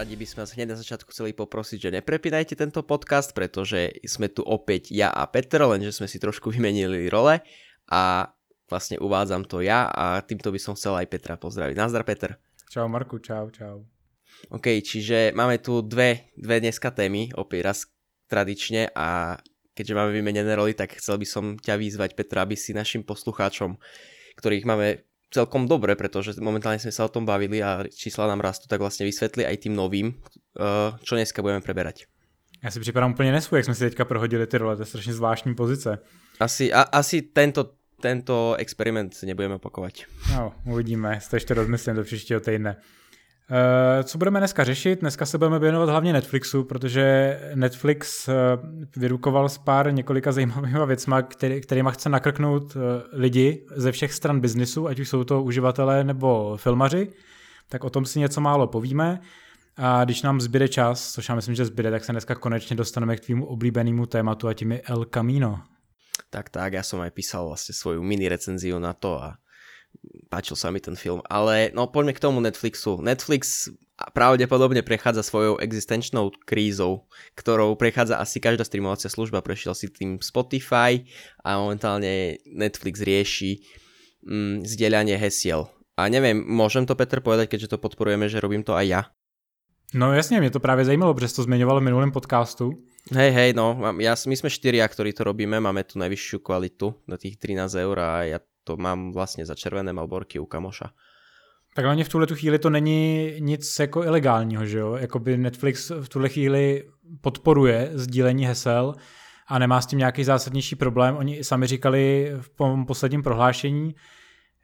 radi 0.00 0.16
by 0.16 0.24
sme 0.24 0.48
vás 0.48 0.56
hneď 0.56 0.72
na 0.72 0.80
začiatku 0.80 1.12
chceli 1.12 1.36
poprosiť, 1.36 1.76
že 1.76 1.90
neprepínajte 2.00 2.56
tento 2.56 2.80
podcast, 2.80 3.36
pretože 3.36 4.00
sme 4.08 4.32
tu 4.32 4.40
opäť 4.40 4.88
ja 4.88 5.12
a 5.12 5.28
Petr, 5.28 5.60
lenže 5.60 5.92
sme 5.92 6.08
si 6.08 6.16
trošku 6.16 6.48
vymenili 6.48 7.12
role 7.12 7.44
a 7.92 8.32
vlastne 8.72 8.96
uvádzam 8.96 9.44
to 9.44 9.60
ja 9.60 9.92
a 9.92 10.24
týmto 10.24 10.48
by 10.48 10.56
som 10.56 10.72
chcel 10.72 10.96
aj 10.96 11.04
Petra 11.04 11.36
pozdraviť. 11.36 11.76
Nazdar 11.76 12.08
Petr. 12.08 12.40
Čau 12.72 12.88
Marku, 12.88 13.20
čau, 13.20 13.52
čau. 13.52 13.84
OK, 14.48 14.80
čiže 14.80 15.36
máme 15.36 15.60
tu 15.60 15.84
dve, 15.84 16.32
dve 16.32 16.64
dneska 16.64 16.96
témy, 16.96 17.36
opäť 17.36 17.60
raz 17.60 17.78
tradične 18.24 18.88
a 18.96 19.36
keďže 19.76 19.96
máme 20.00 20.16
vymenené 20.16 20.56
roli, 20.56 20.72
tak 20.72 20.96
chcel 20.96 21.20
by 21.20 21.28
som 21.28 21.44
ťa 21.60 21.76
vyzvať, 21.76 22.16
Petra, 22.16 22.48
aby 22.48 22.56
si 22.56 22.72
našim 22.72 23.04
poslucháčom, 23.04 23.76
ktorých 24.40 24.64
máme 24.64 25.09
celkom 25.30 25.66
dobre, 25.70 25.94
pretože 25.94 26.34
momentálne 26.42 26.82
sme 26.82 26.90
sa 26.90 27.06
o 27.06 27.12
tom 27.12 27.24
bavili 27.24 27.62
a 27.62 27.86
čísla 27.86 28.26
nám 28.26 28.42
rastú, 28.42 28.66
tak 28.66 28.82
vlastne 28.82 29.06
vysvetli 29.06 29.46
aj 29.46 29.56
tým 29.66 29.74
novým, 29.78 30.12
uh, 30.58 30.98
čo 31.06 31.14
dneska 31.14 31.42
budeme 31.42 31.62
preberať. 31.62 32.10
Já 32.64 32.70
si 32.70 32.80
připadám 32.80 33.10
úplně 33.12 33.32
nesvůj, 33.32 33.58
jak 33.58 33.64
jsme 33.64 33.74
si 33.74 33.84
teďka 33.84 34.04
prohodili 34.04 34.46
ty 34.46 34.58
role, 34.58 34.76
to 34.76 34.82
je 34.82 34.86
strašně 34.86 35.12
zvláštní 35.14 35.54
pozice. 35.54 35.98
Asi, 36.40 36.72
a, 36.72 36.82
asi 36.82 37.22
tento, 37.22 37.72
tento 38.00 38.54
experiment 38.58 39.22
nebudeme 39.22 39.54
opakovat. 39.54 39.92
No, 40.36 40.52
uvidíme, 40.66 41.18
to 41.30 41.36
ještě 41.36 41.54
rozmyslím 41.54 41.96
do 41.96 42.04
příštího 42.04 42.40
týdne. 42.40 42.76
Uh, 43.50 44.02
co 44.04 44.18
budeme 44.18 44.40
dneska 44.40 44.64
řešit? 44.64 45.00
Dneska 45.00 45.26
se 45.26 45.38
budeme 45.38 45.58
věnovat 45.58 45.88
hlavně 45.88 46.12
Netflixu, 46.12 46.64
protože 46.64 47.38
Netflix 47.54 48.28
uh, 48.28 48.34
vyrukoval 48.96 49.48
s 49.48 49.58
pár 49.58 49.94
několika 49.94 50.32
zajímavými 50.32 50.78
věcma, 50.86 51.22
který, 51.22 51.60
kterýma 51.60 51.90
chce 51.90 52.08
nakrknout 52.08 52.76
uh, 52.76 52.82
lidi 53.12 53.66
ze 53.76 53.92
všech 53.92 54.12
stran 54.12 54.40
biznisu, 54.40 54.88
ať 54.88 54.98
už 54.98 55.08
jsou 55.08 55.24
to 55.24 55.42
uživatelé 55.42 56.04
nebo 56.04 56.56
filmaři, 56.56 57.12
tak 57.68 57.84
o 57.84 57.90
tom 57.90 58.06
si 58.06 58.18
něco 58.18 58.40
málo 58.40 58.66
povíme. 58.66 59.20
A 59.76 60.04
když 60.04 60.22
nám 60.22 60.40
zbyde 60.40 60.68
čas, 60.68 61.12
což 61.12 61.28
já 61.28 61.34
myslím, 61.34 61.54
že 61.54 61.64
zbyde, 61.64 61.90
tak 61.90 62.04
se 62.04 62.12
dneska 62.12 62.34
konečně 62.34 62.76
dostaneme 62.76 63.16
k 63.16 63.20
tvýmu 63.20 63.46
oblíbenému 63.46 64.06
tématu 64.06 64.48
a 64.48 64.54
tím 64.54 64.72
je 64.72 64.80
El 64.80 65.04
Camino. 65.04 65.60
Tak, 66.30 66.48
tak, 66.48 66.72
já 66.72 66.82
jsem 66.82 67.00
aj 67.00 67.10
písal 67.10 67.46
vlastně 67.46 67.74
svoju 67.74 68.02
mini 68.02 68.28
recenziu 68.28 68.78
na 68.78 68.92
to 68.92 69.22
a 69.22 69.34
páčil 70.30 70.54
sa 70.54 70.70
mi 70.70 70.78
ten 70.78 70.94
film. 70.94 71.20
Ale 71.26 71.74
no 71.74 71.90
poďme 71.90 72.14
k 72.14 72.22
tomu 72.22 72.38
Netflixu. 72.38 73.02
Netflix 73.02 73.68
pravdepodobne 74.14 74.80
prechádza 74.80 75.26
svojou 75.26 75.60
existenčnou 75.60 76.32
krízou, 76.46 77.10
ktorou 77.36 77.76
prechádza 77.76 78.16
asi 78.16 78.40
každá 78.40 78.64
streamovacia 78.64 79.10
služba. 79.12 79.44
Prešiel 79.44 79.74
si 79.74 79.90
tým 79.90 80.22
Spotify 80.22 81.04
a 81.44 81.58
momentálne 81.58 82.40
Netflix 82.48 83.02
rieši 83.02 83.60
mm, 84.24 84.64
zdieľanie 84.64 85.18
hesiel. 85.18 85.68
A 85.98 86.08
neviem, 86.08 86.40
môžem 86.40 86.88
to 86.88 86.96
Petr 86.96 87.20
povedať, 87.20 87.52
keďže 87.52 87.76
to 87.76 87.82
podporujeme, 87.82 88.24
že 88.30 88.40
robím 88.40 88.64
to 88.64 88.72
aj 88.72 88.86
ja? 88.88 89.02
No 89.94 90.12
jasně, 90.12 90.40
mě 90.40 90.50
to 90.50 90.60
právě 90.60 90.84
zajímalo, 90.84 91.14
protože 91.14 91.34
to 91.34 91.42
zmiňoval 91.42 91.80
v 91.80 91.82
minulém 91.82 92.12
podcastu. 92.12 92.70
Hej, 93.12 93.30
hej, 93.30 93.52
no, 93.56 93.80
ja, 93.98 94.14
my 94.26 94.36
sme 94.36 94.52
štyria, 94.52 94.84
ktorí 94.86 95.16
to 95.16 95.24
robíme, 95.24 95.56
máme 95.56 95.82
tu 95.88 95.98
najvyššiu 95.98 96.38
kvalitu 96.44 96.94
na 97.08 97.16
tých 97.16 97.40
13 97.40 97.74
eur 97.74 97.96
a 97.98 98.22
ja 98.22 98.38
to 98.64 98.76
mám 98.76 99.12
vlastně 99.12 99.46
za 99.46 99.54
červené 99.54 99.92
malborky 99.92 100.38
u 100.38 100.46
kamoša. 100.46 100.90
Tak 101.74 101.84
hlavně 101.84 102.04
v 102.04 102.08
tuhle 102.08 102.26
tu 102.26 102.34
chvíli 102.34 102.58
to 102.58 102.70
není 102.70 103.32
nic 103.38 103.78
jako 103.78 104.04
ilegálního, 104.04 104.66
že 104.66 104.78
jo? 104.78 104.94
Jakoby 104.94 105.36
Netflix 105.36 105.90
v 105.90 106.08
tuhle 106.08 106.28
chvíli 106.28 106.88
podporuje 107.20 107.90
sdílení 107.92 108.46
hesel 108.46 108.94
a 109.46 109.58
nemá 109.58 109.80
s 109.80 109.86
tím 109.86 109.98
nějaký 109.98 110.24
zásadnější 110.24 110.76
problém. 110.76 111.16
Oni 111.16 111.44
sami 111.44 111.66
říkali 111.66 112.32
v 112.40 112.50
posledním 112.86 113.22
prohlášení, 113.22 113.94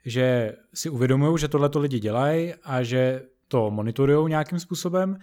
že 0.05 0.53
si 0.73 0.89
uvědomují, 0.89 1.37
že 1.37 1.47
tohle 1.47 1.69
to 1.69 1.79
lidi 1.79 1.99
dělají 1.99 2.53
a 2.63 2.83
že 2.83 3.21
to 3.47 3.71
monitorují 3.71 4.29
nějakým 4.29 4.59
způsobem 4.59 5.17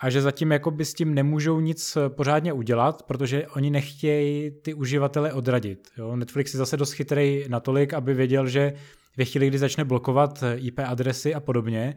a 0.00 0.10
že 0.10 0.22
zatím 0.22 0.52
jakoby 0.52 0.84
s 0.84 0.94
tím 0.94 1.14
nemůžou 1.14 1.60
nic 1.60 1.98
pořádně 2.08 2.52
udělat, 2.52 3.02
protože 3.02 3.46
oni 3.46 3.70
nechtějí 3.70 4.50
ty 4.50 4.74
uživatele 4.74 5.32
odradit. 5.32 5.88
Jo? 5.98 6.16
Netflix 6.16 6.54
je 6.54 6.58
zase 6.58 6.76
dost 6.76 6.92
chytrý 6.92 7.44
natolik, 7.48 7.94
aby 7.94 8.14
věděl, 8.14 8.46
že 8.46 8.72
ve 9.16 9.24
chvíli, 9.24 9.48
kdy 9.48 9.58
začne 9.58 9.84
blokovat 9.84 10.44
IP 10.56 10.78
adresy 10.78 11.34
a 11.34 11.40
podobně, 11.40 11.96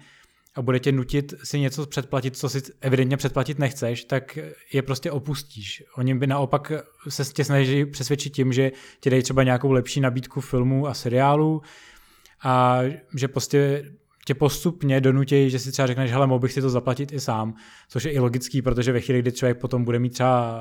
a 0.56 0.62
bude 0.62 0.80
tě 0.80 0.92
nutit 0.92 1.34
si 1.44 1.60
něco 1.60 1.86
předplatit, 1.86 2.38
co 2.38 2.50
si 2.50 2.62
evidentně 2.82 3.18
předplatit 3.18 3.60
nechceš, 3.60 4.04
tak 4.04 4.40
je 4.74 4.82
prostě 4.82 5.12
opustíš. 5.12 5.84
Oni 5.98 6.16
by 6.16 6.28
naopak 6.28 6.72
se 7.10 7.24
tě 7.24 7.44
snaží 7.44 7.86
přesvědčit 7.86 8.30
tím, 8.30 8.54
že 8.54 8.72
ti 9.00 9.10
dají 9.10 9.24
třeba 9.24 9.44
nějakou 9.44 9.72
lepší 9.72 10.02
nabídku 10.02 10.42
filmů 10.42 10.88
a 10.88 10.94
seriálů 10.94 11.62
a 12.44 12.80
že 13.16 13.28
prostě 13.28 13.86
tě 14.28 14.36
postupně 14.36 15.02
donutějí, 15.02 15.50
že 15.50 15.60
si 15.60 15.72
třeba 15.72 15.88
řekneš, 15.88 16.12
hele, 16.12 16.28
mohl 16.28 16.40
bych 16.40 16.54
si 16.54 16.62
to 16.62 16.70
zaplatit 16.70 17.12
i 17.12 17.20
sám, 17.20 17.54
což 17.90 18.04
je 18.04 18.12
i 18.12 18.20
logický, 18.20 18.62
protože 18.62 18.92
ve 18.92 19.02
chvíli, 19.02 19.22
kdy 19.22 19.32
člověk 19.32 19.60
potom 19.60 19.84
bude 19.84 20.00
mít 20.00 20.14
třeba, 20.14 20.58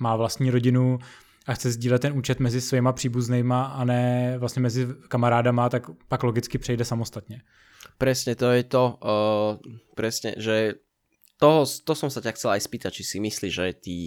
má 0.00 0.16
vlastní 0.16 0.50
rodinu 0.50 0.98
a 1.46 1.54
chce 1.54 1.70
sdílet 1.70 2.02
ten 2.02 2.18
účet 2.18 2.40
mezi 2.40 2.60
svýma 2.60 2.92
příbuznýma 2.92 3.64
a 3.64 3.84
ne 3.84 4.34
vlastně 4.38 4.62
mezi 4.62 4.86
kamarádama, 5.08 5.68
tak 5.68 5.90
pak 6.08 6.22
logicky 6.22 6.58
přejde 6.58 6.84
samostatně. 6.84 7.42
Presne, 7.98 8.34
to 8.34 8.50
je 8.50 8.62
to, 8.62 8.98
uh, 9.04 9.72
presne, 9.94 10.34
že 10.36 10.74
toho, 11.36 11.68
to 11.68 11.92
som 11.92 12.08
sa 12.08 12.24
ťa 12.24 12.32
chcel 12.32 12.50
aj 12.56 12.64
spýtať, 12.64 12.90
či 12.96 13.04
si 13.04 13.16
myslíš, 13.20 13.52
že 13.52 13.66
tí 13.76 13.98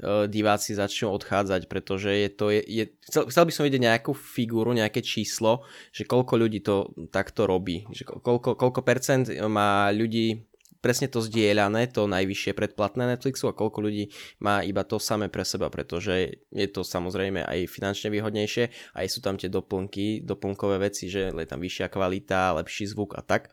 uh, 0.00 0.24
diváci 0.24 0.72
začnú 0.72 1.12
odchádzať, 1.12 1.68
pretože 1.68 2.08
je 2.08 2.28
to, 2.32 2.46
je, 2.48 2.60
je, 2.64 2.84
chcel, 3.04 3.28
chcel 3.28 3.44
by 3.44 3.52
som 3.52 3.64
vidieť 3.68 3.82
nejakú 3.84 4.12
figúru, 4.16 4.72
nejaké 4.72 5.04
číslo, 5.04 5.68
že 5.92 6.08
koľko 6.08 6.40
ľudí 6.40 6.64
to 6.64 6.96
takto 7.12 7.44
robí, 7.44 7.84
že 7.92 8.08
koľko, 8.08 8.56
koľko 8.56 8.80
percent 8.80 9.28
má 9.44 9.92
ľudí 9.92 10.48
presne 10.80 11.12
to 11.12 11.20
zdieľané, 11.20 11.92
to 11.92 12.08
najvyššie 12.08 12.56
predplatné 12.56 13.04
Netflixu 13.04 13.52
a 13.52 13.56
koľko 13.56 13.84
ľudí 13.84 14.08
má 14.40 14.64
iba 14.64 14.80
to 14.80 14.96
samé 14.96 15.28
pre 15.28 15.44
seba, 15.44 15.68
pretože 15.68 16.40
je 16.48 16.68
to 16.72 16.80
samozrejme 16.80 17.44
aj 17.44 17.68
finančne 17.68 18.08
výhodnejšie, 18.08 18.96
aj 18.96 19.06
sú 19.12 19.20
tam 19.20 19.36
tie 19.36 19.52
doplnky, 19.52 20.24
doplnkové 20.24 20.80
veci, 20.80 21.12
že 21.12 21.28
je 21.28 21.48
tam 21.48 21.60
vyššia 21.60 21.92
kvalita, 21.92 22.56
lepší 22.56 22.88
zvuk 22.88 23.20
a 23.20 23.22
tak. 23.22 23.52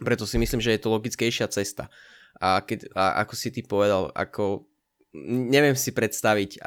Preto 0.00 0.24
si 0.24 0.40
myslím, 0.40 0.64
že 0.64 0.72
je 0.72 0.80
to 0.80 0.88
logickejšia 0.88 1.52
cesta 1.52 1.92
a, 2.38 2.62
keď, 2.62 2.90
a 2.94 3.22
ako 3.26 3.34
si 3.34 3.48
ty 3.50 3.60
povedal, 3.66 4.10
ako 4.14 4.68
neviem 5.26 5.74
si 5.74 5.90
predstaviť, 5.90 6.60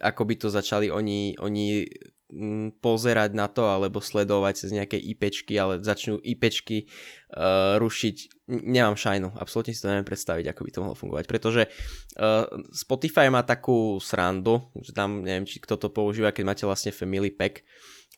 ako 0.00 0.22
by 0.24 0.34
to 0.38 0.48
začali 0.48 0.86
oni, 0.88 1.34
oni 1.42 1.84
mm, 2.30 2.78
pozerať 2.78 3.34
na 3.34 3.50
to 3.50 3.66
alebo 3.66 3.98
sledovať 3.98 4.54
cez 4.64 4.70
nejaké 4.70 4.96
IPčky, 4.96 5.58
ale 5.58 5.82
začnú 5.82 6.22
IPčky 6.22 6.86
uh, 6.86 7.76
rušiť. 7.82 8.46
Nemám 8.48 8.96
šajnu, 8.96 9.34
absolútne 9.36 9.74
si 9.74 9.82
to 9.82 9.90
neviem 9.90 10.06
predstaviť, 10.06 10.46
ako 10.48 10.60
by 10.62 10.70
to 10.70 10.80
mohlo 10.80 10.96
fungovať, 10.96 11.24
pretože 11.26 11.62
uh, 11.66 12.46
Spotify 12.70 13.28
má 13.28 13.42
takú 13.42 13.98
srandu, 13.98 14.62
že 14.78 14.94
tam, 14.94 15.26
neviem, 15.26 15.44
či 15.44 15.58
kto 15.58 15.76
to 15.76 15.88
používa, 15.90 16.32
keď 16.32 16.44
máte 16.46 16.64
vlastne 16.64 16.94
Family 16.94 17.34
Pack, 17.34 17.66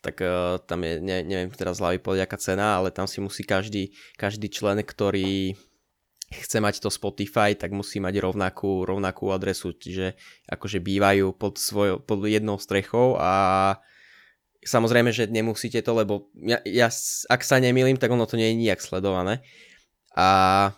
tak 0.05 0.21
uh, 0.23 0.61
tam 0.65 0.85
je, 0.85 1.01
ne, 1.01 1.25
neviem 1.25 1.51
teraz 1.53 1.81
hlavy 1.81 1.99
povedať 2.01 2.25
aká 2.29 2.39
cena, 2.41 2.79
ale 2.79 2.93
tam 2.93 3.09
si 3.09 3.19
musí 3.21 3.43
každý, 3.43 3.97
každý 4.17 4.53
člen, 4.53 4.81
ktorý 4.85 5.57
chce 6.31 6.63
mať 6.63 6.79
to 6.79 6.95
Spotify, 6.95 7.59
tak 7.59 7.75
musí 7.75 7.99
mať 7.99 8.23
rovnakú, 8.23 8.87
rovnakú 8.87 9.35
adresu, 9.35 9.75
čiže 9.75 10.15
akože 10.47 10.79
bývajú 10.79 11.35
pod, 11.35 11.59
svojou, 11.59 11.99
pod 11.99 12.23
jednou 12.31 12.55
strechou 12.63 13.19
a 13.19 13.75
samozrejme, 14.63 15.11
že 15.11 15.27
nemusíte 15.27 15.83
to, 15.83 15.91
lebo 15.99 16.31
ja, 16.39 16.63
ja 16.63 16.87
ak 17.27 17.43
sa 17.43 17.59
nemýlim, 17.59 17.99
tak 17.99 18.15
ono 18.15 18.31
to 18.31 18.39
nie 18.39 18.55
je 18.55 18.61
nijak 18.63 18.79
sledované 18.79 19.43
a 20.15 20.71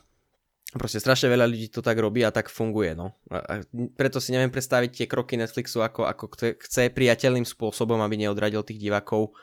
proste 0.72 1.04
strašne 1.04 1.28
veľa 1.28 1.44
ľudí 1.44 1.68
to 1.68 1.84
tak 1.84 2.00
robí 2.00 2.24
a 2.24 2.32
tak 2.32 2.48
funguje, 2.48 2.96
no. 2.96 3.12
A, 3.28 3.60
preto 3.92 4.24
si 4.24 4.32
neviem 4.32 4.48
predstaviť 4.48 5.04
tie 5.04 5.06
kroky 5.08 5.36
Netflixu, 5.36 5.84
ako, 5.84 6.08
ako 6.08 6.24
chce, 6.64 6.88
priateľným 6.88 7.44
spôsobom, 7.44 8.00
aby 8.00 8.24
neodradil 8.24 8.64
tých 8.64 8.80
divákov 8.80 9.36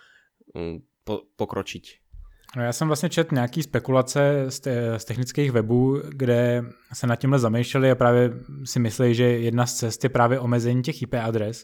um, 0.57 0.81
po, 1.05 1.29
pokročiť. 1.37 2.08
No 2.55 2.63
já 2.63 2.73
jsem 2.73 2.87
vlastně 2.87 3.09
čet 3.09 3.31
nějaký 3.31 3.63
spekulace 3.63 4.45
z, 4.49 4.59
te, 4.59 4.99
z 4.99 5.05
technických 5.05 5.51
webů, 5.51 6.01
kde 6.09 6.63
se 6.93 7.07
nad 7.07 7.15
tímhle 7.15 7.39
zamýšleli 7.39 7.91
a 7.91 7.95
právě 7.95 8.31
si 8.63 8.79
myslí, 8.79 9.15
že 9.15 9.23
jedna 9.23 9.65
z 9.65 9.73
cest 9.73 10.03
je 10.03 10.09
právě 10.09 10.39
omezení 10.39 10.81
těch 10.81 11.01
IP 11.01 11.13
adres. 11.13 11.63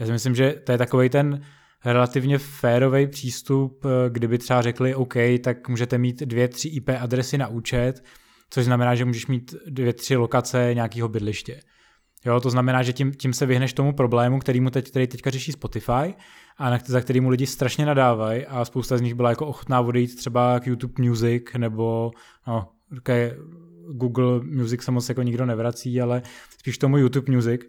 Já 0.00 0.06
si 0.06 0.12
myslím, 0.12 0.34
že 0.34 0.52
to 0.52 0.72
je 0.72 0.78
takový 0.78 1.08
ten 1.08 1.42
relativně 1.84 2.38
férový 2.38 3.06
přístup, 3.06 3.84
kdyby 4.08 4.38
třeba 4.38 4.62
řekli 4.62 4.94
OK, 4.94 5.14
tak 5.44 5.68
můžete 5.68 5.98
mít 5.98 6.22
dvě, 6.22 6.48
tři 6.48 6.68
IP 6.68 6.88
adresy 7.00 7.38
na 7.38 7.48
účet, 7.48 8.04
což 8.50 8.64
znamená, 8.64 8.94
že 8.94 9.04
můžeš 9.04 9.26
mít 9.26 9.54
dvě, 9.66 9.92
tři 9.92 10.16
lokace 10.16 10.70
nějakého 10.74 11.08
bydliště. 11.08 11.60
Jo, 12.26 12.40
to 12.40 12.50
znamená, 12.50 12.82
že 12.82 12.92
tím, 12.92 13.14
tím 13.14 13.32
se 13.32 13.46
vyhneš 13.46 13.72
tomu 13.72 13.92
problému, 13.92 14.38
kterýmu 14.38 14.70
teď, 14.70 14.90
který 14.90 15.06
teďka 15.06 15.30
řeší 15.30 15.52
Spotify 15.52 16.14
a 16.56 16.70
na, 16.70 16.78
za 16.84 17.00
kterýmu 17.00 17.28
lidi 17.28 17.46
strašně 17.46 17.86
nadávají 17.86 18.46
a 18.46 18.64
spousta 18.64 18.98
z 18.98 19.00
nich 19.00 19.14
byla 19.14 19.30
jako 19.30 19.46
ochotná 19.46 19.80
odejít 19.80 20.16
třeba 20.16 20.60
k 20.60 20.66
YouTube 20.66 21.02
Music 21.02 21.42
nebo 21.58 22.10
no, 22.46 22.68
okay, 22.98 23.32
Google 23.92 24.40
Music 24.40 24.82
se 24.82 24.90
moc 24.90 25.08
jako 25.08 25.22
nikdo 25.22 25.46
nevrací, 25.46 26.00
ale 26.00 26.22
spíš 26.58 26.78
tomu 26.78 26.98
YouTube 26.98 27.32
Music, 27.32 27.60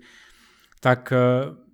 tak 0.80 1.14
eh, 1.14 1.18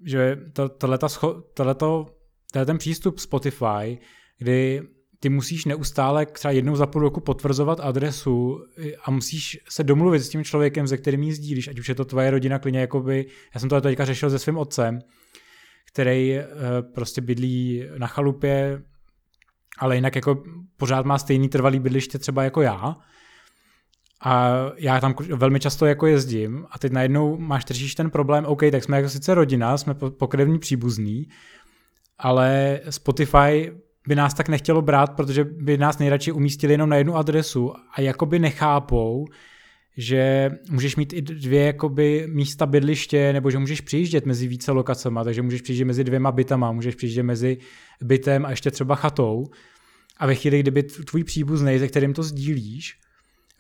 že 0.06 0.38
to, 0.54 0.70
tohleto, 0.70 1.08
tohleto, 1.54 2.06
tohle 2.52 2.66
ten 2.66 2.78
přístup 2.78 3.20
Spotify, 3.20 3.98
kdy 4.38 4.82
ty 5.24 5.30
musíš 5.30 5.66
neustále 5.66 6.26
třeba 6.26 6.52
jednou 6.52 6.76
za 6.76 6.86
půl 6.86 7.02
roku 7.02 7.20
potvrzovat 7.20 7.80
adresu 7.80 8.60
a 9.04 9.12
musíš 9.12 9.60
se 9.70 9.84
domluvit 9.84 10.20
s 10.20 10.30
tím 10.30 10.44
člověkem, 10.44 10.88
se 10.88 10.98
kterým 10.98 11.24
ji 11.24 11.34
sdílíš, 11.34 11.68
ať 11.68 11.80
už 11.80 11.90
je 11.90 11.96
to 11.96 12.06
tvoje 12.06 12.32
rodina 12.32 12.60
klidně, 12.60 12.80
jakoby, 12.80 13.26
já 13.56 13.60
jsem 13.60 13.70
to 13.70 13.82
teďka 13.82 14.06
řešil 14.06 14.30
se 14.30 14.40
svým 14.40 14.58
otcem, 14.58 15.00
který 15.92 16.38
uh, 16.38 16.44
prostě 16.94 17.22
bydlí 17.22 17.84
na 17.98 18.08
chalupě, 18.08 18.82
ale 19.80 19.96
jinak 19.96 20.16
jako 20.16 20.44
pořád 20.78 21.06
má 21.06 21.18
stejný 21.18 21.50
trvalý 21.50 21.80
bydliště 21.80 22.20
třeba 22.20 22.44
jako 22.44 22.62
já. 22.62 22.96
A 24.26 24.54
já 24.78 25.00
tam 25.00 25.16
velmi 25.36 25.60
často 25.60 25.86
jako 25.86 26.08
jezdím 26.08 26.66
a 26.72 26.80
teď 26.80 26.92
najednou 26.92 27.38
máš 27.38 27.66
držíš 27.66 27.96
ten 27.96 28.10
problém, 28.10 28.46
OK, 28.46 28.62
tak 28.72 28.84
jsme 28.84 28.98
jako 28.98 29.10
sice 29.10 29.34
rodina, 29.34 29.78
jsme 29.78 29.94
pokrevní 29.94 30.60
příbuzní, 30.60 31.28
ale 32.18 32.80
Spotify 32.90 33.72
by 34.08 34.16
nás 34.16 34.34
tak 34.34 34.50
nechtělo 34.50 34.82
brát, 34.82 35.16
protože 35.16 35.44
by 35.44 35.78
nás 35.78 36.00
nejradši 36.00 36.32
umístili 36.32 36.74
jenom 36.74 36.90
na 36.90 36.96
jednu 36.96 37.16
adresu 37.16 37.74
a 37.94 38.02
jakoby 38.02 38.40
nechápou, 38.40 39.26
že 39.98 40.52
můžeš 40.72 40.96
mít 40.96 41.14
i 41.14 41.22
dvě 41.22 41.66
jakoby 41.66 42.28
místa 42.28 42.66
bydliště, 42.66 43.34
nebo 43.34 43.52
že 43.52 43.60
můžeš 43.60 43.82
přijíždět 43.82 44.26
mezi 44.26 44.48
více 44.48 44.72
lokacemi, 44.72 45.20
takže 45.24 45.42
můžeš 45.42 45.62
přijíždět 45.62 45.88
mezi 45.88 46.04
dvěma 46.04 46.32
bytama, 46.32 46.72
můžeš 46.72 46.96
přijíždět 46.96 47.26
mezi 47.26 47.58
bytem 48.02 48.46
a 48.46 48.50
ještě 48.50 48.72
třeba 48.72 48.96
chatou. 48.96 49.46
A 50.18 50.28
ve 50.28 50.36
chvíli, 50.36 50.60
kdyby 50.60 50.84
tvůj 50.84 51.24
příbuzný, 51.24 51.80
se 51.80 51.88
kterým 51.88 52.14
to 52.14 52.24
sdílíš, 52.24 52.98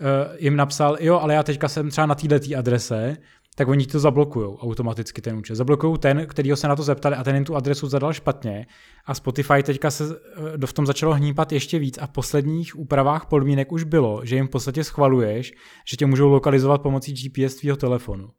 eh, 0.01 0.38
jim 0.40 0.56
napsal, 0.56 0.98
jo, 1.00 1.19
ale 1.19 1.34
já 1.34 1.44
teďka 1.44 1.68
jsem 1.68 1.90
třeba 1.90 2.07
na 2.07 2.16
této 2.16 2.57
adrese, 2.57 3.18
tak 3.56 3.68
oni 3.68 3.86
to 3.86 4.00
zablokují 4.00 4.58
automaticky 4.58 5.22
ten 5.22 5.38
účet. 5.38 5.56
Zablokují 5.56 5.98
ten, 5.98 6.28
kterýho 6.28 6.58
se 6.58 6.68
na 6.68 6.76
to 6.76 6.84
zeptali 6.84 7.16
a 7.16 7.24
ten 7.24 7.36
jim 7.36 7.46
tu 7.46 7.56
adresu 7.56 7.88
zadal 7.88 8.14
špatně. 8.14 8.66
A 9.06 9.14
Spotify 9.14 9.64
teďka 9.64 9.92
se 9.92 10.04
eh, 10.04 10.58
do 10.58 10.68
v 10.68 10.74
tom 10.74 10.86
začalo 10.86 11.14
hnípat 11.14 11.52
ještě 11.52 11.80
víc 11.80 11.98
a 11.98 12.08
v 12.08 12.12
posledních 12.12 12.80
úpravách 12.80 13.26
podmínek 13.26 13.72
už 13.72 13.84
bylo, 13.84 14.26
že 14.26 14.36
jim 14.36 14.48
v 14.48 14.52
podstatě 14.52 14.84
schvaluješ, 14.84 15.52
že 15.88 15.98
tě 15.98 16.06
můžou 16.06 16.30
lokalizovat 16.30 16.82
pomocí 16.82 17.14
GPS 17.14 17.56
tvýho 17.56 17.76
telefonu. 17.76 18.30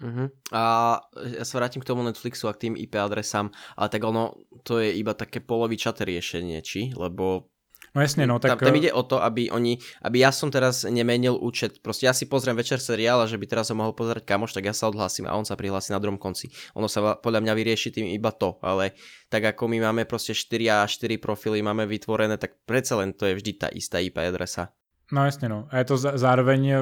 Uh-huh. 0.00 0.32
A 0.48 0.96
ja 1.12 1.44
sa 1.44 1.60
vrátim 1.60 1.84
k 1.84 1.88
tomu 1.92 2.00
Netflixu 2.00 2.48
a 2.48 2.56
k 2.56 2.68
tým 2.68 2.74
IP 2.76 2.96
adresám, 2.96 3.52
ale 3.76 3.88
tak 3.92 4.00
ono, 4.00 4.32
to 4.64 4.80
je 4.80 4.96
iba 4.96 5.12
také 5.12 5.44
polovičaté 5.44 6.08
riešenie, 6.08 6.64
či? 6.64 6.96
Lebo 6.96 7.49
No 7.94 8.02
jasně, 8.02 8.26
no. 8.26 8.38
Tak... 8.38 8.50
Tam, 8.50 8.58
tam 8.58 8.74
ide 8.74 8.92
o 8.92 9.02
to, 9.02 9.22
aby 9.22 9.50
oni, 9.50 9.78
aby 10.02 10.18
ja 10.22 10.30
som 10.30 10.50
teraz 10.50 10.84
nemenil 10.84 11.34
účet, 11.40 11.78
prostě 11.82 12.06
ja 12.06 12.12
si 12.12 12.26
pozriem 12.26 12.56
večer 12.56 12.78
seriál 12.78 13.20
a 13.20 13.26
že 13.26 13.38
by 13.38 13.46
teraz 13.46 13.70
ho 13.70 13.74
mohol 13.74 13.92
pozerať 13.92 14.24
kamoš, 14.24 14.52
tak 14.52 14.64
ja 14.64 14.72
sa 14.72 14.86
odhlasím 14.86 15.26
a 15.26 15.34
on 15.34 15.44
sa 15.44 15.56
prihlási 15.58 15.92
na 15.92 15.98
druhom 15.98 16.18
konci. 16.18 16.50
Ono 16.78 16.86
sa 16.86 17.18
podľa 17.18 17.40
mňa 17.40 17.54
vyrieši 17.54 17.90
tým 17.90 18.06
iba 18.14 18.30
to, 18.30 18.58
ale 18.62 18.94
tak 19.28 19.44
ako 19.44 19.68
my 19.68 19.80
máme 19.80 20.04
prostě 20.04 20.34
4 20.34 20.70
a 20.70 20.86
4 20.86 21.18
profily 21.18 21.62
máme 21.62 21.86
vytvorené, 21.86 22.36
tak 22.36 22.50
přece 22.66 22.94
len 22.94 23.12
to 23.12 23.26
je 23.26 23.34
vždy 23.34 23.52
ta 23.52 23.68
istá 23.68 23.98
IP 23.98 24.18
adresa. 24.18 24.68
No 25.12 25.24
jasně, 25.24 25.48
no. 25.48 25.66
A 25.70 25.78
je 25.78 25.84
to 25.84 25.96
zároveň 25.98 26.74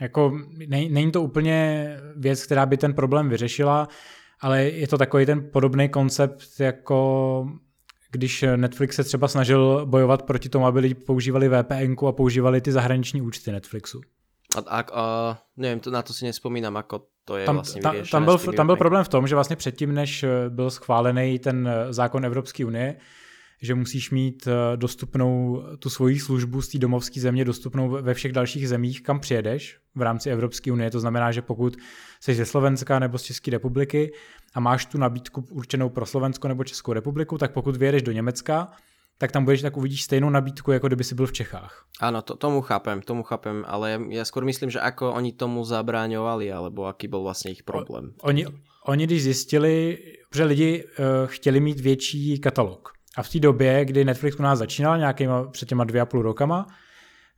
jako 0.00 0.32
není 0.68 1.12
to 1.12 1.22
úplně 1.22 1.88
věc, 2.16 2.44
která 2.44 2.66
by 2.66 2.76
ten 2.76 2.94
problém 2.94 3.28
vyřešila, 3.28 3.88
ale 4.40 4.64
je 4.64 4.88
to 4.88 4.98
takový 4.98 5.26
ten 5.26 5.50
podobný 5.52 5.88
koncept 5.88 6.60
jako 6.60 7.46
když 8.14 8.44
Netflix 8.56 8.96
se 8.96 9.04
třeba 9.04 9.28
snažil 9.28 9.86
bojovat 9.86 10.22
proti 10.22 10.48
tomu, 10.48 10.66
aby 10.66 10.80
lidi 10.80 10.94
používali 10.94 11.48
VPN 11.48 12.06
a 12.08 12.12
používali 12.12 12.60
ty 12.60 12.72
zahraniční 12.72 13.22
účty 13.22 13.52
Netflixu. 13.52 14.00
A, 14.56 14.78
a, 14.78 14.84
a 14.92 15.38
nevím, 15.56 15.80
to, 15.80 15.90
na 15.90 16.02
to 16.02 16.12
si 16.12 16.24
nespomínám, 16.24 16.74
jako 16.74 17.02
to 17.24 17.36
je 17.36 17.46
tam, 17.46 17.54
vlastně 17.54 17.82
ta, 17.82 17.92
tam, 18.10 18.24
byl, 18.24 18.38
tam 18.38 18.66
byl 18.66 18.76
problém 18.76 19.04
v 19.04 19.08
tom, 19.08 19.26
že 19.26 19.34
vlastně 19.34 19.56
předtím, 19.56 19.94
než 19.94 20.24
byl 20.48 20.70
schválený 20.70 21.38
ten 21.38 21.70
zákon 21.90 22.24
Evropské 22.24 22.64
unie, 22.64 22.96
že 23.64 23.74
musíš 23.74 24.10
mít 24.10 24.48
dostupnou 24.76 25.62
tu 25.78 25.90
svoji 25.90 26.18
službu 26.18 26.62
z 26.62 26.68
té 26.68 26.78
domovské 26.78 27.20
země 27.20 27.44
dostupnou 27.44 27.88
ve 27.88 28.14
všech 28.14 28.32
dalších 28.32 28.68
zemích, 28.68 29.02
kam 29.02 29.20
přijedeš 29.20 29.78
v 29.94 30.02
rámci 30.02 30.30
Evropské 30.30 30.72
unie. 30.72 30.90
To 30.90 31.00
znamená, 31.00 31.32
že 31.32 31.42
pokud 31.42 31.76
jsi 32.20 32.34
ze 32.34 32.44
Slovenska 32.44 32.98
nebo 32.98 33.18
z 33.18 33.22
České 33.22 33.50
republiky 33.50 34.12
a 34.54 34.60
máš 34.60 34.86
tu 34.86 34.98
nabídku 34.98 35.44
určenou 35.50 35.88
pro 35.88 36.06
Slovensko 36.06 36.48
nebo 36.48 36.64
Českou 36.64 36.92
republiku, 36.92 37.38
tak 37.38 37.52
pokud 37.52 37.76
vyjedeš 37.76 38.02
do 38.02 38.12
Německa, 38.12 38.70
tak 39.18 39.32
tam 39.32 39.44
budeš, 39.44 39.62
tak 39.62 39.76
uvidíš 39.76 40.02
stejnou 40.02 40.30
nabídku, 40.30 40.72
jako 40.72 40.86
kdyby 40.86 41.04
si 41.04 41.14
byl 41.14 41.26
v 41.26 41.32
Čechách. 41.32 41.86
Ano, 42.00 42.22
to, 42.22 42.36
tomu 42.36 42.60
chápem, 42.60 43.02
tomu 43.02 43.22
chápem, 43.22 43.64
ale 43.66 44.00
já 44.08 44.24
skoro 44.24 44.46
myslím, 44.46 44.70
že 44.70 44.80
ako 44.80 45.12
oni 45.12 45.32
tomu 45.32 45.64
zabráňovali, 45.64 46.52
alebo 46.52 46.84
aký 46.84 47.08
byl 47.08 47.22
vlastně 47.22 47.48
jejich 47.48 47.62
problém. 47.62 48.12
O, 48.20 48.26
oni, 48.26 48.46
oni 48.86 49.06
když 49.06 49.22
zjistili, 49.22 49.98
že 50.34 50.44
lidi 50.44 50.84
uh, 50.84 50.90
chtěli 51.26 51.60
mít 51.60 51.80
větší 51.80 52.38
katalog. 52.38 52.93
A 53.16 53.22
v 53.22 53.28
té 53.28 53.38
době, 53.38 53.84
kdy 53.84 54.04
Netflix 54.04 54.36
u 54.38 54.42
nás 54.42 54.58
začínal 54.58 54.98
nějakýma 54.98 55.44
před 55.44 55.68
těma 55.68 55.84
dvě 55.84 56.00
a 56.00 56.06
půl 56.06 56.22
rokama, 56.22 56.66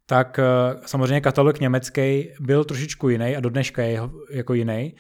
tak 0.07 0.39
uh, 0.39 0.81
samozřejmě 0.87 1.21
katalog 1.21 1.61
německý 1.61 2.29
byl 2.41 2.65
trošičku 2.65 3.09
jiný 3.09 3.37
a 3.37 3.41
do 3.41 3.51
dneška 3.51 3.83
je 3.83 4.01
jako 4.31 4.55
jiný. 4.55 4.95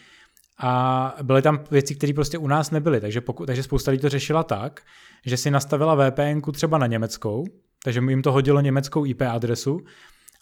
A 0.58 1.14
byly 1.23 1.43
tam 1.43 1.64
věci, 1.70 1.94
které 1.94 2.12
prostě 2.12 2.38
u 2.38 2.49
nás 2.49 2.70
nebyly, 2.70 3.00
takže, 3.00 3.20
pokud, 3.20 3.46
takže 3.46 3.62
spousta 3.62 3.90
lidí 3.90 4.00
to 4.00 4.08
řešila 4.08 4.43
tak, 4.43 4.81
že 5.26 5.37
si 5.37 5.50
nastavila 5.50 5.94
VPN 5.94 6.52
třeba 6.52 6.79
na 6.79 6.87
německou, 6.87 7.44
takže 7.84 8.00
jim 8.08 8.22
to 8.22 8.32
hodilo 8.32 8.61
německou 8.61 9.06
IP 9.06 9.22
adresu 9.22 9.81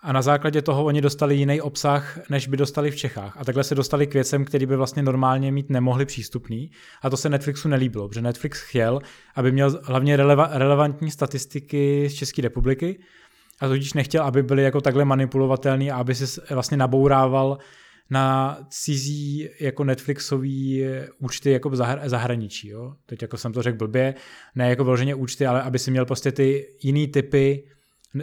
a 0.05 0.13
na 0.13 0.23
základě 0.23 0.63
toho 0.63 0.85
oni 0.85 1.01
dostali 1.01 1.37
jiný 1.37 1.61
obsah, 1.61 2.19
než 2.31 2.49
by 2.49 2.57
dostali 2.57 2.91
v 2.91 2.97
Čechách. 2.97 3.37
A 3.37 3.45
takhle 3.45 3.65
se 3.65 3.75
dostali 3.75 4.07
k 4.07 4.15
věcem, 4.15 4.45
který 4.45 4.67
by 4.67 4.77
vlastně 4.77 5.03
normálně 5.03 5.53
mít 5.53 5.71
nemohli 5.71 6.05
přístupný. 6.07 6.71
A 7.03 7.11
to 7.11 7.17
se 7.17 7.29
Netflixu 7.29 7.69
nelíbilo, 7.69 8.09
protože 8.09 8.23
Netflix 8.23 8.61
chtěl, 8.61 9.01
aby 9.35 9.53
měl 9.53 9.81
hlavně 9.83 10.17
releva- 10.17 10.49
relevantní 10.53 11.11
statistiky 11.11 12.09
z 12.11 12.15
České 12.15 12.43
republiky 12.43 12.99
a 13.61 13.69
tudíž 13.69 13.93
nechtěl, 13.93 14.23
aby 14.23 14.43
byly 14.43 14.63
jako 14.63 14.81
takhle 14.81 15.05
manipulovatelný 15.05 15.91
a 15.91 15.97
aby 15.97 16.15
si 16.15 16.41
vlastně 16.51 16.77
nabourával 16.77 17.59
na 18.11 18.59
cizí 18.69 19.49
jako 19.61 19.85
Netflixový 19.85 20.85
účty 21.19 21.51
jako 21.51 21.71
v 21.71 21.77
zahraničí. 22.05 22.69
Jo? 22.69 22.93
Teď 23.07 23.23
jako 23.23 23.37
jsem 23.37 23.53
to 23.53 23.63
řekl 23.63 23.79
blbě, 23.79 24.15
ne 24.55 24.69
jako 24.69 24.85
vloženě 24.85 25.15
účty, 25.15 25.47
ale 25.47 25.63
aby 25.63 25.79
si 25.79 25.91
měl 25.91 26.05
prostě 26.05 26.33
ty 26.33 26.67
jiný 26.83 27.09
typy 27.09 27.65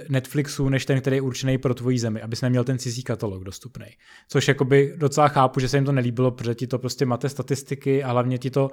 Netflixu, 0.10 0.70
než 0.70 0.86
ten, 0.86 1.02
který 1.02 1.18
je 1.18 1.22
určený 1.22 1.58
pro 1.58 1.74
tvoji 1.74 2.00
zemi, 2.00 2.22
aby 2.22 2.36
si 2.36 2.46
neměl 2.46 2.64
ten 2.64 2.80
cizí 2.80 3.04
katalog 3.04 3.44
dostupný. 3.44 3.86
Což 4.28 4.48
jakoby 4.48 4.94
docela 4.98 5.28
chápu, 5.28 5.60
že 5.60 5.70
se 5.70 5.78
jim 5.78 5.86
to 5.86 5.92
nelíbilo, 5.92 6.32
protože 6.32 6.56
ti 6.56 6.68
to 6.68 6.80
prostě 6.80 7.06
máte 7.06 7.30
statistiky 7.30 8.04
a 8.04 8.12
hlavně 8.12 8.38
ti 8.38 8.50
to 8.50 8.70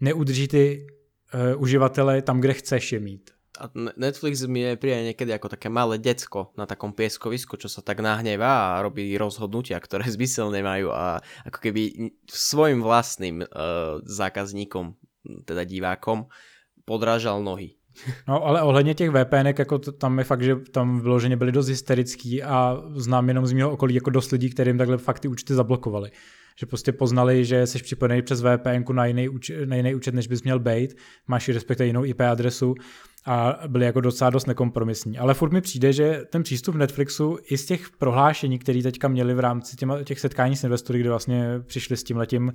neudrží 0.00 0.48
ty 0.48 0.86
uh, 1.34 1.62
uživatele 1.62 2.22
tam, 2.22 2.40
kde 2.40 2.54
chceš 2.54 2.92
je 2.92 3.00
mít 3.00 3.30
a 3.60 3.68
Netflix 3.76 4.48
mi 4.48 4.64
je 4.64 4.80
príde 4.80 5.12
niekedy 5.12 5.36
ako 5.36 5.52
také 5.52 5.68
malé 5.68 6.00
decko 6.00 6.56
na 6.56 6.64
takom 6.64 6.96
pieskovisku, 6.96 7.60
čo 7.60 7.68
sa 7.68 7.84
tak 7.84 8.00
nahnevá 8.00 8.80
a 8.80 8.80
robí 8.80 9.12
rozhodnutia, 9.20 9.76
ktoré 9.76 10.08
zmysel 10.08 10.48
nemajú 10.48 10.88
a 10.88 11.20
ako 11.44 11.58
keby 11.60 12.14
svojim 12.24 12.80
vlastným 12.80 13.44
uh, 13.44 14.00
zákazníkom, 14.08 14.96
teda 15.44 15.68
divákom, 15.68 16.32
podrážal 16.88 17.44
nohy. 17.44 17.76
No 18.28 18.46
ale 18.46 18.62
ohledně 18.62 18.94
těch 18.94 19.10
VPN, 19.10 19.46
jako 19.58 19.78
to, 19.78 19.92
tam 19.92 20.18
je 20.18 20.24
fakt, 20.24 20.42
že 20.42 20.56
tam 20.56 21.00
vyloženě 21.00 21.36
byli 21.36 21.52
dost 21.52 21.68
hysterický 21.68 22.42
a 22.42 22.82
znám 22.94 23.28
jenom 23.28 23.46
z 23.46 23.52
mého 23.52 23.70
okolí 23.70 23.94
jako 23.94 24.10
dost 24.10 24.30
lidí, 24.32 24.50
kterým 24.50 24.78
takhle 24.78 24.98
fakt 24.98 25.20
ty 25.20 25.28
účty 25.28 25.54
zablokovali. 25.54 26.10
Že 26.58 26.66
prostě 26.66 26.92
poznali, 26.92 27.44
že 27.44 27.66
jsi 27.66 27.78
připojený 27.78 28.22
přes 28.22 28.42
VPN 28.42 28.92
na 28.92 29.06
jiný, 29.06 29.28
na 29.64 29.76
jiný 29.76 29.94
účet, 29.94 30.14
než 30.14 30.26
bys 30.26 30.42
měl 30.42 30.58
být, 30.58 30.96
máš 31.28 31.48
respektive 31.48 31.86
jinou 31.86 32.04
IP 32.04 32.20
adresu 32.20 32.74
a 33.26 33.58
byli 33.66 33.84
jako 33.84 34.00
docela 34.00 34.30
dost 34.30 34.46
nekompromisní. 34.46 35.18
Ale 35.18 35.34
furt 35.34 35.52
mi 35.52 35.60
přijde, 35.60 35.92
že 35.92 36.22
ten 36.30 36.42
přístup 36.42 36.74
Netflixu 36.74 37.38
i 37.50 37.58
z 37.58 37.66
těch 37.66 37.90
prohlášení, 37.90 38.58
které 38.58 38.82
teďka 38.82 39.08
měli 39.08 39.34
v 39.34 39.40
rámci 39.40 39.76
těma, 39.76 40.02
těch 40.02 40.20
setkání 40.20 40.56
s 40.56 40.64
investory, 40.64 41.00
kde 41.00 41.08
vlastně 41.08 41.44
přišli 41.66 41.96
s 41.96 42.04
tím 42.04 42.16
letím 42.16 42.52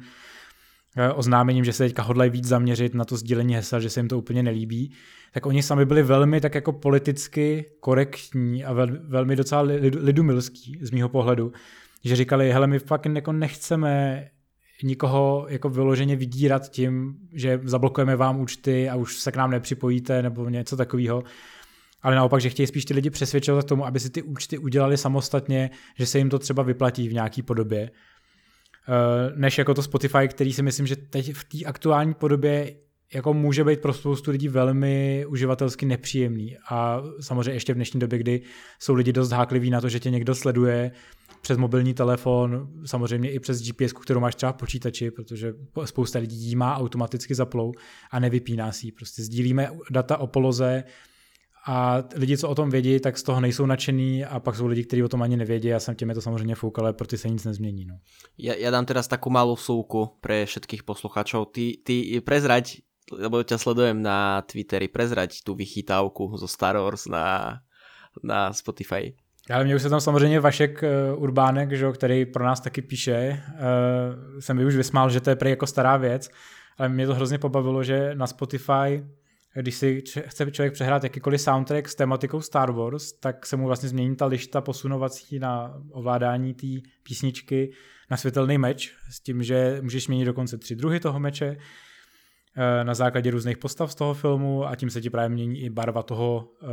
oznámením, 1.16 1.66
že 1.66 1.74
se 1.74 1.84
teďka 1.84 2.04
hodlají 2.04 2.32
víc 2.32 2.48
zaměřit 2.48 2.94
na 2.94 3.06
to 3.06 3.18
sdílení 3.18 3.56
hesel, 3.56 3.82
že 3.82 3.90
se 3.90 4.00
jim 4.00 4.08
to 4.08 4.18
úplně 4.18 4.44
nelíbí, 4.44 4.92
tak 5.34 5.46
oni 5.46 5.64
sami 5.64 5.86
byli 5.86 6.04
velmi 6.04 6.42
tak 6.42 6.56
jako 6.56 6.72
politicky 6.72 7.66
korektní 7.80 8.66
a 8.66 8.74
vel, 8.74 8.88
velmi 9.08 9.36
docela 9.36 9.62
lidumilský 9.82 10.80
z 10.82 10.92
mýho 10.92 11.10
pohledu, 11.10 11.52
že 12.04 12.16
říkali, 12.16 12.52
hele, 12.52 12.68
my 12.68 12.80
fakt 12.80 13.06
jako 13.06 13.32
nechceme 13.32 14.26
nikoho 14.84 15.46
jako 15.50 15.70
vyloženě 15.70 16.16
vydírat 16.16 16.70
tím, 16.70 17.16
že 17.34 17.60
zablokujeme 17.64 18.16
vám 18.16 18.40
účty 18.40 18.90
a 18.90 18.96
už 18.96 19.18
se 19.18 19.32
k 19.32 19.36
nám 19.36 19.52
nepřipojíte 19.52 20.22
nebo 20.22 20.50
něco 20.50 20.78
takového. 20.78 21.24
Ale 22.02 22.16
naopak, 22.16 22.42
že 22.42 22.50
chtějí 22.50 22.68
spíš 22.68 22.86
ty 22.86 22.94
lidi 22.94 23.10
přesvědčovat 23.10 23.66
k 23.66 23.68
tomu, 23.68 23.86
aby 23.86 24.00
si 24.00 24.10
ty 24.10 24.22
účty 24.22 24.58
udělali 24.58 24.98
samostatně, 24.98 25.70
že 25.98 26.06
se 26.06 26.18
jim 26.18 26.30
to 26.30 26.40
třeba 26.40 26.64
vyplatí 26.64 27.10
v 27.10 27.14
nějaký 27.14 27.42
podobě. 27.42 27.92
Eh, 28.88 29.34
než 29.36 29.58
jako 29.58 29.74
to 29.74 29.84
Spotify, 29.84 30.28
který 30.28 30.54
si 30.54 30.64
myslím, 30.64 30.88
že 30.88 30.96
teď 30.96 31.34
v 31.34 31.44
té 31.44 31.66
aktuální 31.66 32.14
podobě 32.14 32.76
jako 33.14 33.34
může 33.34 33.64
být 33.64 33.82
pro 33.82 33.94
spoustu 33.94 34.32
lidí 34.32 34.48
velmi 34.48 35.26
uživatelsky 35.30 35.86
nepříjemný. 35.86 36.58
A 36.70 37.02
samozřejmě 37.20 37.52
ještě 37.52 37.74
v 37.74 37.76
dnešní 37.76 38.00
době, 38.00 38.20
kdy 38.20 38.42
jsou 38.80 38.94
lidi 38.94 39.14
dost 39.14 39.32
hákliví 39.32 39.70
na 39.70 39.82
to, 39.82 39.90
že 39.90 40.00
tě 40.00 40.10
někdo 40.10 40.36
sleduje, 40.36 40.92
přes 41.42 41.58
mobilní 41.58 41.94
telefon, 41.94 42.68
samozřejmě 42.86 43.32
i 43.32 43.40
přes 43.40 43.62
GPS, 43.62 43.94
kterou 43.94 44.20
máš 44.20 44.36
třeba 44.36 44.52
v 44.52 44.56
počítači, 44.56 45.12
protože 45.12 45.54
spousta 45.86 46.20
lidí 46.20 46.56
má 46.56 46.78
automaticky 46.78 47.36
zaplou 47.36 47.72
a 48.12 48.20
nevypíná 48.20 48.72
si 48.72 48.88
ji. 48.88 48.92
Prostě 48.92 49.24
sdílíme 49.24 49.70
data 49.92 50.18
o 50.18 50.28
poloze 50.28 50.84
a 51.68 52.04
lidi, 52.16 52.38
co 52.38 52.50
o 52.50 52.56
tom 52.56 52.70
vědí, 52.70 53.00
tak 53.00 53.18
z 53.18 53.24
toho 53.24 53.42
nejsou 53.42 53.66
nadšení 53.66 54.26
a 54.26 54.40
pak 54.40 54.56
jsou 54.56 54.68
lidi, 54.68 54.84
kteří 54.84 55.04
o 55.04 55.10
tom 55.10 55.22
ani 55.22 55.38
nevědí. 55.38 55.68
Já 55.68 55.80
jsem 55.80 55.96
těmi 55.96 56.14
to 56.14 56.22
samozřejmě 56.22 56.56
fouk, 56.56 56.80
ale 56.80 56.94
pro 56.94 57.08
ty 57.08 57.18
se 57.18 57.30
nic 57.30 57.46
nezmění. 57.46 57.86
No. 57.86 57.98
Ja, 58.38 58.54
ja 58.54 58.70
dám 58.70 58.86
teraz 58.86 59.08
takú 59.08 59.34
malú 59.34 59.56
súku 59.56 60.20
pre 60.22 60.46
všetkých 60.46 60.84
posluchačov. 60.86 61.50
Ty, 61.56 61.82
ty 61.82 62.22
prezrať, 62.22 62.86
lebo 63.10 63.42
ťa 63.42 63.58
sledujem 63.58 63.98
na 64.02 64.44
Twitteri, 64.46 64.92
prezrať 64.92 65.42
tú 65.42 65.56
vychytávku 65.56 66.38
zo 66.38 66.46
Star 66.46 66.78
Wars 66.78 67.08
na, 67.08 67.60
na 68.24 68.54
Spotify. 68.54 69.16
Ale 69.50 69.64
mě 69.64 69.76
už 69.76 69.82
se 69.82 69.90
tam 69.90 70.02
samozřejmě 70.02 70.40
Vašek 70.40 70.84
uh, 70.84 71.24
Urbánek, 71.24 71.72
že, 71.72 71.92
který 71.92 72.26
pro 72.26 72.46
nás 72.46 72.60
taky 72.60 72.82
píše, 72.82 73.44
uh, 73.50 74.40
jsem 74.40 74.58
mi 74.58 74.66
už 74.66 74.76
vysmál, 74.76 75.10
že 75.10 75.22
to 75.22 75.30
je 75.30 75.36
prý 75.36 75.50
jako 75.50 75.68
stará 75.68 75.98
věc, 75.98 76.30
ale 76.78 76.90
mě 76.90 77.08
to 77.08 77.16
hrozně 77.16 77.38
pobavilo, 77.38 77.84
že 77.84 78.16
na 78.16 78.28
Spotify 78.28 79.06
když 79.62 79.76
si 79.76 80.04
chce 80.28 80.52
člověk 80.52 80.74
přehrát 80.74 81.04
jakýkoliv 81.04 81.42
soundtrack 81.42 81.90
s 81.90 81.96
tematikou 81.96 82.42
Star 82.42 82.72
Wars, 82.72 83.14
tak 83.14 83.46
se 83.46 83.56
mu 83.56 83.66
vlastně 83.66 83.90
změní 83.90 84.16
ta 84.16 84.26
lišta 84.26 84.62
posunovací 84.62 85.40
na 85.40 85.82
ovládání 85.92 86.54
té 86.54 86.68
písničky 87.04 87.72
na 88.12 88.18
světelný 88.18 88.58
meč, 88.58 88.94
s 89.12 89.20
tím, 89.20 89.44
že 89.44 89.80
můžeš 89.82 90.08
měnit 90.08 90.26
dokonce 90.26 90.58
tři 90.58 90.76
druhy 90.76 91.00
toho 91.00 91.20
meče 91.20 91.58
eh, 92.58 92.84
na 92.84 92.94
základě 92.94 93.32
různých 93.32 93.58
postav 93.58 93.92
z 93.92 93.96
toho 93.96 94.14
filmu 94.14 94.68
a 94.68 94.76
tím 94.76 94.90
se 94.90 95.02
ti 95.02 95.10
právě 95.10 95.30
mění 95.30 95.62
i 95.62 95.70
barva 95.70 96.04
toho 96.04 96.50
uh, 96.62 96.70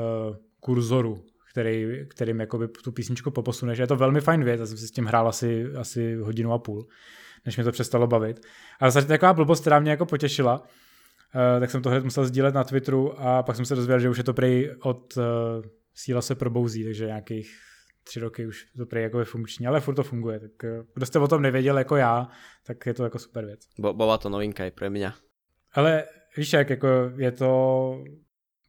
kurzoru, 0.60 1.24
který, 1.50 1.86
kterým 2.08 2.40
jakoby 2.40 2.68
tu 2.68 2.92
písničku 2.92 3.30
poposuneš. 3.30 3.78
Je 3.78 3.86
to 3.86 3.96
velmi 3.96 4.20
fajn 4.20 4.44
věc, 4.44 4.60
já 4.60 4.66
jsem 4.66 4.76
si 4.76 4.88
s 4.88 4.90
tím 4.90 5.04
hrál 5.04 5.28
asi, 5.28 5.66
asi 5.78 6.14
hodinu 6.14 6.52
a 6.52 6.58
půl, 6.58 6.86
než 7.46 7.56
mě 7.56 7.64
to 7.64 7.72
přestalo 7.72 8.06
bavit. 8.06 8.46
Ale 8.80 8.90
zase 8.90 9.06
taková 9.06 9.32
blbost, 9.32 9.60
která 9.60 9.80
mě 9.80 9.90
jako 9.90 10.06
potěšila, 10.06 10.62
Eh, 10.62 10.66
tak 11.60 11.70
jsem 11.70 11.82
to 11.82 11.90
hned 11.90 12.04
musel 12.04 12.24
sdílet 12.24 12.54
na 12.54 12.64
Twitteru 12.64 13.20
a 13.20 13.42
pak 13.42 13.56
jsem 13.56 13.64
se 13.64 13.74
dozvěděl, 13.74 14.00
že 14.00 14.10
už 14.10 14.18
je 14.18 14.24
to 14.24 14.34
prej 14.34 14.76
od 14.82 15.16
uh, 15.16 15.22
síla 15.94 16.22
se 16.22 16.34
probouzí, 16.34 16.84
takže 16.84 17.06
nějakých 17.06 17.58
tři 18.04 18.20
roky 18.20 18.46
už 18.46 18.66
to 18.76 18.86
prej 18.86 19.02
jako 19.02 19.18
je 19.18 19.24
funkční, 19.24 19.66
ale 19.66 19.80
furt 19.80 19.94
to 19.94 20.02
funguje, 20.02 20.40
tak 20.40 20.50
uh, 20.64 20.86
kdo 20.94 21.06
jste 21.06 21.18
o 21.18 21.28
tom 21.28 21.42
nevěděl 21.42 21.78
jako 21.78 21.96
já, 21.96 22.28
tak 22.66 22.86
je 22.86 22.94
to 22.94 23.04
jako 23.04 23.18
super 23.18 23.44
věc. 23.44 23.60
Bo, 23.78 23.92
bola 23.92 24.18
to 24.18 24.28
novinka 24.28 24.64
i 24.64 24.70
pro 24.70 24.90
mě. 24.90 25.12
Ale 25.74 26.04
víš 26.36 26.52
jak, 26.52 26.70
jako 26.70 26.88
je 27.16 27.32
to 27.32 28.04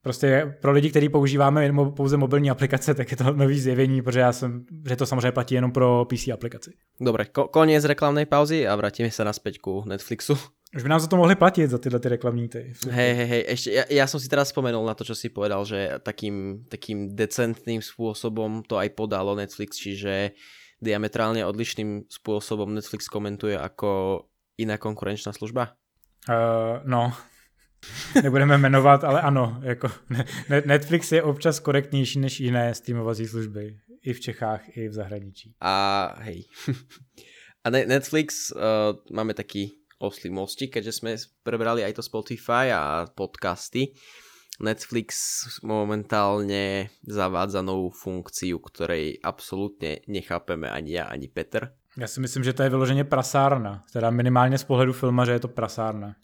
prostě 0.02 0.58
pro 0.62 0.72
lidi, 0.72 0.90
kteří 0.90 1.10
používáme 1.10 1.74
pouze 1.96 2.18
mobilní 2.18 2.50
aplikace, 2.52 2.94
tak 2.94 3.12
je 3.12 3.18
to 3.18 3.34
nový 3.34 3.60
zjevení, 3.60 4.02
protože 4.02 4.20
já 4.20 4.32
jsem, 4.32 4.66
že 4.90 4.96
to 4.96 5.06
samozřejmě 5.06 5.32
platí 5.32 5.56
jenom 5.56 5.72
pro 5.72 6.06
PC 6.06 6.28
aplikaci. 6.28 6.74
Dobre, 7.02 7.24
ko- 7.24 7.48
koniec 7.48 7.86
reklamnej 7.86 8.26
pauzy 8.26 8.68
a 8.68 8.76
vrátíme 8.76 9.12
se 9.12 9.24
naspäť 9.24 9.60
ku 9.60 9.84
Netflixu. 9.88 10.38
Už 10.76 10.84
by 10.84 10.90
nám 10.90 11.00
za 11.00 11.08
to 11.08 11.18
mohli 11.18 11.36
platit, 11.36 11.70
za 11.70 11.78
tyhle 11.78 12.00
ty 12.00 12.10
reklamní 12.10 12.50
ty. 12.50 12.74
Hej, 12.90 13.14
hej, 13.16 13.28
hej, 13.28 13.44
ešte, 13.48 13.70
ja, 13.70 13.84
ja 13.94 14.06
som 14.10 14.18
si 14.18 14.26
teraz 14.26 14.50
spomenul 14.50 14.82
na 14.82 14.98
to, 14.98 15.06
čo 15.06 15.14
si 15.14 15.30
povedal, 15.30 15.62
že 15.70 16.02
takým, 16.02 16.66
takým 16.66 17.14
decentným 17.14 17.78
spôsobom 17.78 18.66
to 18.66 18.82
aj 18.82 18.90
podalo 18.98 19.38
Netflix, 19.38 19.78
čiže 19.78 20.34
diametrálne 20.82 21.46
odlišným 21.46 22.10
spôsobom 22.10 22.74
Netflix 22.74 23.06
komentuje 23.06 23.54
ako 23.54 24.26
iná 24.58 24.82
konkurenčná 24.82 25.30
služba? 25.30 25.78
Uh, 26.26 26.82
no, 26.90 27.14
nebudeme 28.24 28.58
jmenovat, 28.58 29.04
ale 29.04 29.22
ano, 29.22 29.62
jako 29.62 29.92
Netflix 30.50 31.12
je 31.12 31.24
občas 31.24 31.60
korektnější 31.60 32.20
než 32.20 32.40
jiné 32.40 32.74
streamovací 32.74 33.28
služby. 33.28 33.78
I 34.04 34.14
v 34.14 34.20
Čechách, 34.20 34.78
i 34.78 34.90
v 34.90 34.94
zahraničí. 34.94 35.56
A 35.62 36.16
hej. 36.20 36.44
A 37.64 37.70
Netflix, 37.70 38.52
uh, 38.52 38.60
máme 39.16 39.34
taký 39.34 39.72
oslý 40.04 40.28
mostík, 40.36 40.76
keďže 40.76 40.92
sme 40.92 41.16
prebrali 41.48 41.88
aj 41.88 41.96
to 41.96 42.04
Spotify 42.04 42.76
a 42.76 43.08
podcasty. 43.08 43.96
Netflix 44.60 45.42
momentálne 45.66 46.92
zavádza 47.02 47.66
novú 47.66 47.90
funkciu, 47.90 48.62
ktorej 48.62 49.18
absolútne 49.24 50.06
nechápeme 50.06 50.70
ani 50.70 51.00
ja, 51.02 51.10
ani 51.10 51.32
Petr. 51.32 51.74
Já 51.98 52.08
si 52.08 52.20
myslím, 52.20 52.44
že 52.44 52.54
to 52.54 52.64
je 52.64 52.70
vyloženě 52.70 53.04
prasárna. 53.04 53.84
Teda 53.94 54.10
minimálně 54.10 54.58
z 54.58 54.64
pohledu 54.64 54.94
filma, 54.94 55.26
že 55.26 55.32
je 55.32 55.40
to 55.40 55.48
prasárna. 55.48 56.16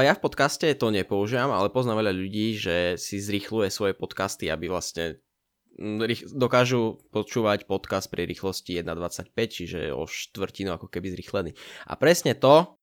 Ja 0.00 0.16
v 0.16 0.22
podcaste 0.24 0.64
to 0.80 0.88
nepoužívam, 0.88 1.52
ale 1.52 1.68
poznám 1.68 2.00
veľa 2.00 2.16
ľudí, 2.16 2.56
že 2.56 2.96
si 2.96 3.20
zrýchluje 3.20 3.68
svoje 3.68 3.92
podcasty, 3.92 4.48
aby 4.48 4.64
vlastne 4.72 5.20
dokážu 6.32 7.04
počúvať 7.12 7.68
podcast 7.68 8.08
pri 8.08 8.24
rýchlosti 8.24 8.80
1.25, 8.80 9.28
čiže 9.36 9.92
o 9.92 10.08
štvrtinu 10.08 10.72
ako 10.72 10.88
keby 10.88 11.12
zrýchlený. 11.12 11.52
A 11.84 12.00
presne 12.00 12.32
to 12.32 12.80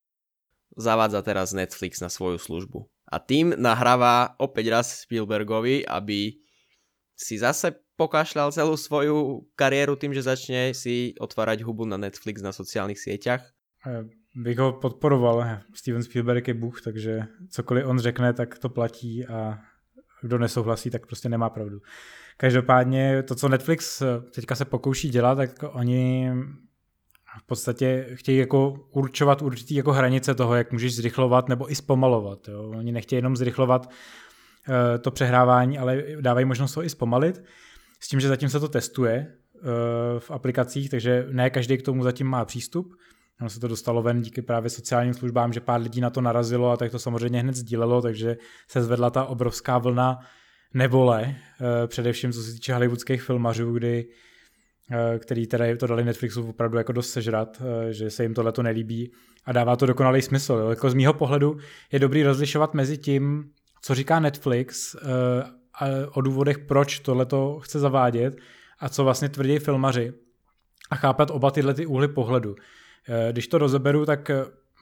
zavádza 0.77 1.21
teraz 1.21 1.53
Netflix 1.53 2.01
na 2.01 2.09
svoju 2.09 2.37
službu. 2.37 2.89
A 3.09 3.17
tým 3.17 3.57
nahráva 3.57 4.37
opäť 4.37 4.69
raz 4.69 4.87
Spielbergovi, 5.01 5.81
aby 5.85 6.37
si 7.17 7.35
zase 7.41 7.73
pokašľal 7.97 8.53
celú 8.53 8.77
svoju 8.77 9.49
kariéru 9.59 9.99
tým, 9.99 10.13
že 10.13 10.23
začne 10.23 10.71
si 10.71 11.17
otvárať 11.19 11.67
hubu 11.67 11.83
na 11.83 11.97
Netflix 11.97 12.39
na 12.39 12.55
sociálnych 12.55 13.01
sieťach. 13.01 13.43
Bych 14.35 14.57
ho 14.57 14.77
podporoval. 14.77 15.65
Steven 15.73 16.03
Spielberg 16.03 16.47
je 16.47 16.53
Bůh, 16.53 16.81
takže 16.81 17.27
cokoliv 17.49 17.85
on 17.85 17.99
řekne, 17.99 18.33
tak 18.33 18.59
to 18.59 18.69
platí 18.69 19.25
a 19.25 19.59
kdo 20.21 20.37
nesouhlasí, 20.37 20.89
tak 20.89 21.07
prostě 21.07 21.29
nemá 21.29 21.49
pravdu. 21.49 21.79
Každopádně 22.37 23.23
to, 23.23 23.35
co 23.35 23.49
Netflix 23.49 24.03
teďka 24.35 24.55
se 24.55 24.65
pokouší 24.65 25.09
dělat, 25.09 25.35
tak 25.35 25.63
oni 25.63 26.31
v 27.37 27.43
podstatě 27.43 28.07
chtějí 28.13 28.37
jako 28.37 28.79
určovat 28.91 29.41
určitý 29.41 29.75
jako 29.75 29.93
hranice 29.93 30.35
toho, 30.35 30.55
jak 30.55 30.71
můžeš 30.71 30.95
zrychlovat 30.95 31.49
nebo 31.49 31.71
i 31.71 31.75
zpomalovat. 31.75 32.47
Jo. 32.47 32.73
Oni 32.77 32.91
nechtějí 32.91 33.17
jenom 33.17 33.37
zrychlovat 33.37 33.89
uh, 33.89 34.75
to 35.01 35.11
přehrávání, 35.11 35.77
ale 35.77 36.03
dávají 36.21 36.45
možnost 36.45 36.73
to 36.73 36.83
i 36.83 36.89
zpomalit. 36.89 37.43
S 37.99 38.07
tím, 38.07 38.19
že 38.19 38.27
zatím 38.27 38.49
se 38.49 38.59
to 38.59 38.67
testuje 38.67 39.27
uh, 39.53 39.69
v 40.19 40.31
aplikacích, 40.31 40.89
takže 40.89 41.27
ne 41.31 41.49
každý 41.49 41.77
k 41.77 41.81
tomu 41.81 42.03
zatím 42.03 42.27
má 42.27 42.45
přístup. 42.45 42.95
Ono 43.41 43.49
se 43.49 43.59
to 43.59 43.67
dostalo 43.67 44.01
ven 44.01 44.21
díky 44.21 44.41
právě 44.41 44.69
sociálním 44.69 45.13
službám, 45.13 45.53
že 45.53 45.59
pár 45.59 45.81
lidí 45.81 46.01
na 46.01 46.09
to 46.09 46.21
narazilo 46.21 46.71
a 46.71 46.77
tak 46.77 46.91
to 46.91 46.99
samozřejmě 46.99 47.39
hned 47.39 47.55
sdílelo, 47.55 48.01
takže 48.01 48.37
se 48.67 48.83
zvedla 48.83 49.09
ta 49.09 49.25
obrovská 49.25 49.77
vlna 49.77 50.19
nevole, 50.73 51.21
uh, 51.25 51.87
především 51.87 52.31
co 52.31 52.43
se 52.43 52.51
týče 52.51 52.73
hollywoodských 52.73 53.21
filmařů, 53.21 53.73
kdy 53.73 54.07
Eh, 54.07 54.28
který 55.19 55.47
teda 55.47 55.65
to 55.77 55.87
dali 55.87 56.05
Netflixu 56.05 56.49
opravdu 56.49 56.77
jako 56.77 56.91
dost 56.91 57.09
sežrat, 57.09 57.61
eh, 57.61 57.93
že 57.93 58.09
se 58.09 58.23
jim 58.23 58.33
tohle 58.33 58.51
to 58.51 58.63
nelíbí 58.63 59.11
a 59.45 59.51
dává 59.51 59.75
to 59.75 59.85
dokonalý 59.85 60.21
smysl. 60.21 60.67
Jako 60.69 60.89
z 60.89 60.93
mýho 60.93 61.13
pohledu 61.13 61.57
je 61.91 61.99
dobrý 61.99 62.23
rozlišovat 62.23 62.73
mezi 62.73 62.97
tím, 62.97 63.51
co 63.81 63.95
říká 63.95 64.19
Netflix 64.19 64.95
eh, 64.95 64.99
o 66.13 66.21
důvodech, 66.21 66.59
proč 66.59 66.99
tohle 66.99 67.25
to 67.25 67.59
chce 67.59 67.79
zavádět 67.79 68.37
a 68.79 68.89
co 68.89 69.03
vlastně 69.03 69.29
tvrdí 69.29 69.59
filmaři 69.59 70.13
a 70.91 70.95
chápat 70.95 71.31
oba 71.31 71.51
tyhle 71.51 71.73
ty 71.73 71.85
úhly 71.85 72.07
pohledu. 72.07 72.55
Když 73.31 73.47
to 73.47 73.57
rozeberu, 73.57 74.05
tak 74.05 74.31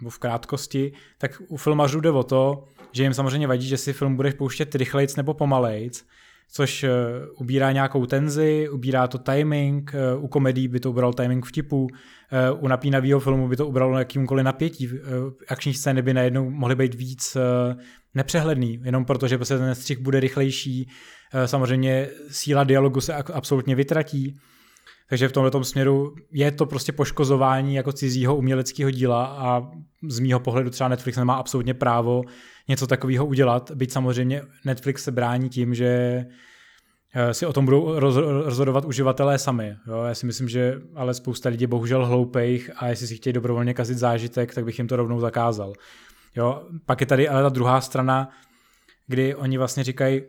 v 0.10 0.20
krátkosti, 0.20 0.94
tak 1.18 1.42
u 1.48 1.58
filmařů 1.58 2.02
jde 2.02 2.12
o 2.12 2.24
to, 2.24 2.64
že 2.92 3.04
jim 3.04 3.14
samozřejmě 3.14 3.48
vadí, 3.48 3.68
že 3.68 3.78
si 3.78 3.94
film 3.94 4.16
budeš 4.16 4.34
pouštět 4.34 4.76
rychlejc 4.76 5.16
nebo 5.16 5.34
pomalejc, 5.34 6.06
což 6.51 6.84
eh, 6.84 6.89
ubírá 7.38 7.72
nějakou 7.72 8.06
tenzi, 8.06 8.70
ubírá 8.70 9.08
to 9.08 9.18
timing, 9.18 9.92
eh, 9.94 10.16
u 10.16 10.27
komedí 10.27 10.68
by 10.68 10.80
to 10.80 10.89
ubralo 10.89 11.13
timing 11.13 11.46
vtipů, 11.46 11.88
eh, 12.32 12.51
u 12.51 12.68
napínavého 12.68 13.20
filmu 13.20 13.48
by 13.48 13.56
to 13.56 13.68
ubralo 13.68 14.00
jakýmkoliv 14.00 14.46
napětí, 14.46 14.89
akční 15.48 15.74
scény 15.74 16.01
by 16.01 16.13
najednou 16.13 16.50
mohly 16.50 16.75
být 16.75 16.94
víc 16.94 17.38
nepřehledný, 18.13 18.80
jenom 18.84 19.06
protože 19.06 19.38
prostě 19.38 19.58
ten 19.58 19.75
střih 19.75 20.00
bude 20.00 20.20
rychlejší, 20.20 20.89
samozřejmě 21.46 22.10
síla 22.30 22.63
dialogu 22.63 23.01
se 23.01 23.13
absolutně 23.13 23.75
vytratí, 23.75 24.39
takže 25.10 25.28
v 25.28 25.32
tomto 25.32 25.64
směru 25.64 26.16
je 26.32 26.52
to 26.52 26.66
prostě 26.66 26.92
poškozování 26.92 27.76
jako 27.76 27.92
cizího 27.92 28.36
uměleckého 28.36 28.92
díla 28.92 29.26
a 29.26 29.72
z 30.10 30.20
mýho 30.20 30.40
pohledu 30.40 30.70
třeba 30.70 30.88
Netflix 30.88 31.18
nemá 31.18 31.36
absolutně 31.36 31.74
právo 31.74 32.24
něco 32.68 32.88
takového 32.88 33.26
udělat, 33.26 33.72
byť 33.76 33.92
samozřejmě 33.92 34.42
Netflix 34.66 35.04
se 35.04 35.12
brání 35.12 35.50
tím, 35.50 35.76
že 35.76 36.26
eh, 37.14 37.34
si 37.34 37.46
o 37.46 37.54
tom 37.54 37.66
budou 37.66 38.00
rozhodovat 38.44 38.86
uživatelé 38.86 39.38
sami. 39.38 39.76
Jo? 39.88 40.04
Já 40.04 40.16
si 40.16 40.26
myslím, 40.26 40.50
že 40.50 40.82
ale 40.96 41.14
spousta 41.14 41.50
lidí 41.50 41.68
bohužel 41.68 42.06
hloupejch 42.06 42.72
a 42.76 42.88
jestli 42.88 43.08
si 43.08 43.16
chtějí 43.16 43.34
dobrovolně 43.34 43.74
kazit 43.74 43.98
zážitek, 43.98 44.54
tak 44.54 44.66
bych 44.66 44.78
jim 44.78 44.88
to 44.88 44.96
rovnou 44.96 45.20
zakázal. 45.20 45.74
Jo? 46.36 46.64
Pak 46.86 47.02
je 47.02 47.08
tady 47.08 47.30
ale 47.30 47.44
ta 47.44 47.50
druhá 47.50 47.82
strana, 47.82 48.30
kdy 49.08 49.36
oni 49.36 49.58
vlastně 49.58 49.84
říkají, 49.84 50.22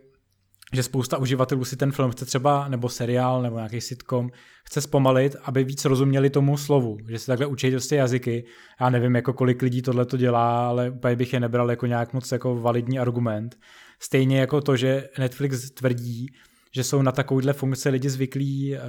že 0.73 0.83
spousta 0.83 1.17
uživatelů 1.17 1.65
si 1.65 1.75
ten 1.75 1.91
film 1.91 2.11
chce 2.11 2.25
třeba, 2.25 2.67
nebo 2.67 2.89
seriál, 2.89 3.41
nebo 3.41 3.55
nějaký 3.55 3.81
sitcom, 3.81 4.29
chce 4.65 4.81
zpomalit, 4.81 5.35
aby 5.43 5.63
víc 5.63 5.85
rozuměli 5.85 6.29
tomu 6.29 6.57
slovu, 6.57 6.97
že 7.07 7.19
se 7.19 7.27
takhle 7.27 7.45
učí 7.45 7.71
prostě 7.71 7.95
jazyky. 7.95 8.43
Já 8.81 8.89
nevím, 8.89 9.15
jako 9.15 9.33
kolik 9.33 9.61
lidí 9.61 9.81
tohle 9.81 10.05
to 10.05 10.17
dělá, 10.17 10.67
ale 10.67 10.89
úplně 10.89 11.15
bych 11.15 11.33
je 11.33 11.39
nebral 11.39 11.69
jako 11.69 11.85
nějak 11.85 12.13
moc 12.13 12.31
jako 12.31 12.55
validní 12.55 12.99
argument. 12.99 13.57
Stejně 13.99 14.39
jako 14.39 14.61
to, 14.61 14.75
že 14.75 15.09
Netflix 15.19 15.71
tvrdí, 15.71 16.27
že 16.71 16.83
jsou 16.83 17.01
na 17.01 17.11
takovýhle 17.11 17.53
funkce 17.53 17.89
lidi 17.89 18.09
zvyklí 18.09 18.73
uh, 18.73 18.79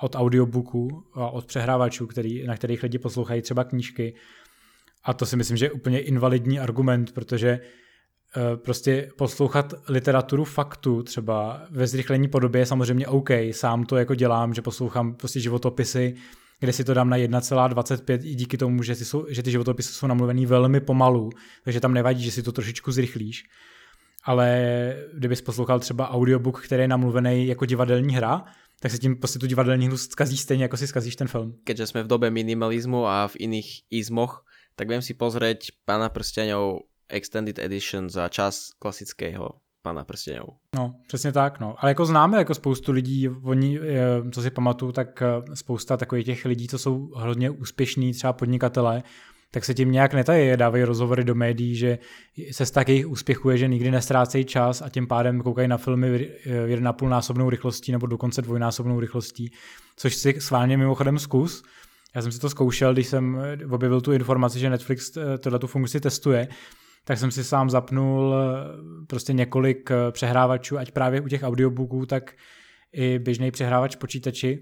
od 0.00 0.16
audiobooku 0.16 1.04
a 1.14 1.30
od 1.30 1.46
přehrávačů, 1.46 2.06
který, 2.06 2.46
na 2.46 2.56
kterých 2.56 2.82
lidi 2.82 2.98
poslouchají 2.98 3.42
třeba 3.42 3.64
knížky. 3.64 4.14
A 5.04 5.14
to 5.14 5.26
si 5.26 5.36
myslím, 5.36 5.56
že 5.56 5.66
je 5.66 5.70
úplně 5.70 6.00
invalidní 6.00 6.60
argument, 6.60 7.12
protože 7.12 7.48
eh, 7.48 7.60
prostě 8.56 9.10
poslouchat 9.18 9.74
literaturu 9.88 10.44
faktu 10.44 11.02
třeba 11.02 11.62
ve 11.70 11.86
zrychlení 11.86 12.28
podobě 12.28 12.66
samozřejmě 12.66 13.06
OK, 13.06 13.30
sám 13.50 13.84
to 13.84 13.96
jako 13.96 14.14
dělám, 14.14 14.54
že 14.54 14.62
poslouchám 14.62 15.14
prostě 15.14 15.40
životopisy, 15.40 16.14
kde 16.60 16.72
si 16.72 16.84
to 16.84 16.94
dám 16.94 17.10
na 17.10 17.16
1,25 17.16 18.18
i 18.22 18.34
díky 18.34 18.56
tomu, 18.58 18.82
že, 18.82 18.94
jsou, 18.94 19.26
že 19.28 19.42
ty 19.42 19.50
životopisy 19.50 19.92
jsou 19.92 20.06
namluvený 20.06 20.46
velmi 20.46 20.80
pomalu, 20.80 21.30
takže 21.64 21.80
tam 21.80 21.94
nevadí, 21.94 22.24
že 22.24 22.30
si 22.30 22.42
to 22.42 22.52
trošičku 22.52 22.92
zrychlíš. 22.92 23.44
Ale 24.24 24.96
kdybys 25.14 25.40
poslouchal 25.40 25.80
třeba 25.80 26.10
audiobook, 26.10 26.64
který 26.64 26.82
je 26.82 26.88
namluvený 26.88 27.46
jako 27.46 27.66
divadelní 27.66 28.14
hra, 28.14 28.44
tak 28.80 28.92
se 28.92 28.98
tím 28.98 29.16
prostě 29.16 29.38
tu 29.38 29.46
divadelní 29.46 29.86
hru 29.86 29.96
zkazí 29.96 30.36
stejně, 30.36 30.64
jako 30.64 30.76
si 30.76 30.86
zkazíš 30.86 31.16
ten 31.16 31.28
film. 31.28 31.54
Keďže 31.64 31.86
jsme 31.86 32.02
v 32.02 32.06
době 32.06 32.30
minimalismu 32.30 33.06
a 33.06 33.28
v 33.28 33.36
jiných 33.40 33.80
izmoch, 33.90 34.44
tak 34.76 34.88
viem 34.88 35.04
si 35.04 35.12
pozrieť 35.12 35.76
Pána 35.84 36.08
prsteňov 36.08 36.88
Extended 37.10 37.58
Edition 37.58 38.10
za 38.10 38.28
čas 38.28 38.70
klasického 38.78 39.50
Pana 39.82 40.04
prsteňov. 40.04 40.48
No, 40.76 40.94
přesně 41.06 41.32
tak, 41.32 41.60
no. 41.60 41.74
Ale 41.78 41.90
jako 41.90 42.06
známe 42.06 42.38
jako 42.38 42.54
spoustu 42.54 42.92
lidí, 42.92 43.28
oni, 43.28 43.80
eh, 43.80 44.30
co 44.30 44.42
si 44.42 44.50
pamatuju, 44.50 44.92
tak 44.92 45.22
eh, 45.22 45.56
spousta 45.56 45.96
takových 45.96 46.26
těch 46.26 46.44
lidí, 46.44 46.68
co 46.68 46.78
jsou 46.78 47.10
hodně 47.12 47.50
úspěšní, 47.50 48.12
třeba 48.12 48.32
podnikatelé, 48.32 49.02
tak 49.50 49.64
se 49.64 49.74
tím 49.74 49.92
nějak 49.92 50.14
netají, 50.14 50.56
dávají 50.56 50.84
rozhovory 50.84 51.24
do 51.24 51.34
médií, 51.34 51.76
že 51.76 51.98
se 52.50 52.66
z 52.66 52.70
takových 52.70 53.08
úspěchů 53.08 53.50
je, 53.50 53.58
že 53.58 53.68
nikdy 53.68 53.90
nestrácejí 53.90 54.44
čas 54.44 54.82
a 54.82 54.88
tím 54.88 55.06
pádem 55.06 55.40
koukají 55.40 55.68
na 55.68 55.76
filmy 55.76 56.30
v 56.46 56.80
na 56.80 56.92
půl 56.92 57.08
násobnou 57.08 57.50
rychlostí 57.50 57.92
nebo 57.92 58.06
dokonce 58.06 58.42
dvojnásobnou 58.42 59.00
rychlostí, 59.00 59.52
což 59.96 60.14
si 60.14 60.40
sválně 60.40 60.76
mimochodem 60.76 61.18
zkus. 61.18 61.62
Já 62.14 62.22
jsem 62.22 62.32
si 62.32 62.38
to 62.38 62.50
zkoušel, 62.50 62.92
když 62.92 63.06
jsem 63.06 63.42
objevil 63.70 64.00
tu 64.00 64.12
informaci, 64.12 64.58
že 64.58 64.70
Netflix 64.70 65.16
eh, 65.16 65.58
tu 65.58 65.66
funkci 65.66 66.00
testuje, 66.00 66.48
tak 67.04 67.18
jsem 67.18 67.30
si 67.30 67.44
sám 67.44 67.70
zapnul 67.70 68.34
eh, 68.34 69.06
prostě 69.06 69.32
několik 69.32 69.90
eh, 69.90 70.12
přehrávačů, 70.12 70.78
ať 70.78 70.90
právě 70.90 71.20
u 71.20 71.28
těch 71.28 71.42
audiobooků, 71.42 72.06
tak 72.06 72.32
i 72.92 73.18
běžný 73.18 73.50
přehrávač 73.50 73.96
počítači. 73.96 74.58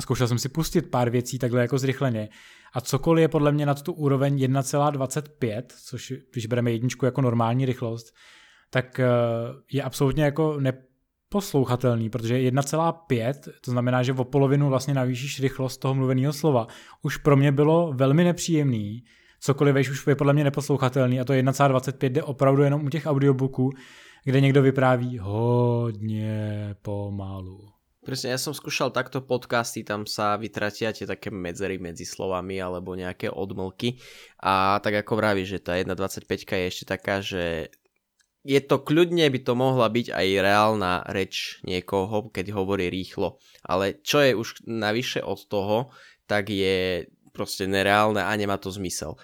Zkoušel 0.00 0.28
jsem 0.28 0.38
si 0.38 0.48
pustit 0.48 0.90
pár 0.90 1.10
věcí 1.10 1.38
takhle 1.38 1.60
jako 1.60 1.78
zrychleně. 1.78 2.28
A 2.72 2.80
cokoliv 2.80 3.22
je 3.22 3.28
podle 3.28 3.52
mě 3.52 3.66
nad 3.66 3.82
tu 3.82 3.92
úroveň 3.92 4.36
1,25, 4.36 5.62
což 5.84 6.12
když 6.32 6.46
bereme 6.46 6.72
jedničku 6.72 7.04
jako 7.04 7.22
normální 7.22 7.66
rychlost, 7.66 8.14
tak 8.70 9.00
je 9.72 9.82
absolutně 9.82 10.24
jako 10.24 10.60
neposlouchatelný, 10.60 12.10
protože 12.10 12.34
1,5, 12.34 13.34
to 13.60 13.70
znamená, 13.70 14.02
že 14.02 14.12
o 14.12 14.24
polovinu 14.24 14.68
vlastně 14.68 14.94
navýšíš 14.94 15.40
rychlost 15.40 15.78
toho 15.78 15.94
mluveného 15.94 16.32
slova, 16.32 16.66
už 17.02 17.16
pro 17.16 17.36
mě 17.36 17.52
bylo 17.52 17.92
velmi 17.92 18.24
nepříjemný, 18.24 19.04
cokoliv 19.40 19.74
veš 19.74 19.90
už 19.90 20.06
je 20.06 20.16
podle 20.16 20.32
mě 20.32 20.44
neposlouchatelný 20.44 21.20
a 21.20 21.24
to 21.24 21.32
1,25 21.32 22.08
jde 22.08 22.22
opravdu 22.22 22.62
jenom 22.62 22.86
u 22.86 22.88
těch 22.88 23.06
audiobooků, 23.06 23.70
kde 24.24 24.40
někdo 24.40 24.62
vypráví 24.62 25.18
hodně 25.18 26.74
pomalu. 26.82 27.68
Presne, 28.08 28.32
ja 28.32 28.40
som 28.40 28.56
skúšal 28.56 28.88
takto 28.88 29.20
podcasty, 29.20 29.84
tam 29.84 30.08
sa 30.08 30.40
vytratia 30.40 30.96
tie 30.96 31.04
také 31.04 31.28
medzery 31.28 31.76
medzi 31.76 32.08
slovami 32.08 32.56
alebo 32.56 32.96
nejaké 32.96 33.28
odmlky 33.28 34.00
a 34.40 34.80
tak 34.80 35.04
ako 35.04 35.12
vraví, 35.20 35.44
že 35.44 35.60
tá 35.60 35.76
1.25 35.76 36.24
je 36.24 36.68
ešte 36.72 36.84
taká, 36.88 37.20
že 37.20 37.68
je 38.48 38.60
to 38.64 38.80
kľudne 38.80 39.28
by 39.28 39.40
to 39.44 39.52
mohla 39.52 39.92
byť 39.92 40.08
aj 40.08 40.26
reálna 40.40 41.04
reč 41.04 41.60
niekoho, 41.68 42.32
keď 42.32 42.56
hovorí 42.56 42.88
rýchlo. 42.88 43.36
Ale 43.60 44.00
čo 44.00 44.24
je 44.24 44.32
už 44.32 44.64
navyše 44.64 45.20
od 45.20 45.44
toho, 45.44 45.92
tak 46.24 46.48
je 46.48 47.12
proste 47.38 47.70
nereálne 47.70 48.18
a 48.18 48.32
nemá 48.34 48.58
to 48.58 48.74
zmysel. 48.74 49.14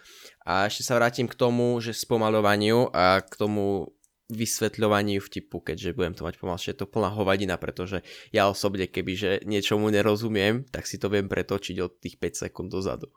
A 0.46 0.70
ešte 0.70 0.86
sa 0.86 0.94
vrátim 0.94 1.26
k 1.26 1.34
tomu, 1.34 1.82
že 1.82 1.90
spomalovaniu 1.90 2.94
a 2.94 3.18
k 3.26 3.34
tomu 3.34 3.90
vysvetľovaní 4.30 5.18
vtipu, 5.18 5.60
keďže 5.60 5.92
budem 5.92 6.14
to 6.14 6.22
mať 6.24 6.38
pomalšie, 6.38 6.72
je 6.72 6.80
to 6.80 6.88
plná 6.88 7.10
hovadina, 7.12 7.58
pretože 7.58 8.00
ja 8.32 8.48
osobne, 8.48 8.86
kebyže 8.88 9.44
niečomu 9.44 9.90
nerozumiem, 9.90 10.64
tak 10.70 10.86
si 10.86 10.96
to 10.96 11.12
viem 11.12 11.28
pretočiť 11.28 11.76
od 11.82 11.92
tých 12.00 12.16
5 12.16 12.48
sekund 12.48 12.72
dozadu. 12.72 13.10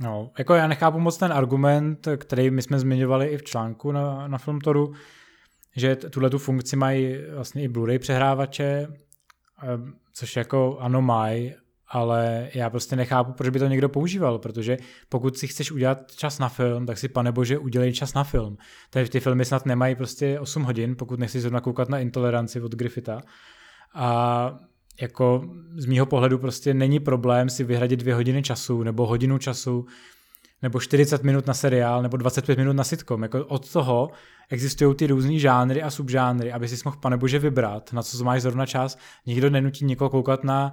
No, 0.00 0.30
jako 0.38 0.54
já 0.54 0.66
nechápu 0.66 0.98
moc 0.98 1.16
ten 1.18 1.32
argument, 1.32 2.08
který 2.16 2.50
my 2.50 2.62
jsme 2.62 2.78
zmiňovali 2.78 3.26
i 3.26 3.38
v 3.38 3.42
článku 3.42 3.92
na, 3.92 4.28
na 4.28 4.38
Filmtoru, 4.38 4.92
že 5.76 5.96
tuhle 5.96 6.30
tu 6.30 6.38
funkci 6.38 6.76
mají 6.76 7.16
vlastně 7.34 7.62
i 7.62 7.68
Blu-ray 7.68 7.98
přehrávače, 7.98 8.88
což 10.12 10.36
jako 10.36 10.78
ano 10.80 11.02
mají, 11.02 11.54
ale 11.92 12.48
já 12.54 12.70
prostě 12.70 12.96
nechápu, 12.96 13.32
proč 13.32 13.48
by 13.48 13.58
to 13.58 13.66
někdo 13.66 13.88
používal, 13.88 14.38
protože 14.38 14.76
pokud 15.08 15.38
si 15.38 15.46
chceš 15.46 15.72
udělat 15.72 16.12
čas 16.16 16.38
na 16.38 16.48
film, 16.48 16.86
tak 16.86 16.98
si 16.98 17.08
pane 17.08 17.32
bože 17.32 17.58
udělej 17.58 17.92
čas 17.92 18.14
na 18.14 18.24
film. 18.24 18.58
Tady 18.90 19.08
ty 19.08 19.20
filmy 19.20 19.44
snad 19.44 19.66
nemají 19.66 19.94
prostě 19.94 20.40
8 20.40 20.62
hodin, 20.62 20.96
pokud 20.96 21.18
nechci 21.20 21.40
zrovna 21.40 21.60
koukat 21.60 21.88
na 21.88 21.98
intoleranci 21.98 22.60
od 22.60 22.74
Griffitha. 22.74 23.20
A 23.94 24.58
jako 25.00 25.44
z 25.76 25.86
mýho 25.86 26.06
pohledu 26.06 26.38
prostě 26.38 26.74
není 26.74 27.00
problém 27.00 27.48
si 27.50 27.64
vyhradit 27.64 28.00
dvě 28.00 28.14
hodiny 28.14 28.42
času 28.42 28.82
nebo 28.82 29.06
hodinu 29.06 29.38
času 29.38 29.86
nebo 30.62 30.80
40 30.80 31.22
minut 31.22 31.46
na 31.46 31.54
seriál, 31.54 32.02
nebo 32.02 32.16
25 32.16 32.58
minut 32.58 32.72
na 32.72 32.84
sitcom. 32.84 33.22
Jako 33.22 33.44
od 33.46 33.72
toho 33.72 34.10
existují 34.50 34.94
ty 34.94 35.06
různý 35.06 35.40
žánry 35.40 35.82
a 35.82 35.90
subžánry, 35.90 36.52
aby 36.52 36.68
si 36.68 36.82
mohl 36.84 36.96
pane 37.00 37.16
bože 37.16 37.38
vybrat, 37.38 37.92
na 37.92 38.02
co 38.02 38.24
máš 38.24 38.42
zrovna 38.42 38.66
čas. 38.66 38.98
Nikdo 39.26 39.50
nenutí 39.50 39.84
někoho 39.84 40.10
koukat 40.10 40.44
na 40.44 40.72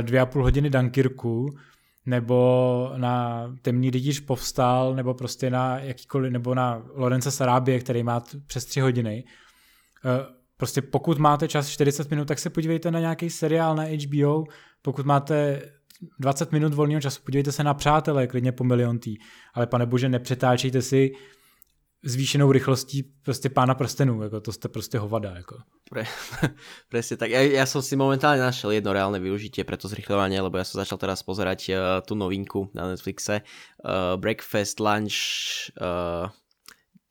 dvě 0.00 0.20
a 0.20 0.26
půl 0.26 0.42
hodiny 0.42 0.70
Dunkirku, 0.70 1.46
nebo 2.06 2.92
na 2.96 3.46
Temný 3.62 3.90
rytíř 3.90 4.20
povstal, 4.20 4.94
nebo 4.94 5.14
prostě 5.14 5.50
na 5.50 5.78
jakýkoliv, 5.78 6.32
nebo 6.32 6.54
na 6.54 6.82
Lorence 6.94 7.30
Sarábie, 7.30 7.80
který 7.80 8.02
má 8.02 8.22
přes 8.46 8.64
tři 8.64 8.80
hodiny. 8.80 9.24
Uh, 10.04 10.34
prostě 10.56 10.82
pokud 10.82 11.18
máte 11.18 11.48
čas 11.48 11.68
40 11.68 12.10
minut, 12.10 12.28
tak 12.28 12.38
se 12.38 12.50
podívejte 12.50 12.90
na 12.90 13.00
nějaký 13.00 13.30
seriál 13.30 13.76
na 13.76 13.82
HBO, 13.82 14.44
pokud 14.82 15.06
máte 15.06 15.62
20 16.18 16.52
minut 16.52 16.74
volného 16.74 17.00
času, 17.00 17.22
podívejte 17.24 17.52
se 17.52 17.64
na 17.64 17.74
přátelé, 17.74 18.26
klidně 18.26 18.52
po 18.52 18.64
miliontý, 18.64 19.16
ale 19.54 19.66
pane 19.66 19.86
bože, 19.86 20.08
nepřetáčejte 20.08 20.82
si 20.82 21.12
zvýšenou 22.04 22.52
rychlostí 22.52 23.02
prostě 23.02 23.48
pána 23.48 23.74
prstenů, 23.74 24.22
jako 24.22 24.40
to 24.40 24.52
jste 24.52 24.68
prostě 24.68 24.98
hovada. 24.98 25.30
Jako. 25.36 25.58
Pre, 25.90 26.04
presne 26.88 27.16
tak. 27.16 27.30
Ja, 27.30 27.44
ja 27.44 27.66
som 27.68 27.84
si 27.84 28.00
momentálne 28.00 28.40
našiel 28.40 28.80
jedno 28.80 28.96
reálne 28.96 29.20
využitie 29.20 29.60
pre 29.60 29.76
to 29.76 29.92
zrychľovanie, 29.92 30.40
lebo 30.40 30.56
ja 30.56 30.64
som 30.64 30.80
začal 30.80 30.96
teraz 30.96 31.20
pozerať 31.20 31.60
uh, 31.68 31.76
tú 32.00 32.16
novinku 32.16 32.72
na 32.72 32.88
Netflixe. 32.88 33.44
Uh, 33.84 34.16
Breakfast, 34.16 34.80
Lunch, 34.80 35.20
uh, 35.76 36.32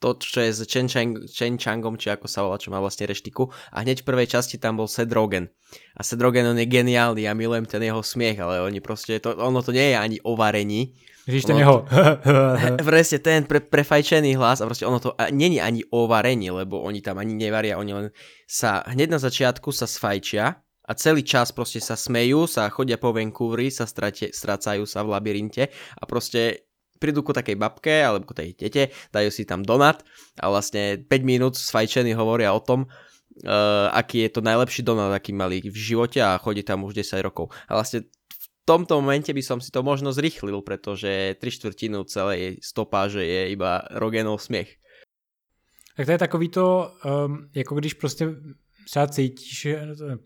to, 0.01 0.17
čo 0.17 0.41
je 0.41 0.49
s 0.49 0.65
Chen, 0.65 0.89
Chang, 0.89 1.13
Chen 1.29 1.61
Changom, 1.61 1.93
či 1.93 2.09
ako 2.09 2.25
sa 2.25 2.41
volá, 2.41 2.57
čo 2.57 2.73
má 2.73 2.81
vlastne 2.81 3.05
reštiku. 3.05 3.53
A 3.69 3.85
hneď 3.85 4.01
v 4.01 4.09
prvej 4.09 4.33
časti 4.33 4.57
tam 4.57 4.81
bol 4.81 4.89
Seth 4.89 5.13
Rogen. 5.13 5.53
A 5.93 6.01
Seth 6.01 6.17
Rogen, 6.17 6.49
on 6.49 6.57
je 6.57 6.65
geniálny, 6.65 7.29
ja 7.29 7.37
milujem 7.37 7.69
ten 7.69 7.85
jeho 7.85 8.01
smiech, 8.01 8.41
ale 8.41 8.65
oni 8.65 8.81
proste, 8.81 9.21
to, 9.21 9.37
ono 9.37 9.61
to 9.61 9.69
nie 9.69 9.93
je 9.93 9.97
ani 10.01 10.17
o 10.25 10.33
varení. 10.33 10.97
Víš 11.29 11.45
ten 11.45 11.57
jeho... 11.61 11.85
presne 12.89 13.21
ten 13.21 13.45
pre, 13.45 13.61
prefajčený 13.61 14.33
hlas 14.41 14.61
a 14.61 14.65
proste 14.65 14.89
ono 14.89 14.97
to 14.97 15.13
není 15.29 15.61
ani 15.61 15.85
o 15.93 16.09
varení, 16.09 16.49
lebo 16.49 16.81
oni 16.81 17.01
tam 17.01 17.21
ani 17.21 17.37
nevaria, 17.37 17.77
oni 17.77 17.91
len 17.93 18.07
sa 18.49 18.81
hneď 18.89 19.07
na 19.13 19.19
začiatku 19.21 19.69
sa 19.69 19.85
sfajčia 19.85 20.57
a 20.61 20.91
celý 20.97 21.21
čas 21.21 21.53
proste 21.53 21.77
sa 21.77 21.93
smejú, 21.93 22.49
sa 22.49 22.67
chodia 22.73 22.97
po 22.97 23.13
Vancouveri, 23.13 23.69
sa 23.69 23.85
strate, 23.85 24.33
stracajú 24.33 24.89
sa 24.89 25.05
v 25.05 25.13
labyrinte 25.13 25.69
a 25.71 26.03
proste 26.09 26.65
prídu 27.01 27.25
ku 27.25 27.33
takej 27.33 27.57
babke 27.57 28.01
alebo 28.01 28.29
ku 28.29 28.33
tej 28.37 28.53
tete, 28.53 28.93
dajú 29.09 29.29
si 29.33 29.45
tam 29.45 29.65
donat 29.65 30.05
a 30.37 30.49
vlastne 30.49 31.01
5 31.01 31.09
minút 31.25 31.53
sfajčení 31.57 32.13
hovoria 32.13 32.53
o 32.53 32.61
tom, 32.61 32.85
uh, 32.85 33.89
aký 33.93 34.29
je 34.29 34.37
to 34.37 34.41
najlepší 34.45 34.85
donat, 34.85 35.09
aký 35.09 35.33
mali 35.33 35.65
v 35.65 35.73
živote 35.73 36.21
a 36.21 36.37
chodí 36.37 36.61
tam 36.61 36.85
už 36.85 36.93
10 36.93 37.25
rokov. 37.25 37.49
A 37.65 37.77
vlastne 37.77 38.05
tomto 38.65 39.01
momente 39.01 39.33
by 39.33 39.43
som 39.43 39.61
si 39.61 39.71
to 39.71 39.83
možno 39.83 40.13
zrychlil, 40.13 40.61
pretože 40.61 41.35
3 41.39 41.51
štvrtinu 41.51 42.03
celej 42.03 42.61
stopáže 42.61 43.25
je 43.25 43.51
iba 43.51 43.81
Rogenov 43.91 44.41
smiech. 44.41 44.77
Tak 45.97 46.05
to 46.05 46.11
je 46.11 46.17
takový 46.17 46.49
to, 46.49 46.91
um, 47.05 47.49
jako 47.55 47.75
když 47.75 47.93
prostě 47.93 48.35
třeba 48.85 49.07
cítíš, 49.07 49.67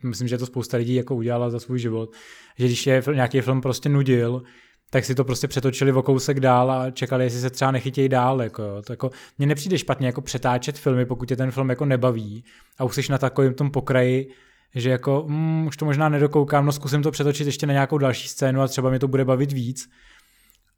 myslím, 0.03 0.27
že 0.27 0.37
to 0.37 0.45
spousta 0.45 0.77
lidí 0.77 0.95
jako 0.95 1.15
udělala 1.15 1.49
za 1.49 1.59
svůj 1.59 1.79
život, 1.79 2.09
že 2.57 2.65
když 2.65 2.87
je 2.87 3.03
nějaký 3.13 3.41
film 3.41 3.61
prostě 3.61 3.89
nudil, 3.89 4.43
tak 4.89 5.05
si 5.05 5.15
to 5.15 5.23
prostě 5.23 5.47
přetočili 5.47 5.91
o 5.91 6.03
kousek 6.03 6.39
dál 6.39 6.71
a 6.71 6.91
čekali, 6.91 7.23
jestli 7.23 7.39
se 7.39 7.49
třeba 7.49 7.71
nechytějí 7.71 8.09
dál. 8.09 8.41
Jako. 8.41 8.81
To 8.81 8.93
jako, 8.93 9.09
mně 9.37 9.47
nepřijde 9.47 9.77
špatně 9.77 10.07
jako 10.07 10.21
přetáčet 10.21 10.77
filmy, 10.77 11.05
pokud 11.05 11.25
tě 11.25 11.35
ten 11.35 11.51
film 11.51 11.69
jako 11.69 11.85
nebaví 11.85 12.43
a 12.77 12.83
už 12.83 12.95
jsi 12.95 13.11
na 13.11 13.17
takovém 13.17 13.53
tom 13.53 13.71
pokraji, 13.71 14.27
že 14.75 14.89
jako 14.89 15.25
mm, 15.27 15.67
už 15.67 15.77
to 15.77 15.85
možná 15.85 16.09
nedokoukám, 16.09 16.65
no 16.65 16.71
zkusím 16.71 17.03
to 17.03 17.11
přetočit 17.11 17.47
ještě 17.47 17.67
na 17.67 17.73
nějakou 17.73 17.97
další 17.97 18.27
scénu 18.27 18.61
a 18.61 18.67
třeba 18.67 18.89
mě 18.89 18.99
to 18.99 19.07
bude 19.07 19.25
bavit 19.25 19.51
víc. 19.51 19.89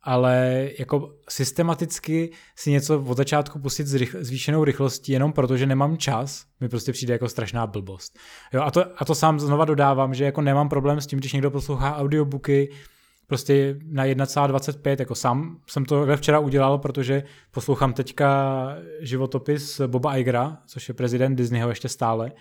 Ale 0.04 0.70
jako 0.80 1.14
systematicky 1.30 2.32
si 2.56 2.72
něco 2.72 3.04
od 3.08 3.18
začátku 3.18 3.60
pustit 3.60 3.88
s 3.88 3.98
zvýšenou 4.20 4.64
rychlostí 4.64 5.12
jenom 5.12 5.34
proto, 5.34 5.58
že 5.58 5.66
nemám 5.66 5.98
čas, 5.98 6.46
mi 6.60 6.70
prostě 6.70 6.92
přijde 6.92 7.14
jako 7.14 7.30
strašná 7.30 7.68
blbost. 7.68 8.20
Jo, 8.54 8.62
a, 8.62 8.72
to, 8.72 8.86
a 8.98 9.06
to 9.06 9.16
sám 9.16 9.40
znova 9.40 9.66
dodávám, 9.66 10.14
že 10.14 10.26
jako 10.26 10.42
nemám 10.42 10.70
problém 10.70 11.02
s 11.02 11.08
tím, 11.08 11.20
když 11.20 11.34
někdo 11.34 11.52
poslouchá 11.52 11.98
audiobooky, 11.98 12.70
prostě 13.28 13.76
na 13.92 14.06
1,25, 14.06 14.96
jako 15.00 15.16
sám 15.16 15.58
jsem 15.68 15.86
to 15.86 16.18
včera 16.18 16.40
udělal, 16.40 16.78
protože 16.78 17.24
poslouchám 17.52 17.94
teďka 17.94 18.68
životopis 19.00 19.82
Boba 19.88 20.18
Igera, 20.18 20.58
což 20.66 20.88
je 20.88 20.94
prezident 20.94 21.36
Disneyho 21.36 21.70
ještě 21.70 21.90
stále, 21.90 22.32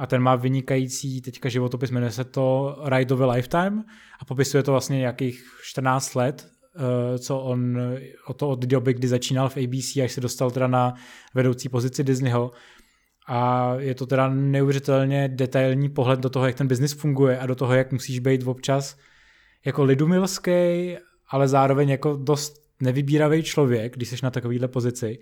a 0.00 0.06
ten 0.06 0.22
má 0.22 0.36
vynikající 0.36 1.20
teďka 1.20 1.48
životopis, 1.48 1.90
jmenuje 1.90 2.12
se 2.12 2.24
to 2.24 2.76
Ride 2.84 3.14
of 3.14 3.20
a 3.20 3.26
Lifetime 3.26 3.84
a 4.20 4.24
popisuje 4.24 4.62
to 4.62 4.70
vlastně 4.70 4.98
nějakých 4.98 5.44
14 5.62 6.14
let, 6.14 6.48
eh, 6.76 7.18
co 7.18 7.38
on, 7.38 7.78
o 8.26 8.34
to 8.34 8.48
od 8.48 8.64
doby, 8.64 8.94
kdy 8.94 9.08
začínal 9.08 9.48
v 9.48 9.56
ABC, 9.56 9.96
až 9.96 10.12
se 10.12 10.20
dostal 10.20 10.50
teda 10.50 10.66
na 10.66 10.94
vedoucí 11.34 11.68
pozici 11.68 12.04
Disneyho. 12.04 12.52
A 13.28 13.74
je 13.78 13.94
to 13.94 14.06
teda 14.06 14.28
neuvěřitelně 14.28 15.28
detailní 15.28 15.88
pohled 15.88 16.20
do 16.20 16.30
toho, 16.30 16.46
jak 16.46 16.54
ten 16.54 16.68
biznis 16.68 16.92
funguje 16.92 17.38
a 17.38 17.46
do 17.46 17.54
toho, 17.54 17.74
jak 17.74 17.92
musíš 17.92 18.18
být 18.18 18.46
občas 18.46 18.96
jako 19.64 19.84
lidumilský, 19.84 20.96
ale 21.28 21.48
zároveň 21.48 21.88
jako 21.88 22.16
dost 22.16 22.54
nevybíravý 22.82 23.42
člověk, 23.42 23.96
když 23.96 24.08
jsi 24.08 24.16
na 24.22 24.30
takovéhle 24.30 24.68
pozici 24.68 25.18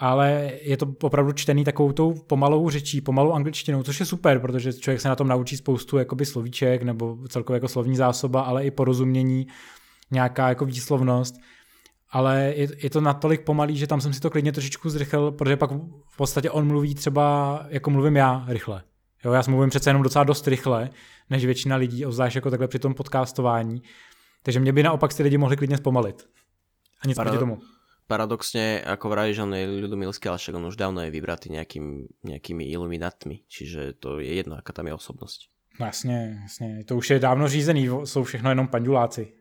ale 0.00 0.52
je 0.62 0.76
to 0.76 0.94
opravdu 1.02 1.32
čtený 1.32 1.64
takovou 1.64 1.92
tou 1.92 2.12
pomalou 2.12 2.70
řečí, 2.70 3.00
pomalou 3.00 3.32
angličtinou, 3.32 3.82
což 3.82 4.00
je 4.00 4.06
super, 4.06 4.38
protože 4.38 4.72
člověk 4.72 5.00
se 5.00 5.08
na 5.08 5.16
tom 5.16 5.28
naučí 5.28 5.56
spoustu 5.56 5.98
jakoby 5.98 6.26
slovíček 6.26 6.82
nebo 6.82 7.18
celkově 7.28 7.56
jako 7.56 7.68
slovní 7.68 7.96
zásoba, 7.96 8.40
ale 8.40 8.64
i 8.64 8.70
porozumění, 8.70 9.46
nějaká 10.10 10.48
jako 10.48 10.64
výslovnost. 10.64 11.34
Ale 12.10 12.52
je, 12.56 12.68
je 12.82 12.90
to 12.90 13.00
natolik 13.00 13.40
pomalý, 13.40 13.76
že 13.76 13.86
tam 13.86 14.00
jsem 14.00 14.12
si 14.12 14.20
to 14.20 14.30
klidně 14.30 14.52
trošičku 14.52 14.90
zrychlil, 14.90 15.30
protože 15.32 15.56
pak 15.56 15.70
v 16.08 16.16
podstatě 16.16 16.50
on 16.50 16.66
mluví 16.66 16.94
třeba, 16.94 17.60
jako 17.68 17.90
mluvím 17.90 18.16
já, 18.16 18.44
rychle. 18.48 18.82
Jo, 19.24 19.32
já 19.32 19.42
mluvím 19.48 19.70
přece 19.70 19.90
jenom 19.90 20.02
docela 20.02 20.24
dost 20.24 20.48
rychle, 20.48 20.90
než 21.30 21.44
většina 21.44 21.76
lidí, 21.76 22.06
obzvlášť 22.06 22.36
jako 22.36 22.50
takhle 22.50 22.68
při 22.68 22.78
tom 22.78 22.94
podcastování. 22.94 23.82
Takže 24.42 24.60
mě 24.60 24.72
by 24.72 24.82
naopak 24.82 25.14
ty 25.14 25.22
lidi 25.22 25.38
mohli 25.38 25.56
klidně 25.56 25.76
zpomalit. 25.76 26.28
A 27.02 27.06
nic 27.06 27.18
proti 27.18 27.38
tomu 27.38 27.58
paradoxne, 28.10 28.82
ako 28.82 29.06
vravíš, 29.06 29.46
on 29.46 29.54
je 29.54 29.86
ľudomilský, 29.86 30.26
ale 30.26 30.42
však 30.42 30.58
on 30.58 30.66
už 30.66 30.74
dávno 30.74 31.06
je 31.06 31.14
vybratý 31.14 31.54
nejakým, 31.54 32.10
nejakými 32.26 32.66
iluminátmi, 32.66 33.46
čiže 33.46 33.94
to 34.02 34.18
je 34.18 34.34
jedno, 34.34 34.58
aká 34.58 34.74
tam 34.74 34.90
je 34.90 34.98
osobnosť. 34.98 35.40
No 35.80 35.86
jasně, 35.86 36.38
jasně, 36.42 36.84
to 36.84 36.96
už 36.96 37.10
je 37.10 37.18
dávno 37.18 37.48
řízený, 37.48 37.88
jsou 38.04 38.24
všechno 38.24 38.50
jenom 38.50 38.68
panduláci. 38.68 39.32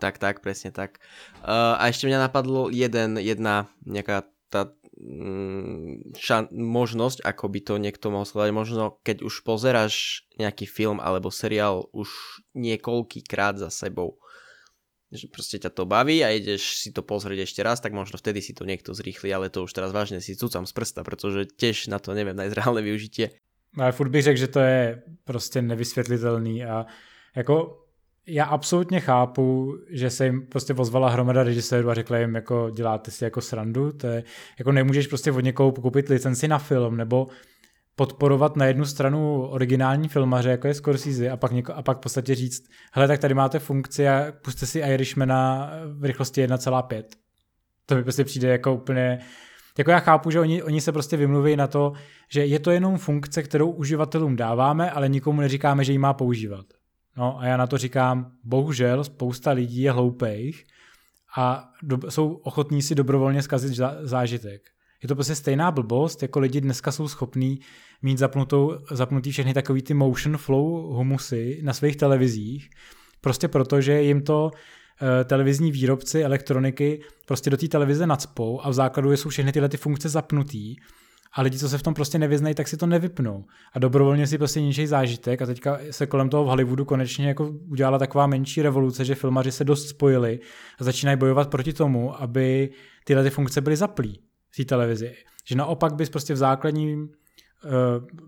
Tak, 0.00 0.18
tak, 0.18 0.40
presne 0.42 0.74
tak. 0.74 0.98
Uh, 1.38 1.78
a 1.78 1.86
ešte 1.86 2.10
mňa 2.10 2.26
napadlo 2.26 2.66
jeden, 2.66 3.14
jedna 3.14 3.70
nejaká 3.86 4.26
tá 4.50 4.74
mm, 4.98 6.18
šan- 6.18 6.50
možnosť, 6.50 7.22
ako 7.22 7.44
by 7.46 7.60
to 7.62 7.74
niekto 7.78 8.10
mohol 8.10 8.26
sledať. 8.26 8.50
Možno 8.50 8.98
keď 9.06 9.22
už 9.22 9.46
pozeráš 9.46 10.26
nejaký 10.34 10.66
film 10.66 10.98
alebo 10.98 11.30
seriál 11.30 11.86
už 11.94 12.10
niekoľký 12.58 13.22
krát 13.22 13.54
za 13.54 13.70
sebou, 13.70 14.18
že 15.14 15.30
proste 15.30 15.62
ťa 15.62 15.70
to 15.70 15.86
baví 15.86 16.24
a 16.24 16.34
ideš 16.34 16.82
si 16.82 16.90
to 16.90 17.02
pozrieť 17.06 17.46
ešte 17.46 17.60
raz, 17.62 17.80
tak 17.80 17.94
možno 17.94 18.18
vtedy 18.18 18.42
si 18.42 18.52
to 18.52 18.66
niekto 18.66 18.94
zrýchli, 18.94 19.30
ale 19.30 19.50
to 19.50 19.64
už 19.64 19.72
teraz 19.72 19.94
vážne 19.94 20.18
si 20.20 20.36
cucam 20.36 20.66
z 20.66 20.72
prsta, 20.72 21.06
protože 21.06 21.46
tiež 21.54 21.86
na 21.86 21.98
to 21.98 22.14
neviem 22.14 22.36
nájsť 22.36 22.54
reálne 22.54 22.82
využitie. 22.82 23.30
No 23.76 23.84
ale 23.84 23.92
furt 23.92 24.08
bych 24.08 24.22
řekl, 24.22 24.38
že 24.38 24.48
to 24.48 24.60
je 24.60 25.02
prostě 25.24 25.62
nevysvětlitelný 25.62 26.64
a 26.64 26.86
jako 27.36 27.80
já 28.26 28.44
absolutně 28.44 29.00
chápu, 29.00 29.76
že 29.90 30.10
se 30.10 30.24
jim 30.24 30.46
prostě 30.46 30.74
pozvala 30.74 31.08
hromada 31.08 31.42
režisérů 31.42 31.90
a 31.90 31.94
řekla 31.94 32.18
jim, 32.18 32.34
jako 32.34 32.70
děláte 32.70 33.10
si 33.10 33.24
jako 33.24 33.40
srandu, 33.40 33.92
to 33.92 34.06
je, 34.06 34.24
jako 34.58 34.72
nemůžeš 34.72 35.06
prostě 35.06 35.32
od 35.32 35.40
někoho 35.40 35.72
koupit 35.72 36.08
licenci 36.08 36.48
na 36.48 36.58
film, 36.58 36.96
nebo 36.96 37.28
podporovat 37.96 38.56
na 38.56 38.66
jednu 38.66 38.84
stranu 38.84 39.46
originální 39.46 40.08
filmaře, 40.08 40.50
jako 40.50 40.68
je 40.68 40.74
Scorsese, 40.74 41.30
a 41.30 41.36
pak, 41.36 41.52
něko, 41.52 41.72
a 41.72 41.82
pak 41.82 41.98
v 41.98 42.00
podstatě 42.00 42.34
říct, 42.34 42.68
hele, 42.92 43.08
tak 43.08 43.20
tady 43.20 43.34
máte 43.34 43.58
funkci 43.58 44.08
a 44.08 44.32
puste 44.42 44.66
si 44.66 44.78
Irishmana 44.78 45.70
v 45.98 46.04
rychlosti 46.04 46.46
1,5. 46.46 47.04
To 47.86 47.94
mi 47.94 48.02
prostě 48.02 48.24
přijde 48.24 48.48
jako 48.48 48.74
úplně... 48.74 49.18
Jako 49.78 49.90
já 49.90 49.98
chápu, 49.98 50.30
že 50.30 50.40
oni, 50.40 50.62
oni 50.62 50.80
se 50.80 50.92
prostě 50.92 51.16
vymluví 51.16 51.56
na 51.56 51.66
to, 51.66 51.92
že 52.28 52.46
je 52.46 52.58
to 52.58 52.70
jenom 52.70 52.98
funkce, 52.98 53.42
kterou 53.42 53.70
uživatelům 53.70 54.36
dáváme, 54.36 54.90
ale 54.90 55.08
nikomu 55.08 55.40
neříkáme, 55.40 55.84
že 55.84 55.92
ji 55.92 55.98
má 55.98 56.14
používat. 56.14 56.66
No 57.16 57.38
a 57.38 57.46
já 57.46 57.56
na 57.56 57.66
to 57.66 57.78
říkám, 57.78 58.32
bohužel 58.44 59.04
spousta 59.04 59.50
lidí 59.50 59.82
je 59.82 59.92
hloupých 59.92 60.64
a 61.36 61.70
do, 61.82 62.10
jsou 62.10 62.32
ochotní 62.32 62.82
si 62.82 62.94
dobrovolně 62.94 63.42
zkazit 63.42 63.80
zážitek 64.02 64.73
je 65.04 65.08
to 65.08 65.14
prostě 65.14 65.34
stejná 65.34 65.70
blbost, 65.70 66.22
jako 66.22 66.40
lidi 66.40 66.60
dneska 66.60 66.92
jsou 66.92 67.08
schopní 67.08 67.60
mít 68.02 68.18
zapnutou, 68.18 68.78
zapnutý 68.90 69.30
všechny 69.30 69.54
takový 69.54 69.82
ty 69.82 69.94
motion 69.94 70.36
flow 70.36 70.94
humusy 70.94 71.60
na 71.62 71.72
svých 71.72 71.96
televizích, 71.96 72.70
prostě 73.20 73.48
proto, 73.48 73.80
že 73.80 74.02
jim 74.02 74.22
to 74.22 74.50
eh, 74.50 75.24
televizní 75.24 75.72
výrobci 75.72 76.24
elektroniky 76.24 77.00
prostě 77.26 77.50
do 77.50 77.56
té 77.56 77.68
televize 77.68 78.06
nadspou 78.06 78.60
a 78.60 78.70
v 78.70 78.72
základu 78.72 79.12
jsou 79.12 79.28
všechny 79.28 79.52
tyhle 79.52 79.68
ty 79.68 79.76
funkce 79.76 80.08
zapnutý 80.08 80.76
a 81.32 81.42
lidi, 81.42 81.58
co 81.58 81.68
se 81.68 81.78
v 81.78 81.82
tom 81.82 81.94
prostě 81.94 82.18
nevyznají, 82.18 82.54
tak 82.54 82.68
si 82.68 82.76
to 82.76 82.86
nevypnou. 82.86 83.44
A 83.72 83.78
dobrovolně 83.78 84.26
si 84.26 84.38
prostě 84.38 84.60
ničej 84.60 84.86
zážitek 84.86 85.42
a 85.42 85.46
teďka 85.46 85.78
se 85.90 86.06
kolem 86.06 86.28
toho 86.28 86.44
v 86.44 86.46
Hollywoodu 86.46 86.84
konečně 86.84 87.28
jako 87.28 87.50
udělala 87.70 87.98
taková 87.98 88.26
menší 88.26 88.62
revoluce, 88.62 89.04
že 89.04 89.14
filmaři 89.14 89.52
se 89.52 89.64
dost 89.64 89.88
spojili 89.88 90.40
a 90.78 90.84
začínají 90.84 91.18
bojovat 91.18 91.50
proti 91.50 91.72
tomu, 91.72 92.22
aby 92.22 92.70
tyhle 93.04 93.22
ty 93.22 93.30
funkce 93.30 93.60
byly 93.60 93.76
zaplý 93.76 94.23
v 94.54 94.56
té 94.56 94.64
televizi. 94.64 95.14
Že 95.44 95.56
naopak 95.56 95.94
bys 95.94 96.10
prostě 96.10 96.34
v 96.34 96.36
základním, 96.36 97.08
eh, 97.64 97.68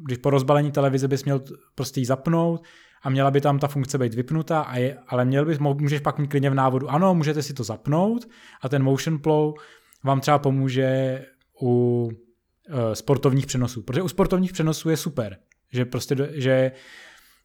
když 0.04 0.18
po 0.18 0.30
rozbalení 0.30 0.72
televize 0.72 1.08
bys 1.08 1.24
měl 1.24 1.42
prostě 1.74 2.00
ji 2.00 2.06
zapnout 2.06 2.64
a 3.02 3.10
měla 3.10 3.30
by 3.30 3.40
tam 3.40 3.58
ta 3.58 3.68
funkce 3.68 3.98
být 3.98 4.14
vypnutá, 4.14 4.60
a 4.60 4.76
je, 4.76 4.98
ale 5.08 5.24
měl 5.24 5.44
bys, 5.44 5.58
můžeš 5.58 6.00
pak 6.00 6.18
mít 6.18 6.30
klidně 6.30 6.50
v 6.50 6.54
návodu, 6.54 6.90
ano, 6.90 7.14
můžete 7.14 7.42
si 7.42 7.54
to 7.54 7.64
zapnout 7.64 8.28
a 8.62 8.68
ten 8.68 8.82
motion 8.82 9.18
flow 9.18 9.54
vám 10.04 10.20
třeba 10.20 10.38
pomůže 10.38 11.24
u 11.62 12.02
uh, 12.04 12.92
sportovních 12.92 13.46
přenosů. 13.46 13.82
Protože 13.82 14.02
u 14.02 14.08
sportovních 14.08 14.52
přenosů 14.52 14.90
je 14.90 14.96
super, 14.96 15.36
že 15.72 15.84
prostě, 15.84 16.16
že 16.32 16.72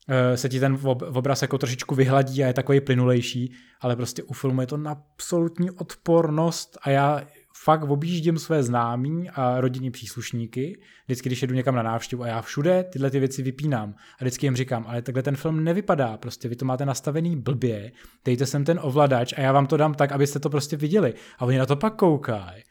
uh, 0.10 0.36
se 0.36 0.50
ti 0.50 0.60
ten 0.60 0.80
obraz 1.14 1.42
jako 1.42 1.58
trošičku 1.58 1.96
vyhladí 1.96 2.44
a 2.44 2.48
je 2.48 2.54
takový 2.54 2.82
plynulejší, 2.82 3.54
ale 3.82 3.96
prostě 3.96 4.24
u 4.24 4.34
filmu 4.34 4.62
je 4.62 4.68
to 4.68 4.80
absolutní 4.86 5.72
odpornost 5.72 6.78
a 6.82 6.90
já 6.90 7.22
fakt 7.64 7.84
objíždím 7.84 8.38
své 8.38 8.64
známí 8.64 9.30
a 9.30 9.62
rodinní 9.62 9.92
příslušníky, 9.92 10.80
vždycky, 11.06 11.30
když 11.30 11.42
jedu 11.42 11.56
někam 11.56 11.76
na 11.76 11.84
návštěvu 11.84 12.24
a 12.24 12.28
já 12.28 12.42
všude 12.42 12.84
tyhle 12.84 13.12
ty 13.12 13.20
věci 13.20 13.42
vypínám. 13.42 13.96
A 14.20 14.24
vždycky 14.24 14.46
jim 14.46 14.56
říkám, 14.56 14.86
ale 14.88 15.02
takhle 15.02 15.24
ten 15.24 15.36
film 15.36 15.64
nevypadá, 15.64 16.18
prostě 16.18 16.50
vy 16.50 16.56
to 16.56 16.66
máte 16.66 16.86
nastavený 16.86 17.36
blbě, 17.36 17.92
dejte 18.26 18.46
sem 18.46 18.66
ten 18.66 18.80
ovladač 18.82 19.34
a 19.38 19.42
já 19.42 19.52
vám 19.52 19.68
to 19.68 19.78
dám 19.78 19.94
tak, 19.94 20.12
abyste 20.12 20.40
to 20.40 20.50
prostě 20.50 20.78
viděli. 20.78 21.14
A 21.38 21.46
oni 21.46 21.58
na 21.58 21.66
to 21.66 21.76
pak 21.76 21.96
koukají 21.96 22.64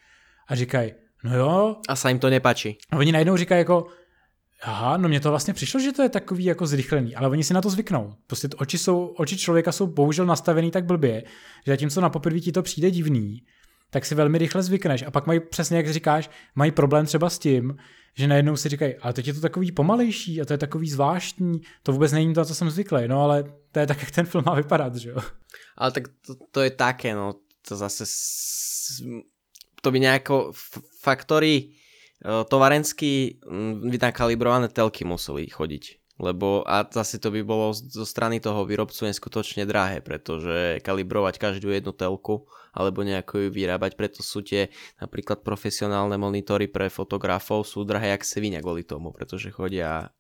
a 0.49 0.55
říkají, 0.55 0.93
no 1.25 1.37
jo. 1.37 1.77
A 1.89 1.97
se 1.97 2.09
jim 2.09 2.19
to 2.19 2.31
nepačí. 2.31 2.79
A 2.91 2.97
oni 2.97 3.13
najednou 3.13 3.37
říkají 3.37 3.59
jako, 3.59 3.87
Aha, 4.63 4.97
no 4.97 5.09
mně 5.09 5.21
to 5.21 5.31
vlastně 5.31 5.55
přišlo, 5.55 5.81
že 5.81 5.93
to 5.93 6.03
je 6.03 6.09
takový 6.09 6.45
jako 6.45 6.67
zrychlený, 6.67 7.15
ale 7.15 7.29
oni 7.29 7.45
si 7.45 7.55
na 7.55 7.63
to 7.63 7.71
zvyknou. 7.71 8.15
Prostě 8.27 8.49
oči, 8.57 8.79
jsou, 8.79 9.07
oči 9.07 9.39
člověka 9.39 9.73
jsou 9.73 9.87
bohužel 9.87 10.27
nastavený 10.27 10.71
tak 10.71 10.85
blbě, 10.85 11.25
že 11.67 11.73
zatímco 11.73 12.01
na 12.01 12.11
poprvé 12.11 12.41
ti 12.41 12.53
to 12.53 12.63
přijde 12.63 12.91
divný, 12.91 13.43
tak 13.91 14.07
si 14.07 14.15
velmi 14.15 14.39
rychle 14.39 14.63
zvykneš. 14.63 15.03
A 15.03 15.11
pak 15.11 15.27
mají 15.27 15.41
přesně, 15.41 15.77
jak 15.77 15.89
říkáš, 15.89 16.31
mají 16.55 16.71
problém 16.71 17.07
třeba 17.07 17.31
s 17.31 17.39
tím, 17.39 17.77
že 18.15 18.29
najednou 18.29 18.57
si 18.57 18.69
říkají, 18.69 18.95
ale 18.97 19.13
teď 19.13 19.27
je 19.27 19.35
to 19.35 19.41
takový 19.41 19.73
pomalejší 19.73 20.41
a 20.41 20.45
to 20.45 20.53
je 20.53 20.59
takový 20.59 20.91
zvláštní, 20.91 21.61
to 21.83 21.93
vůbec 21.93 22.13
není 22.13 22.35
to, 22.35 22.45
co 22.45 22.55
jsem 22.55 22.71
zvyklý, 22.71 23.09
no 23.09 23.23
ale 23.23 23.45
to 23.73 23.81
je 23.81 23.87
tak, 23.87 24.01
jak 24.01 24.11
ten 24.11 24.27
film 24.27 24.45
má 24.47 24.55
vypadat, 24.55 24.97
že 24.97 25.11
jo. 25.11 25.19
Ale 25.77 25.93
tak 25.93 26.09
to, 26.27 26.35
to 26.51 26.61
je 26.61 26.71
také, 26.71 27.15
no, 27.15 27.35
to 27.69 27.77
zase, 27.77 28.05
to 29.83 29.91
by 29.91 30.01
nejako 30.01 30.53
faktory 31.01 31.69
eh, 31.69 32.45
tovarenský 32.45 33.41
vynakalibrované 33.91 34.69
telky 34.69 35.05
museli 35.05 35.47
chodiť 35.47 36.00
lebo 36.21 36.61
a 36.69 36.85
zase 36.85 37.17
to 37.17 37.33
by 37.33 37.41
bolo 37.41 37.73
zo 37.73 38.05
strany 38.05 38.39
toho 38.39 38.69
výrobcu 38.69 39.09
neskutočne 39.09 39.65
drahé, 39.65 40.05
pretože 40.05 40.85
kalibrovať 40.85 41.41
každú 41.41 41.73
jednu 41.73 41.97
telku 41.97 42.45
alebo 42.77 43.03
nejako 43.03 43.47
ju 43.47 43.49
vyrábať, 43.51 43.99
preto 43.99 44.21
sú 44.23 44.45
tie 44.45 44.71
napríklad 45.01 45.43
profesionálne 45.43 46.15
monitory 46.21 46.69
pre 46.71 46.93
fotografov 46.93 47.67
sú 47.67 47.83
drahé 47.83 48.15
jak 48.15 48.23
svinia 48.23 48.63
kvôli 48.63 48.85
tomu, 48.87 49.11
pretože 49.11 49.51
chodia 49.51 50.13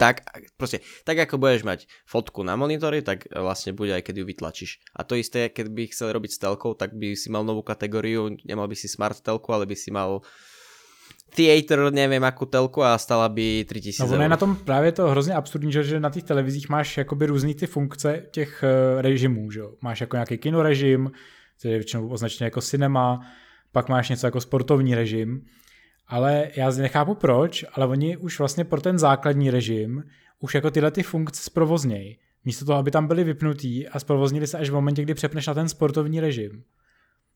tak, 0.00 0.24
proste, 0.56 0.80
tak 1.04 1.20
ako 1.20 1.36
budeš 1.38 1.62
mať 1.62 1.80
fotku 2.08 2.42
na 2.42 2.56
monitory, 2.56 3.04
tak 3.04 3.28
vlastne 3.30 3.76
bude 3.76 3.92
aj 3.92 4.02
keď 4.02 4.14
ju 4.18 4.24
vytlačíš. 4.24 4.70
A 4.96 5.04
to 5.04 5.14
isté, 5.14 5.52
keď 5.52 5.68
by 5.68 5.82
chcel 5.92 6.16
robiť 6.16 6.30
s 6.32 6.40
telkou, 6.40 6.72
tak 6.74 6.96
by 6.96 7.12
si 7.14 7.28
mal 7.28 7.44
novú 7.44 7.60
kategóriu, 7.60 8.34
nemal 8.42 8.66
by 8.66 8.74
si 8.74 8.88
smart 8.88 9.20
telku, 9.20 9.52
ale 9.52 9.68
by 9.68 9.76
si 9.76 9.92
mal 9.92 10.24
theater, 11.36 11.92
nevím, 11.92 12.22
jakou 12.22 12.44
telku 12.44 12.82
a 12.82 12.98
stala 12.98 13.28
by 13.28 13.64
3000 13.68 14.16
no, 14.16 14.22
je 14.22 14.28
na 14.28 14.36
tom 14.36 14.56
právě 14.56 14.92
to 14.92 15.08
hrozně 15.08 15.34
absurdní, 15.34 15.72
že, 15.72 16.00
na 16.00 16.10
těch 16.10 16.22
televizích 16.22 16.68
máš 16.68 16.96
jakoby 16.96 17.26
různý 17.26 17.54
ty 17.54 17.66
funkce 17.66 18.22
těch 18.30 18.64
uh, 18.94 19.00
režimů, 19.00 19.50
že 19.50 19.60
Máš 19.80 20.00
jako 20.00 20.16
nějaký 20.16 20.38
kinorežim, 20.38 21.12
který 21.58 21.72
je 21.72 21.78
většinou 21.78 22.08
označený 22.08 22.46
jako 22.46 22.60
cinema, 22.60 23.20
pak 23.72 23.88
máš 23.88 24.08
něco 24.08 24.26
jako 24.26 24.40
sportovní 24.40 24.94
režim, 24.94 25.44
ale 26.06 26.48
já 26.56 26.70
nechápu 26.70 27.14
proč, 27.14 27.64
ale 27.72 27.86
oni 27.86 28.16
už 28.16 28.38
vlastně 28.38 28.64
pro 28.64 28.80
ten 28.80 28.98
základní 28.98 29.50
režim 29.50 30.02
už 30.40 30.54
jako 30.54 30.70
tyhle 30.70 30.90
ty 30.90 31.02
funkce 31.02 31.42
zprovoznějí. 31.42 32.18
Místo 32.44 32.64
toho, 32.64 32.78
aby 32.78 32.90
tam 32.90 33.06
byli 33.06 33.24
vypnutí 33.24 33.88
a 33.88 33.98
zprovoznili 33.98 34.46
se 34.46 34.58
až 34.58 34.70
v 34.70 34.74
momentě, 34.74 35.02
kdy 35.02 35.14
přepneš 35.14 35.46
na 35.46 35.54
ten 35.54 35.68
sportovní 35.68 36.20
režim. 36.20 36.62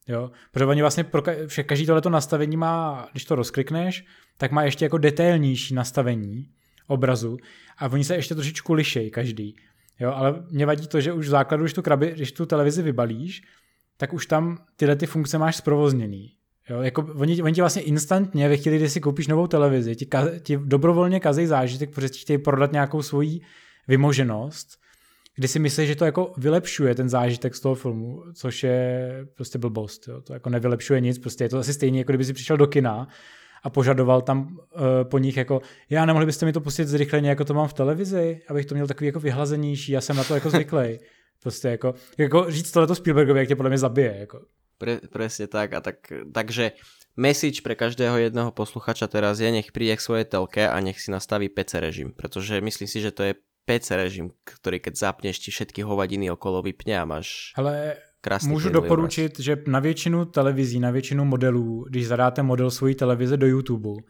Jo? 0.09 0.31
Protože 0.53 0.65
oni 0.65 0.81
vlastně 0.81 1.05
pro 1.05 1.23
ka- 1.23 1.65
každý 1.65 1.87
tohleto 1.87 2.11
nastavení 2.11 2.57
má, 2.57 3.09
když 3.13 3.25
to 3.25 3.35
rozklikneš, 3.35 4.05
tak 4.37 4.53
má 4.53 4.63
ještě 4.63 4.85
jako 4.85 4.99
detailnější 4.99 5.75
nastavení 5.75 6.49
obrazu 6.87 7.37
a 7.79 7.89
oni 7.89 8.05
se 8.05 8.15
ještě 8.15 8.35
trošičku 8.35 8.73
lišej 8.73 9.11
každý. 9.11 9.57
Jo, 10.01 10.13
ale 10.13 10.45
mě 10.51 10.67
vadí 10.67 10.89
to, 10.89 11.01
že 11.01 11.13
už 11.13 11.27
v 11.27 11.31
základu, 11.31 11.65
když 11.65 11.73
tu, 11.73 11.83
krabi, 11.83 12.13
když 12.13 12.33
tu 12.33 12.47
televizi 12.47 12.83
vybalíš, 12.83 13.43
tak 13.97 14.13
už 14.13 14.27
tam 14.27 14.59
tyhle 14.77 14.97
ty 14.97 15.07
funkce 15.07 15.39
máš 15.39 15.57
zprovozněný. 15.57 16.33
Jo, 16.71 16.81
jako 16.83 17.09
oni, 17.15 17.43
oni 17.43 17.55
ti 17.55 17.61
vlastně 17.61 17.83
instantně 17.83 18.49
ve 18.49 18.57
chvíli, 18.57 18.77
kdy 18.77 18.89
si 18.89 19.01
koupíš 19.01 19.27
novou 19.27 19.47
televizi, 19.47 19.97
ti, 19.97 20.09
ti 20.43 20.59
dobrovolně 20.65 21.21
kazej 21.21 21.47
zážitek, 21.47 21.91
protože 21.95 22.09
ti 22.09 22.19
chtějí 22.19 22.39
prodat 22.39 22.73
nějakou 22.73 23.03
svoji 23.03 23.41
vymoženost, 23.89 24.69
kdy 25.37 25.49
si 25.49 25.59
myslíš, 25.59 25.89
že 25.89 25.97
to 25.97 26.05
jako 26.05 26.33
vylepšuje 26.37 26.95
ten 26.95 27.09
zážitek 27.09 27.55
z 27.55 27.61
toho 27.61 27.75
filmu, 27.75 28.23
což 28.35 28.63
je 28.63 29.11
prostě 29.35 29.59
blbost. 29.59 30.09
Jo. 30.09 30.21
To 30.21 30.33
jako 30.33 30.51
nevylepšuje 30.51 31.01
nic, 31.01 31.19
prostě 31.19 31.45
je 31.45 31.49
to 31.49 31.59
asi 31.59 31.73
stejně, 31.73 31.99
jako 31.99 32.13
kdyby 32.13 32.25
si 32.25 32.33
přišel 32.33 32.57
do 32.57 32.67
kina 32.67 33.09
a 33.63 33.71
požadoval 33.71 34.23
tam 34.23 34.57
uh, 34.57 34.83
po 35.03 35.19
nich 35.19 35.37
jako, 35.37 35.61
já 35.91 36.07
nemohli 36.07 36.27
byste 36.27 36.47
mi 36.47 36.53
to 36.53 36.61
pustit 36.61 36.89
zrychleně, 36.89 37.29
jako 37.29 37.45
to 37.45 37.55
mám 37.55 37.69
v 37.69 37.73
televizi, 37.73 38.41
abych 38.49 38.67
to 38.67 38.75
měl 38.75 38.87
takový 38.87 39.07
jako 39.07 39.21
vyhlazenější, 39.21 39.93
já 39.93 40.01
jsem 40.01 40.17
na 40.17 40.25
to 40.25 40.35
jako 40.35 40.51
zvyklý. 40.51 40.99
Prostě 41.43 41.69
jako, 41.69 41.95
jako 42.19 42.51
říct 42.51 42.73
tohleto 42.73 42.95
Spielbergovi, 42.95 43.41
jak 43.41 43.49
tě 43.49 43.57
podle 43.57 43.71
mě 43.71 43.79
zabije. 43.79 44.17
Jako. 44.19 44.41
Pre, 44.79 45.01
presne 45.13 45.47
tak. 45.47 45.73
A 45.73 45.81
tak, 45.81 45.97
takže 46.33 46.73
message 47.17 47.65
pre 47.65 47.75
každého 47.75 48.17
jedného 48.19 48.53
posluchača 48.53 49.07
teraz 49.09 49.41
je, 49.41 49.49
nech 49.49 49.73
príde 49.73 49.97
k 49.97 50.05
svojej 50.05 50.29
telke 50.29 50.69
a 50.69 50.77
nech 50.81 51.01
si 51.01 51.09
nastaví 51.09 51.49
PC 51.49 51.81
režim, 51.81 52.13
pretože 52.13 52.61
myslím 52.61 52.89
si, 52.89 53.01
že 53.01 53.11
to 53.11 53.23
je 53.23 53.35
PC 53.67 53.99
režim, 53.99 54.31
ktorý 54.47 54.79
keď 54.79 54.95
zapneš 54.95 55.43
ti 55.43 55.51
všetky 55.51 55.83
hovadiny 55.83 56.31
okolo 56.31 56.63
vypne 56.63 56.95
a 56.95 57.05
máš 57.05 57.51
Ale 57.59 57.99
krásný 58.21 58.55
Můžu 58.55 58.71
doporučit, 58.71 59.33
obraz. 59.37 59.45
že 59.45 59.63
na 59.67 59.79
většinu 59.79 60.25
televizí, 60.25 60.81
na 60.81 60.91
většinu 60.91 61.25
modelů, 61.25 61.85
když 61.91 62.07
zadáte 62.07 62.43
model 62.43 62.71
svojí 62.71 62.95
televize 62.95 63.37
do 63.37 63.47
YouTube 63.47 64.03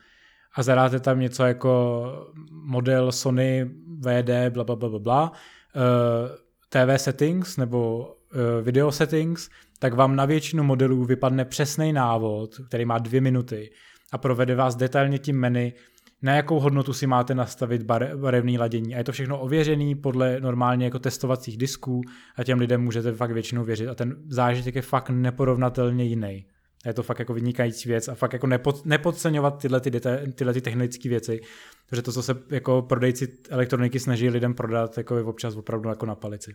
a 0.54 0.62
zadáte 0.62 1.00
tam 1.00 1.20
něco 1.20 1.44
jako 1.44 2.04
model 2.50 3.12
Sony 3.12 3.70
VD 3.98 4.52
bla 4.52 4.64
bla 4.64 4.76
bla 4.76 4.88
bla, 4.88 4.98
bla 4.98 5.32
eh, 5.76 6.46
TV 6.68 7.00
settings 7.00 7.56
nebo 7.56 8.08
uh, 8.34 8.64
video 8.64 8.92
settings, 8.92 9.48
tak 9.78 9.94
vám 9.94 10.16
na 10.16 10.24
většinu 10.24 10.64
modelů 10.64 11.04
vypadne 11.04 11.44
přesný 11.44 11.92
návod, 11.92 12.54
který 12.68 12.84
má 12.84 12.98
dvě 12.98 13.20
minuty 13.20 13.70
a 14.12 14.18
provede 14.18 14.54
vás 14.54 14.76
detailně 14.76 15.18
tím 15.18 15.40
menu, 15.40 15.72
na 16.22 16.34
jakou 16.34 16.60
hodnotu 16.60 16.92
si 16.92 17.06
máte 17.06 17.34
nastavit 17.34 17.82
barevné 18.16 18.58
ladění. 18.58 18.94
A 18.94 18.98
je 18.98 19.04
to 19.04 19.12
všechno 19.12 19.40
ověřený 19.40 19.94
podle 19.94 20.40
normálně 20.40 20.84
jako 20.84 20.98
testovacích 20.98 21.56
disků 21.56 22.00
a 22.36 22.44
těm 22.44 22.58
lidem 22.58 22.82
můžete 22.82 23.12
fakt 23.12 23.30
většinou 23.30 23.64
věřit. 23.64 23.88
A 23.88 23.94
ten 23.94 24.16
zážitek 24.28 24.74
je 24.74 24.82
fakt 24.82 25.10
neporovnatelně 25.10 26.04
jiný. 26.04 26.46
Je 26.86 26.94
to 26.94 27.02
fakt 27.02 27.18
jako 27.18 27.34
vynikající 27.34 27.88
věc 27.88 28.08
a 28.08 28.14
fakt 28.14 28.32
jako 28.32 28.46
nepod, 28.46 28.86
nepodceňovat 28.86 29.62
tyhle, 29.62 29.80
ty, 29.80 29.90
tyhle 30.34 30.52
ty 30.52 30.60
technické 30.60 31.08
věci, 31.08 31.40
protože 31.88 32.02
to, 32.02 32.12
co 32.12 32.22
se 32.22 32.34
jako 32.50 32.82
prodejci 32.82 33.28
elektroniky 33.50 34.00
snaží 34.00 34.28
lidem 34.30 34.54
prodat, 34.54 34.98
jako 34.98 35.16
je 35.16 35.22
občas 35.22 35.56
opravdu 35.56 35.88
jako 35.88 36.06
na 36.06 36.14
palici. 36.14 36.54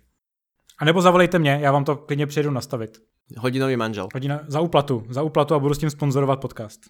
A 0.80 0.86
nebo 0.86 1.02
zavolejte 1.02 1.40
mě, 1.40 1.60
já 1.62 1.72
vám 1.72 1.86
to 1.86 1.96
klidně 1.96 2.28
přijedu 2.28 2.52
nastavit. 2.52 2.98
Hodinový 3.38 3.78
manžel. 3.78 4.08
Hodina 4.14 4.42
za 4.48 4.60
úplatu, 4.60 5.04
za 5.10 5.22
úplatu 5.22 5.54
a 5.54 5.60
budu 5.60 5.74
s 5.74 5.78
tím 5.78 5.90
sponzorovat 5.90 6.42
podcast. 6.42 6.82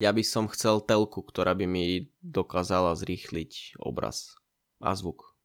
Ja 0.00 0.16
by 0.16 0.24
som 0.24 0.48
chcel 0.48 0.80
telku, 0.80 1.20
ktorá 1.20 1.52
by 1.52 1.68
mi 1.68 2.08
dokázala 2.24 2.96
zrýchliť 2.96 3.76
obraz 3.84 4.32
a 4.80 4.96
zvuk. 4.96 5.36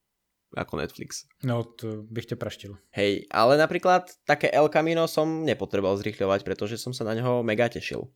Ako 0.55 0.79
Netflix. 0.79 1.27
No, 1.43 1.63
to 1.63 2.07
bych 2.07 2.25
tě 2.25 2.35
praštil. 2.35 2.77
Hej, 2.91 3.27
ale 3.31 3.57
napríklad 3.57 4.07
také 4.23 4.47
El 4.47 4.71
Camino 4.71 5.03
som 5.07 5.43
nepotreboval 5.43 5.99
zrýchľovať, 5.99 6.47
pretože 6.47 6.79
som 6.79 6.95
sa 6.95 7.03
na 7.03 7.13
něho 7.13 7.43
mega 7.43 7.67
tešil. 7.67 8.07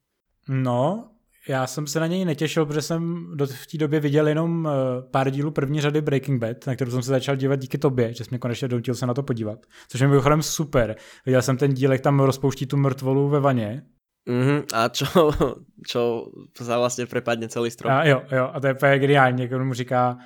No, 0.48 1.12
já 1.48 1.68
jsem 1.68 1.88
se 1.88 2.00
na 2.00 2.08
něj 2.08 2.26
netěšil, 2.26 2.66
protože 2.66 2.82
jsem 2.82 3.32
do, 3.38 3.48
v 3.48 3.68
té 3.68 3.78
době 3.78 4.00
viděl 4.00 4.28
jenom 4.28 4.66
uh, 4.66 4.72
pár 5.12 5.30
dílů 5.30 5.52
první 5.52 5.82
řady 5.82 6.02
Breaking 6.02 6.42
Bad, 6.42 6.68
na 6.68 6.76
kterou 6.76 6.92
jsem 6.92 7.04
se 7.04 7.10
začal 7.10 7.36
dívat 7.36 7.60
díky 7.60 7.78
tobě, 7.78 8.14
že 8.14 8.24
jsi 8.24 8.30
mě 8.30 8.40
konečně 8.40 8.68
donutil 8.68 8.96
se 8.96 9.06
na 9.06 9.14
to 9.14 9.24
podívat. 9.24 9.66
Což 9.88 10.02
mi 10.02 10.08
mimochodem 10.08 10.42
super. 10.42 10.96
Viděl 11.26 11.42
jsem 11.42 11.58
ten 11.58 11.74
díl, 11.74 11.92
jak 11.92 12.02
tam 12.02 12.20
rozpouští 12.20 12.66
tu 12.66 12.78
mrtvolu 12.78 13.30
ve 13.30 13.40
vaně. 13.40 13.84
Mm-hmm. 14.28 14.66
A 14.74 14.90
čo, 14.90 15.06
čo 16.54 16.64
sa 16.64 16.78
vlastně 16.78 17.06
prepadne 17.06 17.48
celý 17.48 17.72
strop. 17.72 17.92
A 17.92 18.06
jo, 18.06 18.22
jo, 18.32 18.50
a 18.54 18.60
to 18.60 18.68
je 18.68 18.74
úplně 18.74 19.00
geniální, 19.00 19.50
on 19.50 19.68
mu 19.68 19.74
říká, 19.74 20.18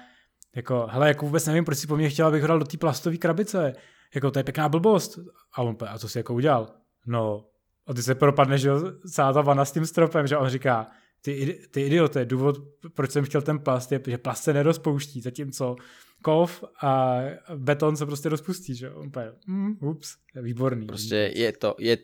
jako, 0.56 0.88
hele, 0.92 1.08
jako 1.08 1.26
vůbec 1.26 1.46
nevím, 1.46 1.66
proč 1.66 1.78
si 1.78 1.88
po 1.88 1.98
mně 1.98 2.10
chtěla, 2.10 2.28
abych 2.28 2.44
hrál 2.44 2.60
do 2.60 2.66
té 2.66 2.78
plastové 2.78 3.18
krabice. 3.18 3.74
Jako, 4.16 4.32
to 4.32 4.40
je 4.40 4.44
pěkná 4.44 4.70
blbost. 4.70 5.20
A 5.54 5.62
on, 5.62 5.78
a 5.88 6.00
co 6.00 6.10
jsi 6.10 6.20
jako 6.20 6.34
udělal? 6.34 6.68
No, 7.08 7.46
a 7.88 7.94
ty 7.94 8.04
se 8.04 8.16
propadneš, 8.16 8.62
že 8.62 8.72
celá 9.12 9.34
ta 9.34 9.42
vana 9.42 9.66
s 9.66 9.72
tím 9.72 9.86
stropem, 9.86 10.28
že 10.28 10.38
on 10.38 10.50
říká, 10.50 10.88
ty, 11.22 11.60
ty 11.72 11.82
idiote, 11.82 12.26
důvod, 12.26 12.58
proč 12.94 13.12
jsem 13.12 13.26
chtěl 13.26 13.42
ten 13.42 13.60
plast, 13.60 13.92
je, 13.92 14.02
že 14.08 14.18
plast 14.18 14.44
se 14.44 14.54
nerozpouští, 14.54 15.22
zatímco 15.22 15.76
kov 16.24 16.64
a 16.82 17.22
beton 17.56 17.96
se 17.96 18.06
prostě 18.06 18.30
rozpustí, 18.30 18.76
že 18.76 18.92
úplně, 18.92 19.26
mm, 19.48 19.78
ups, 19.82 20.16
je 20.36 20.42
výborný. 20.42 20.88
Prostě 20.88 21.32
je 21.36 21.52
to, 21.52 21.76
je, 21.80 21.98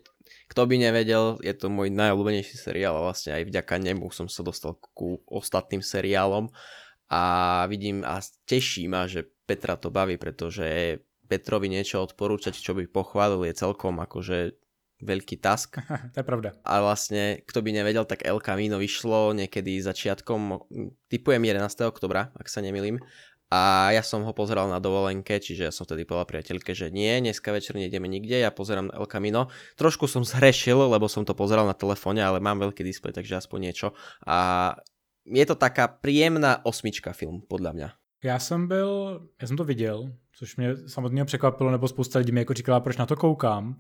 kto 0.48 0.66
by 0.66 0.78
nevedel, 0.78 1.38
je 1.42 1.54
to 1.54 1.72
môj 1.72 1.90
najobľúbenejší 1.90 2.58
seriál 2.60 3.00
a 3.00 3.06
vlastne 3.10 3.34
aj 3.34 3.50
vďaka 3.50 3.76
nemu 3.82 4.12
som 4.14 4.30
sa 4.30 4.44
dostal 4.44 4.78
ku 4.94 5.18
ostatným 5.26 5.82
seriálom 5.82 6.52
a 7.10 7.22
vidím 7.66 8.06
a 8.06 8.22
teší 8.46 8.86
ma, 8.86 9.10
že 9.10 9.26
Petra 9.50 9.74
to 9.74 9.90
baví, 9.90 10.22
pretože 10.22 11.02
Petrovi 11.26 11.70
niečo 11.70 12.06
odporúčať, 12.06 12.54
čo 12.54 12.78
by 12.78 12.86
pochválil, 12.86 13.50
je 13.50 13.58
celkom 13.58 13.98
akože 13.98 14.54
veľký 15.02 15.40
task. 15.40 15.80
to 16.14 16.18
je 16.22 16.26
pravda. 16.28 16.54
A 16.62 16.84
vlastne, 16.84 17.42
kto 17.48 17.64
by 17.64 17.72
nevedel, 17.74 18.06
tak 18.06 18.28
El 18.28 18.44
Camino 18.44 18.78
vyšlo 18.78 19.32
niekedy 19.34 19.80
začiatkom, 19.80 20.70
typujem 21.08 21.42
11. 21.42 21.66
oktobra, 21.88 22.30
ak 22.36 22.46
sa 22.52 22.60
nemilím. 22.60 23.00
A 23.50 23.90
ja 23.90 24.06
som 24.06 24.22
ho 24.22 24.30
pozeral 24.30 24.70
na 24.70 24.78
dovolenke, 24.78 25.42
čiže 25.42 25.70
ja 25.70 25.74
som 25.74 25.82
vtedy 25.82 26.06
povedal 26.06 26.30
priateľke, 26.30 26.78
že 26.78 26.94
nie, 26.94 27.18
dneska 27.18 27.50
večer 27.50 27.74
nejdeme 27.74 28.06
nikde, 28.06 28.38
ja 28.38 28.54
pozerám 28.54 28.94
El 28.94 29.10
Camino. 29.10 29.50
Trošku 29.74 30.06
som 30.06 30.22
zhrešil, 30.22 30.78
lebo 30.78 31.10
som 31.10 31.26
to 31.26 31.34
pozeral 31.34 31.66
na 31.66 31.74
telefóne, 31.74 32.22
ale 32.22 32.38
mám 32.38 32.62
veľký 32.62 32.86
displej, 32.86 33.18
takže 33.18 33.42
aspoň 33.42 33.60
niečo. 33.74 33.98
A 34.30 34.78
je 35.26 35.46
to 35.50 35.58
taká 35.58 35.90
príjemná 35.90 36.62
osmička 36.62 37.10
film, 37.14 37.42
podľa 37.50 37.74
mňa. 37.74 37.90
Já 38.24 38.40
jsem 38.40 38.68
byl, 38.68 39.22
já 39.42 39.48
jsem 39.48 39.58
to 39.58 39.64
viděl, 39.64 40.12
což 40.36 40.56
mě 40.56 40.78
samozřejmě 40.88 41.26
překvapilo, 41.26 41.72
nebo 41.72 41.88
spousta 41.88 42.20
lidí 42.20 42.32
mi 42.32 42.42
jako 42.42 42.54
říkala, 42.54 42.80
proč 42.80 42.98
na 42.98 43.06
to 43.06 43.16
koukám. 43.16 43.76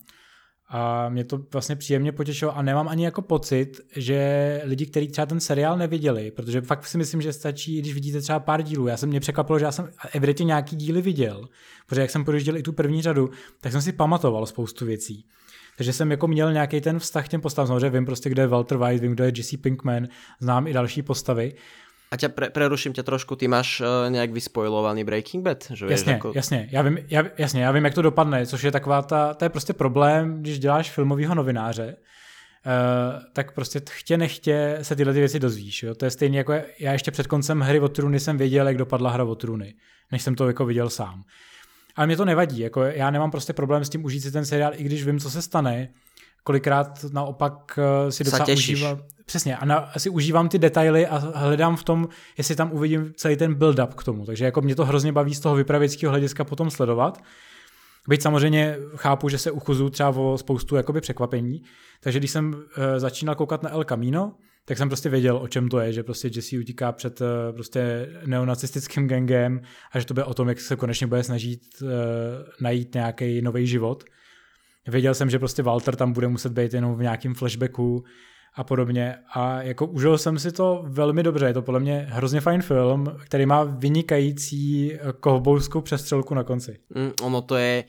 A 0.72 1.10
mě 1.10 1.24
to 1.24 1.40
vlastně 1.54 1.76
příjemně 1.76 2.12
potěšilo 2.12 2.58
a 2.58 2.62
nemám 2.62 2.88
ani 2.88 3.06
jako 3.06 3.22
pocit, 3.22 3.82
že 3.96 4.62
lidi, 4.64 4.86
kteří 4.86 5.08
třeba 5.08 5.26
ten 5.26 5.40
seriál 5.40 5.78
neviděli, 5.78 6.32
protože 6.32 6.62
fakt 6.62 6.88
si 6.88 6.98
myslím, 6.98 7.22
že 7.22 7.34
stačí, 7.34 7.82
když 7.82 7.94
vidíte 7.94 8.22
třeba 8.22 8.40
pár 8.40 8.62
dílů. 8.62 8.88
Já 8.88 8.98
jsem 8.98 9.10
mě 9.10 9.20
překvapilo, 9.20 9.60
že 9.60 9.66
já 9.66 9.72
jsem 9.72 9.90
evidentně 10.14 10.46
nějaký 10.46 10.76
díly 10.76 11.02
viděl, 11.02 11.50
protože 11.86 12.02
jak 12.02 12.10
jsem 12.10 12.26
projížděl 12.26 12.58
i 12.58 12.64
tu 12.64 12.74
první 12.74 13.02
řadu, 13.02 13.30
tak 13.62 13.72
jsem 13.72 13.82
si 13.82 13.92
pamatoval 13.92 14.46
spoustu 14.46 14.86
věcí. 14.86 15.26
Takže 15.78 15.94
jsem 15.94 16.12
jako 16.12 16.28
měl 16.28 16.54
nějaký 16.54 16.82
ten 16.82 17.00
vztah 17.00 17.26
k 17.26 17.28
těm 17.28 17.42
postavám. 17.42 17.68
Samozřejmě 17.68 17.90
vím 17.90 18.06
prostě, 18.06 18.30
kde 18.30 18.44
je 18.44 18.48
Walter 18.48 18.78
White, 18.78 19.02
vím, 19.02 19.12
kdo 19.12 19.24
je 19.24 19.32
Jesse 19.36 19.58
Pinkman, 19.58 20.08
znám 20.40 20.68
i 20.68 20.74
další 20.74 21.02
postavy. 21.02 21.54
A 22.12 22.18
ťa 22.18 22.30
pre, 22.30 22.50
preruším 22.50 22.94
tě 22.94 23.04
trošku, 23.04 23.36
ty 23.36 23.48
máš 23.48 23.82
uh, 23.82 24.12
nějak 24.12 24.32
vyspoilovaný 24.32 25.04
Breaking 25.04 25.44
Bad? 25.44 25.64
Že 25.74 25.86
jasně, 25.90 26.14
jako... 26.14 26.32
jasně, 26.36 26.70
já 26.72 26.82
vím, 26.82 26.98
já, 27.10 27.24
jasně, 27.38 27.64
já 27.64 27.72
vím, 27.72 27.86
jak 27.86 27.94
to 27.94 28.02
dopadne, 28.02 28.46
což 28.46 28.64
je 28.64 28.72
taková 28.72 29.02
ta, 29.02 29.34
to 29.34 29.46
je 29.46 29.50
prostě 29.50 29.74
problém, 29.74 30.42
když 30.42 30.60
děláš 30.60 30.92
filmového 30.92 31.36
novináře, 31.36 31.96
Uh, 32.66 33.24
tak 33.34 33.52
prostě 33.52 33.82
chtě 33.90 34.18
nechtě 34.18 34.78
se 34.82 34.96
tyhle 34.96 35.14
ty 35.14 35.20
věci 35.20 35.40
dozvíš. 35.40 35.84
Jo? 35.84 35.96
To 35.96 36.06
je 36.06 36.12
stejně 36.12 36.38
jako 36.38 36.54
já 36.80 36.92
ještě 36.92 37.12
před 37.12 37.28
koncem 37.28 37.60
hry 37.60 37.80
o 37.80 37.90
trůny 37.90 38.20
jsem 38.20 38.38
věděl, 38.38 38.68
jak 38.68 38.78
dopadla 38.78 39.12
hra 39.12 39.24
o 39.24 39.36
trůny, 39.36 39.74
než 40.12 40.22
jsem 40.22 40.36
to 40.36 40.48
jako 40.48 40.66
viděl 40.66 40.90
sám. 40.90 41.24
Ale 41.96 42.08
mě 42.08 42.18
to 42.18 42.26
nevadí, 42.26 42.60
jako 42.60 42.82
já 42.82 43.12
nemám 43.12 43.32
prostě 43.32 43.54
problém 43.54 43.86
s 43.86 43.90
tím 43.90 44.06
užít 44.06 44.24
si 44.24 44.32
ten 44.32 44.46
seriál, 44.46 44.72
i 44.76 44.84
když 44.84 45.06
vím, 45.06 45.20
co 45.20 45.30
se 45.30 45.42
stane. 45.42 45.90
Kolikrát 46.50 47.06
naopak 47.14 47.80
uh, 48.04 48.10
si 48.10 48.24
docela 48.24 48.46
užívám. 48.54 49.00
Přesně, 49.26 49.58
a 49.58 49.66
na, 49.66 49.92
si 49.98 50.10
užívám 50.10 50.50
ty 50.50 50.60
detaily 50.60 51.08
a 51.08 51.18
hledám 51.36 51.76
v 51.76 51.84
tom, 51.84 52.10
jestli 52.38 52.56
tam 52.56 52.72
uvidím 52.72 53.14
celý 53.16 53.38
ten 53.38 53.56
build-up 53.56 53.88
k 53.88 54.04
tomu. 54.04 54.26
Takže 54.26 54.46
jako 54.46 54.62
mě 54.62 54.76
to 54.76 54.86
hrozně 54.86 55.12
baví 55.12 55.36
z 55.36 55.40
toho 55.40 55.56
vypravěckého 55.56 56.12
hlediska 56.12 56.44
potom 56.44 56.70
sledovat. 56.70 57.24
Byť 58.08 58.22
samozřejmě 58.22 58.78
chápu, 58.96 59.30
že 59.30 59.38
se 59.38 59.52
uchuzu 59.52 59.90
třeba 59.90 60.10
o 60.10 60.38
spoustu 60.38 60.76
jakoby 60.76 61.02
překvapení. 61.02 61.62
Takže 62.00 62.20
když 62.20 62.32
jsem 62.32 62.54
uh, 62.54 62.64
začínal 62.98 63.36
koukat 63.36 63.64
na 63.64 63.70
El 63.70 63.84
Camino, 63.84 64.36
tak 64.66 64.78
jsem 64.78 64.90
prostě 64.90 65.10
věděl, 65.10 65.38
o 65.38 65.48
čem 65.48 65.70
to 65.70 65.80
je, 65.80 65.94
že 65.94 66.04
prostě 66.04 66.30
Jesse 66.36 66.60
utíká 66.60 66.92
před 66.92 67.22
uh, 67.22 67.28
prostě 67.54 68.10
neonacistickým 68.26 69.08
gangem 69.08 69.62
a 69.92 70.00
že 70.00 70.06
to 70.06 70.14
bude 70.14 70.24
o 70.24 70.34
tom, 70.34 70.50
jak 70.50 70.60
se 70.60 70.76
konečně 70.76 71.08
bude 71.08 71.24
snažit 71.24 71.62
uh, 71.82 71.90
najít 72.62 72.94
nějaký 72.94 73.42
nový 73.42 73.68
život. 73.68 74.04
Věděl 74.90 75.14
jsem, 75.14 75.30
že 75.30 75.40
prostě 75.40 75.64
Walter 75.64 75.96
tam 75.96 76.14
bude 76.14 76.28
muset 76.28 76.52
být 76.52 76.74
jenom 76.74 76.96
v 76.96 77.02
nějakém 77.02 77.34
flashbacku 77.34 78.04
a 78.56 78.64
podobně. 78.64 79.16
A 79.34 79.62
jako 79.62 79.86
užil 79.86 80.18
jsem 80.18 80.40
si 80.40 80.52
to 80.52 80.84
velmi 80.88 81.24
dobře. 81.24 81.46
Je 81.46 81.54
to 81.54 81.62
podle 81.62 81.80
mě 81.80 82.08
hrozně 82.10 82.42
fajn 82.42 82.62
film, 82.62 83.06
který 83.26 83.46
má 83.46 83.64
vynikající 83.64 84.94
kovbojskou 85.20 85.82
přestřelku 85.82 86.34
na 86.34 86.44
konci. 86.44 86.80
Mm, 86.96 87.12
ono 87.22 87.42
to 87.42 87.56
je, 87.56 87.84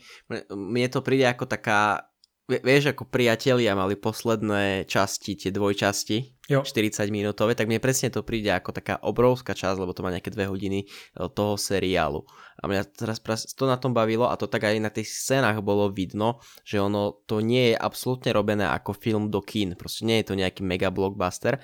mne 0.55 0.87
to 0.89 1.01
príde 1.01 1.27
ako 1.27 1.45
taká 1.45 2.10
vieš, 2.59 2.91
ako 2.91 3.07
priatelia 3.07 3.71
mali 3.71 3.95
posledné 3.95 4.83
časti, 4.83 5.39
tie 5.39 5.51
dvojčasti, 5.55 6.17
jo. 6.51 6.59
40 6.67 7.07
minútové, 7.07 7.55
tak 7.55 7.71
mne 7.71 7.79
presne 7.79 8.11
to 8.11 8.27
príde 8.27 8.51
ako 8.51 8.75
taká 8.75 8.99
obrovská 8.99 9.55
časť, 9.55 9.79
lebo 9.79 9.95
to 9.95 10.03
má 10.03 10.11
nejaké 10.11 10.27
dve 10.27 10.51
hodiny 10.51 10.83
eh, 10.83 11.27
toho 11.31 11.55
seriálu. 11.55 12.27
A 12.59 12.67
mňa 12.67 12.91
teraz 12.91 13.23
to 13.55 13.63
na 13.63 13.79
tom 13.79 13.95
bavilo 13.95 14.27
a 14.27 14.35
to 14.35 14.51
tak 14.51 14.67
aj 14.67 14.75
na 14.83 14.91
tých 14.91 15.07
scénach 15.07 15.63
bolo 15.63 15.87
vidno, 15.87 16.43
že 16.67 16.83
ono 16.83 17.23
to 17.23 17.39
nie 17.39 17.71
je 17.71 17.75
absolútne 17.79 18.35
robené 18.35 18.67
ako 18.67 18.91
film 18.91 19.31
do 19.31 19.39
kín. 19.39 19.73
Proste 19.79 20.03
nie 20.03 20.19
je 20.21 20.27
to 20.29 20.37
nejaký 20.37 20.61
mega 20.61 20.91
blockbuster. 20.91 21.63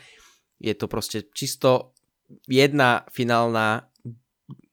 Je 0.57 0.73
to 0.73 0.89
proste 0.89 1.29
čisto 1.35 1.93
jedna 2.47 3.05
finálna 3.13 3.91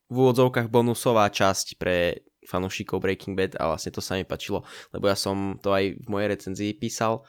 v 0.09 0.17
úvodzovkách 0.17 0.71
bonusová 0.71 1.29
časť 1.29 1.77
pre 1.77 2.25
fanúšikov 2.45 3.01
Breaking 3.01 3.35
Bad 3.35 3.57
a 3.59 3.73
vlastne 3.75 3.93
to 3.93 4.05
sa 4.05 4.17
mi 4.17 4.25
pačilo, 4.25 4.63
lebo 4.93 5.09
ja 5.09 5.17
som 5.17 5.57
to 5.61 5.73
aj 5.73 5.97
v 5.99 6.07
mojej 6.09 6.29
recenzii 6.31 6.71
písal, 6.77 7.25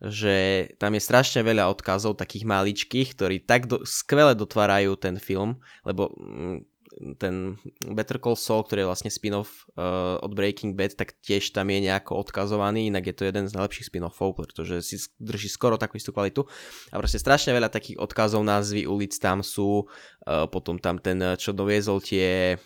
že 0.00 0.68
tam 0.80 0.94
je 0.96 1.02
strašne 1.02 1.44
veľa 1.44 1.68
odkazov 1.70 2.18
takých 2.18 2.48
maličkých, 2.48 3.08
ktorí 3.18 3.36
tak 3.44 3.66
do, 3.66 3.82
skvele 3.82 4.32
dotvárajú 4.38 4.96
ten 4.96 5.18
film, 5.18 5.58
lebo 5.84 6.10
mm, 6.16 6.70
ten 7.18 7.54
Better 7.86 8.18
Call 8.18 8.34
Saul, 8.34 8.66
ktorý 8.66 8.82
je 8.84 8.90
vlastne 8.90 9.10
spin-off 9.10 9.70
uh, 9.78 10.18
od 10.20 10.34
Breaking 10.34 10.74
Bad, 10.74 10.98
tak 10.98 11.14
tiež 11.22 11.54
tam 11.54 11.70
je 11.70 11.86
nejako 11.86 12.18
odkazovaný, 12.18 12.90
inak 12.90 13.06
je 13.06 13.14
to 13.14 13.22
jeden 13.30 13.46
z 13.46 13.54
najlepších 13.54 13.88
spin-offov, 13.88 14.34
pretože 14.34 14.82
si 14.82 14.96
drží 15.22 15.46
skoro 15.46 15.78
takú 15.78 15.96
istú 15.96 16.10
kvalitu. 16.10 16.44
A 16.90 16.98
proste 16.98 17.22
strašne 17.22 17.54
veľa 17.54 17.70
takých 17.70 18.02
odkazov, 18.02 18.42
názvy 18.42 18.90
ulic 18.90 19.14
tam 19.22 19.46
sú, 19.46 19.86
uh, 19.86 20.50
potom 20.50 20.82
tam 20.82 20.98
ten, 20.98 21.38
čo 21.38 21.54
doviezol 21.54 22.02
tie 22.02 22.58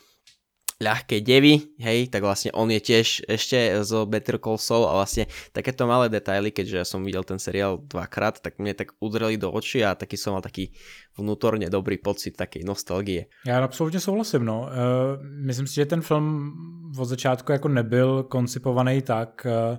ľahké 0.83 1.23
devy, 1.23 1.79
hej, 1.79 2.11
tak 2.11 2.27
vlastne 2.27 2.51
on 2.51 2.67
je 2.67 2.83
tiež 2.83 3.31
ešte 3.31 3.79
zo 3.87 4.07
Better 4.11 4.43
Call 4.43 4.59
Saul 4.59 4.91
a 4.91 4.99
vlastne 4.99 5.31
takéto 5.55 5.87
malé 5.87 6.11
detaily, 6.11 6.51
keďže 6.51 6.77
ja 6.77 6.87
som 6.87 7.07
videl 7.07 7.23
ten 7.23 7.39
seriál 7.39 7.79
dvakrát, 7.87 8.43
tak 8.43 8.59
mne 8.59 8.75
tak 8.75 8.99
udreli 8.99 9.39
do 9.39 9.55
očí 9.55 9.87
a 9.87 9.95
taký 9.95 10.19
som 10.19 10.35
mal 10.35 10.43
taký 10.43 10.75
vnútorne 11.15 11.71
dobrý 11.71 11.99
pocit 11.99 12.35
takej 12.35 12.67
nostalgie. 12.67 13.27
Já 13.47 13.65
absolutně 13.65 14.01
souhlasím, 14.01 14.45
no. 14.45 14.61
Uh, 14.61 15.23
myslím 15.47 15.67
si, 15.67 15.75
že 15.75 15.87
ten 15.87 16.03
film 16.03 16.53
od 16.99 17.05
začátku 17.05 17.53
jako 17.53 17.69
nebyl 17.69 18.23
koncipovaný 18.23 19.03
tak, 19.03 19.47
uh, 19.47 19.79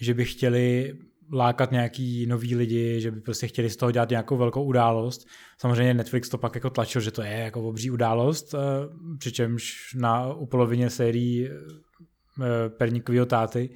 že 0.00 0.14
by 0.14 0.24
chtěli 0.24 0.92
lákat 1.32 1.70
nějaký 1.70 2.26
nový 2.26 2.56
lidi, 2.56 3.00
že 3.00 3.10
by 3.10 3.20
prostě 3.20 3.46
chtěli 3.46 3.70
z 3.70 3.76
toho 3.76 3.92
dělat 3.92 4.10
nějakou 4.10 4.36
velkou 4.36 4.64
událost. 4.64 5.28
Samozřejmě 5.58 5.94
Netflix 5.94 6.28
to 6.28 6.38
pak 6.38 6.54
jako 6.54 6.70
tlačil, 6.70 7.00
že 7.00 7.10
to 7.10 7.22
je 7.22 7.32
jako 7.32 7.62
obří 7.62 7.90
událost, 7.90 8.54
eh, 8.54 8.58
přičemž 9.18 9.94
na 9.94 10.34
upolovině 10.34 10.90
sérií 10.90 11.48
eh, 11.48 12.68
Perníkovýho 12.68 13.26
táty 13.26 13.70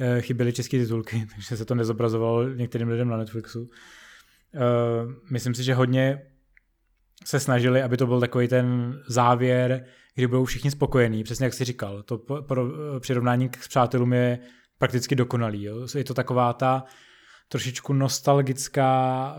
eh, 0.00 0.20
chyběly 0.20 0.52
české 0.52 0.78
titulky, 0.78 1.26
takže 1.34 1.56
se 1.56 1.64
to 1.64 1.74
nezobrazovalo 1.74 2.48
některým 2.48 2.88
lidem 2.88 3.08
na 3.08 3.16
Netflixu. 3.16 3.70
Myslím 5.30 5.54
si, 5.54 5.64
že 5.64 5.74
hodně 5.74 6.22
se 7.24 7.40
snažili, 7.40 7.82
aby 7.82 7.96
to 7.96 8.06
byl 8.06 8.20
takový 8.20 8.48
ten 8.48 8.98
závěr, 9.08 9.84
kdy 10.14 10.26
budou 10.26 10.44
všichni 10.44 10.70
spokojení, 10.70 11.24
přesně 11.24 11.44
jak 11.44 11.54
jsi 11.54 11.64
říkal. 11.64 12.02
To 12.02 12.20
přirovnání 13.00 13.48
k 13.48 13.68
přátelům 13.68 14.12
je 14.12 14.38
prakticky 14.80 15.14
dokonalý. 15.14 15.62
Jo. 15.62 15.86
Je 15.94 16.04
to 16.04 16.14
taková 16.14 16.52
ta 16.52 16.84
trošičku 17.48 17.92
nostalgická, 17.92 18.90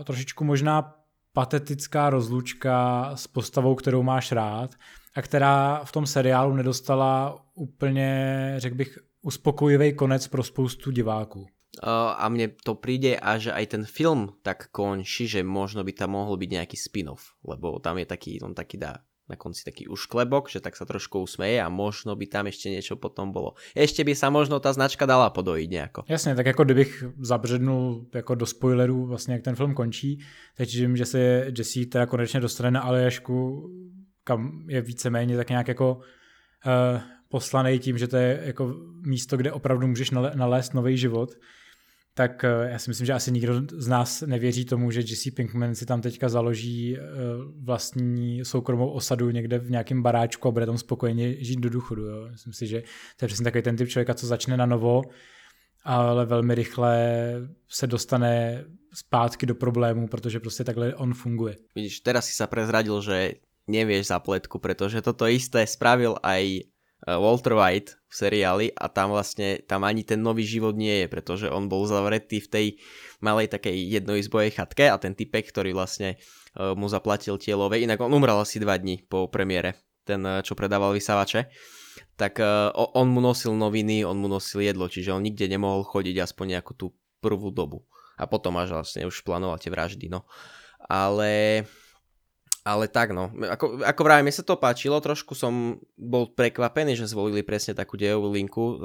trošičku 0.04 0.44
možná 0.44 0.94
patetická 1.32 2.10
rozlučka 2.10 3.10
s 3.14 3.26
postavou, 3.26 3.74
kterou 3.74 4.02
máš 4.02 4.32
rád 4.32 4.74
a 5.14 5.22
která 5.22 5.84
v 5.84 5.92
tom 5.92 6.06
seriálu 6.06 6.54
nedostala 6.54 7.44
úplně, 7.54 8.54
řekl 8.56 8.76
bych, 8.76 8.98
uspokojivý 9.22 9.92
konec 9.92 10.28
pro 10.28 10.42
spoustu 10.42 10.90
diváků. 10.90 11.46
a 12.18 12.28
mne 12.28 12.52
to 12.60 12.76
príde 12.76 13.16
a 13.16 13.40
že 13.40 13.48
aj 13.48 13.66
ten 13.72 13.84
film 13.88 14.36
tak 14.44 14.68
končí, 14.68 15.24
že 15.24 15.40
možno 15.40 15.80
by 15.80 15.96
tam 15.96 16.20
mohol 16.20 16.36
byť 16.36 16.50
nejaký 16.60 16.76
spin-off, 16.76 17.32
lebo 17.40 17.80
tam 17.80 17.96
je 17.96 18.04
taký, 18.04 18.44
on 18.44 18.52
taký 18.52 18.76
dá 18.76 19.00
na 19.32 19.36
konci 19.40 19.64
taký 19.64 19.88
ušklebok, 19.88 20.52
že 20.52 20.60
tak 20.60 20.76
sa 20.76 20.84
trošku 20.84 21.24
usmeje 21.24 21.56
a 21.56 21.72
možno 21.72 22.12
by 22.12 22.28
tam 22.28 22.52
ešte 22.52 22.68
niečo 22.68 23.00
potom 23.00 23.32
bolo. 23.32 23.56
Ešte 23.72 24.04
by 24.04 24.12
sa 24.12 24.28
možno 24.28 24.60
ta 24.60 24.76
značka 24.76 25.08
dala 25.08 25.32
podojiť 25.32 25.68
nejako. 25.72 26.00
Jasně, 26.08 26.34
tak 26.34 26.46
jako 26.46 26.64
kdybych 26.64 27.04
zabřednul 27.18 28.06
jako 28.14 28.34
do 28.34 28.46
spoilerů 28.46 29.06
vlastně 29.06 29.34
jak 29.34 29.42
ten 29.42 29.56
film 29.56 29.74
končí, 29.74 30.20
takže 30.56 30.86
vím, 30.86 30.96
že 30.96 31.04
se 31.04 31.18
Jesse 31.58 31.86
teda 31.86 32.06
konečně 32.06 32.40
dostane 32.40 32.70
na 32.70 32.80
Aljašku, 32.80 33.70
kam 34.24 34.68
je 34.68 34.80
víceméně 34.80 35.36
tak 35.36 35.48
nějak 35.48 35.68
jako 35.68 35.94
uh, 35.96 37.00
poslaný 37.28 37.78
tím, 37.78 37.98
že 37.98 38.08
to 38.08 38.16
je 38.16 38.40
jako 38.44 38.74
místo, 39.06 39.36
kde 39.36 39.52
opravdu 39.52 39.86
můžeš 39.86 40.10
nalézt 40.34 40.74
nový 40.74 40.96
život 40.96 41.30
tak 42.14 42.44
eh, 42.44 42.70
já 42.70 42.78
si 42.78 42.90
myslím, 42.90 43.06
že 43.06 43.12
asi 43.12 43.32
nikdo 43.32 43.62
z 43.72 43.88
nás 43.88 44.20
nevěří 44.20 44.64
tomu, 44.64 44.90
že 44.90 45.00
Jesse 45.00 45.30
Pinkman 45.30 45.74
si 45.74 45.86
tam 45.86 46.00
teďka 46.00 46.28
založí 46.28 46.96
eh, 46.96 47.00
vlastní 47.64 48.44
soukromou 48.44 48.90
osadu 48.90 49.30
někde 49.30 49.58
v 49.58 49.70
nějakém 49.70 50.02
baráčku 50.02 50.48
a 50.48 50.50
bude 50.50 50.66
tam 50.66 50.78
spokojeně 50.78 51.44
žít 51.44 51.60
do 51.60 51.70
důchodu. 51.70 52.02
Jo. 52.02 52.28
Myslím 52.30 52.52
si, 52.52 52.66
že 52.66 52.82
to 53.16 53.24
je 53.24 53.26
přesně 53.26 53.44
takový 53.44 53.62
ten 53.62 53.76
typ 53.76 53.88
člověka, 53.88 54.14
co 54.14 54.26
začne 54.26 54.56
na 54.56 54.66
novo, 54.66 55.02
ale 55.84 56.26
velmi 56.26 56.54
rychle 56.54 56.96
se 57.68 57.86
dostane 57.86 58.64
zpátky 58.94 59.46
do 59.46 59.54
problémů, 59.54 60.08
protože 60.08 60.40
prostě 60.40 60.64
takhle 60.64 60.94
on 60.94 61.14
funguje. 61.14 61.56
Vidíš, 61.74 62.00
teraz 62.00 62.26
si 62.26 62.36
sa 62.36 62.46
prezradil, 62.46 63.00
že 63.00 63.40
nevieš 63.66 64.12
zapletku, 64.12 64.58
pretože 64.58 65.02
toto 65.02 65.24
isté 65.24 65.64
spravil 65.66 66.18
aj 66.22 66.66
Walter 67.02 67.58
White 67.58 67.98
v 68.06 68.14
seriáli 68.14 68.66
a 68.78 68.86
tam 68.86 69.10
vlastne, 69.10 69.58
tam 69.66 69.82
ani 69.82 70.06
ten 70.06 70.22
nový 70.22 70.46
život 70.46 70.78
nie 70.78 71.02
je, 71.02 71.06
pretože 71.10 71.46
on 71.50 71.66
bol 71.66 71.82
zavretý 71.82 72.38
v 72.38 72.48
tej 72.48 72.66
malej 73.18 73.50
takej 73.50 73.74
jednoizbojej 73.74 74.54
chatke 74.54 74.86
a 74.86 74.96
ten 75.02 75.18
typek, 75.18 75.42
ktorý 75.50 75.74
vlastne 75.74 76.14
uh, 76.54 76.78
mu 76.78 76.86
zaplatil 76.86 77.42
tielové, 77.42 77.82
inak 77.82 77.98
on 77.98 78.14
umrel 78.14 78.38
asi 78.38 78.62
dva 78.62 78.78
dní 78.78 79.02
po 79.02 79.26
premiére, 79.26 79.82
ten, 80.06 80.22
uh, 80.22 80.46
čo 80.46 80.54
predával 80.54 80.94
vysavače, 80.94 81.50
tak 82.14 82.38
on 82.74 83.08
mu 83.10 83.18
nosil 83.18 83.56
noviny, 83.56 84.06
on 84.06 84.14
mu 84.14 84.30
nosil 84.30 84.62
jedlo, 84.62 84.86
čiže 84.86 85.10
on 85.10 85.26
nikde 85.26 85.48
nemohol 85.50 85.82
chodiť 85.82 86.22
aspoň 86.22 86.46
nejakú 86.54 86.72
tú 86.78 86.94
prvú 87.18 87.50
dobu. 87.50 87.82
A 88.14 88.30
potom 88.30 88.54
až 88.62 88.78
vlastne 88.78 89.08
už 89.08 89.26
plánoval 89.26 89.58
tie 89.58 89.72
vraždy, 89.72 90.06
no. 90.06 90.28
Ale 90.86 91.64
ale 92.62 92.86
tak 92.86 93.10
no, 93.10 93.26
ako, 93.34 93.82
ako 93.82 94.00
vrajme, 94.06 94.30
mi 94.30 94.34
sa 94.34 94.46
to 94.46 94.54
páčilo, 94.54 95.02
trošku 95.02 95.34
som 95.34 95.82
bol 95.98 96.30
prekvapený, 96.30 96.94
že 96.94 97.10
zvolili 97.10 97.42
presne 97.42 97.74
takú 97.74 97.98
dejovú 97.98 98.30
linku 98.30 98.62
o, 98.62 98.76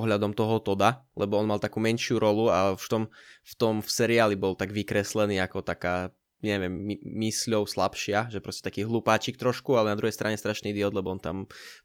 ohľadom 0.00 0.32
toho 0.32 0.56
Toda, 0.64 1.04
lebo 1.12 1.36
on 1.36 1.44
mal 1.44 1.60
takú 1.60 1.76
menšiu 1.76 2.16
rolu 2.16 2.48
a 2.48 2.72
v 2.72 2.86
tom, 2.88 3.02
v 3.44 3.54
tom 3.60 3.84
v 3.84 3.90
seriáli 3.92 4.40
bol 4.40 4.56
tak 4.56 4.72
vykreslený 4.72 5.36
ako 5.44 5.60
taká 5.60 6.16
neviem, 6.40 6.72
my, 6.72 6.96
mysľou 7.00 7.64
slabšia, 7.64 8.28
že 8.28 8.44
proste 8.44 8.64
taký 8.64 8.84
hlupáčik 8.84 9.40
trošku, 9.40 9.76
ale 9.76 9.92
na 9.92 9.98
druhej 9.98 10.14
strane 10.14 10.36
strašný 10.36 10.72
idiot, 10.72 10.92
lebo 10.92 11.12
on 11.12 11.20
tam 11.20 11.36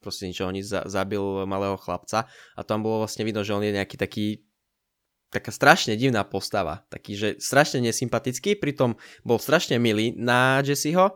proste 0.03 0.27
ničoho 0.27 0.51
nič 0.51 0.67
za, 0.67 0.83
zabil 0.87 1.47
malého 1.47 1.79
chlapca. 1.79 2.27
A 2.55 2.61
tam 2.61 2.83
bolo 2.83 3.03
vlastne 3.03 3.23
vidno, 3.23 3.47
že 3.47 3.55
on 3.55 3.63
je 3.63 3.75
nejaký 3.75 3.95
taký 3.95 4.43
taká 5.31 5.55
strašne 5.55 5.95
divná 5.95 6.27
postava, 6.27 6.83
taký, 6.91 7.15
že 7.15 7.29
strašne 7.39 7.79
nesympatický, 7.79 8.59
pritom 8.59 8.99
bol 9.23 9.39
strašne 9.39 9.79
milý 9.79 10.11
na 10.19 10.59
Jesseho, 10.59 11.15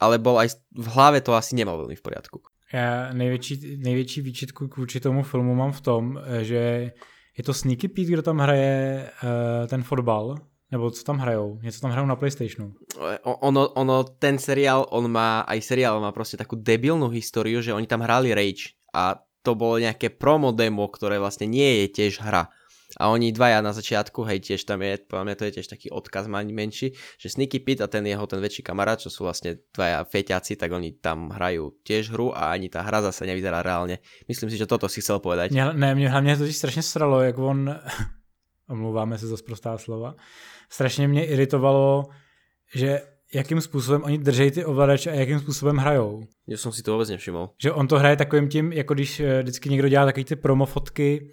ale 0.00 0.18
bol 0.18 0.38
aj 0.38 0.60
v 0.76 0.86
hlave 0.92 1.20
to 1.20 1.32
asi 1.32 1.56
nemal 1.56 1.78
veľmi 1.80 1.96
v 1.96 2.02
poriadku. 2.02 2.40
Já 2.72 3.12
největší, 3.12 3.76
největší 3.78 4.20
výčitku 4.20 4.70
vůči 4.76 5.00
tomu 5.00 5.22
filmu 5.22 5.54
mám 5.54 5.72
v 5.72 5.80
tom, 5.80 6.20
že 6.42 6.92
je 7.38 7.44
to 7.44 7.54
Sneaky 7.54 7.88
Pete, 7.88 8.10
kdo 8.12 8.22
tam 8.22 8.38
hraje 8.38 9.10
uh, 9.22 9.66
ten 9.66 9.82
fotbal, 9.82 10.34
nebo 10.72 10.90
co 10.90 11.04
tam 11.04 11.18
hrajou? 11.18 11.58
Něco 11.62 11.80
tam 11.80 11.90
hrajou 11.90 12.06
na 12.06 12.16
Playstationu. 12.16 12.72
Ono, 13.22 13.68
ono, 13.68 14.04
ten 14.04 14.38
seriál, 14.38 14.86
on 14.90 15.12
má, 15.12 15.40
aj 15.40 15.60
seriál 15.62 16.00
má 16.00 16.12
prostě 16.12 16.36
takú 16.36 16.56
debilnú 16.56 17.08
históriu, 17.08 17.62
že 17.62 17.74
oni 17.74 17.86
tam 17.86 18.00
hrali 18.00 18.34
Rage 18.34 18.74
a 18.94 19.22
to 19.42 19.54
bolo 19.54 19.78
nejaké 19.78 20.10
promo 20.10 20.50
demo, 20.50 20.90
ktoré 20.90 21.22
vlastne 21.22 21.46
nie 21.46 21.86
je 21.86 21.86
tiež 21.88 22.18
hra. 22.18 22.50
A 22.96 23.12
oni 23.12 23.32
dvaja 23.32 23.60
na 23.60 23.76
začiatku, 23.76 24.24
hej, 24.24 24.40
tiež 24.40 24.64
tam 24.64 24.80
je, 24.80 24.96
podľa 25.04 25.24
mňa 25.24 25.36
to 25.36 25.44
je 25.44 25.52
tiež 25.60 25.68
taký 25.68 25.88
odkaz 25.92 26.26
menší, 26.28 26.96
že 27.20 27.28
Sneaky 27.28 27.60
Pit 27.60 27.78
a 27.84 27.86
ten 27.86 28.08
jeho, 28.08 28.24
ten 28.24 28.40
väčší 28.40 28.64
kamarát, 28.64 29.00
čo 29.00 29.12
sú 29.12 29.28
vlastne 29.28 29.60
dvaja 29.76 30.04
feťaci, 30.08 30.56
tak 30.56 30.72
oni 30.72 30.96
tam 30.96 31.28
hrajú 31.28 31.76
tiež 31.84 32.10
hru 32.16 32.32
a 32.32 32.56
ani 32.56 32.72
tá 32.72 32.80
hra 32.80 33.04
zase 33.04 33.28
nevyzerá 33.28 33.60
reálne. 33.60 34.00
Myslím 34.28 34.48
si, 34.48 34.56
že 34.56 34.64
toto 34.64 34.88
si 34.88 35.04
chcel 35.04 35.20
povedať. 35.20 35.52
Mě, 35.52 35.64
ne, 35.72 35.94
mě 35.94 36.08
hlavně 36.08 36.36
to 36.36 36.46
strašně 36.52 36.82
sralo, 36.82 37.20
jak 37.20 37.38
on, 37.38 37.74
omlouváme 38.68 39.18
se 39.18 39.26
za 39.26 39.36
sprostá 39.36 39.78
slova, 39.78 40.14
strašně 40.70 41.08
mě 41.08 41.26
iritovalo, 41.26 42.04
že 42.74 43.00
jakým 43.34 43.60
způsobem 43.60 44.02
oni 44.04 44.18
držejí 44.18 44.50
ty 44.50 44.64
ovladače 44.64 45.10
a 45.10 45.14
jakým 45.14 45.40
způsobem 45.40 45.76
hrajou. 45.76 46.22
Já 46.48 46.56
jsem 46.56 46.72
si 46.72 46.82
to 46.82 46.92
vůbec 46.92 47.08
nevšiml. 47.08 47.48
Že 47.62 47.72
on 47.72 47.88
to 47.88 47.98
hraje 47.98 48.16
takovým 48.16 48.48
tím, 48.48 48.72
jako 48.72 48.94
když 48.94 49.20
eh, 49.20 49.42
vždycky 49.42 49.68
někdo 49.68 49.88
dělá 49.88 50.04
takový 50.04 50.24
ty 50.24 50.36
promo 50.36 50.66
fotky, 50.66 51.30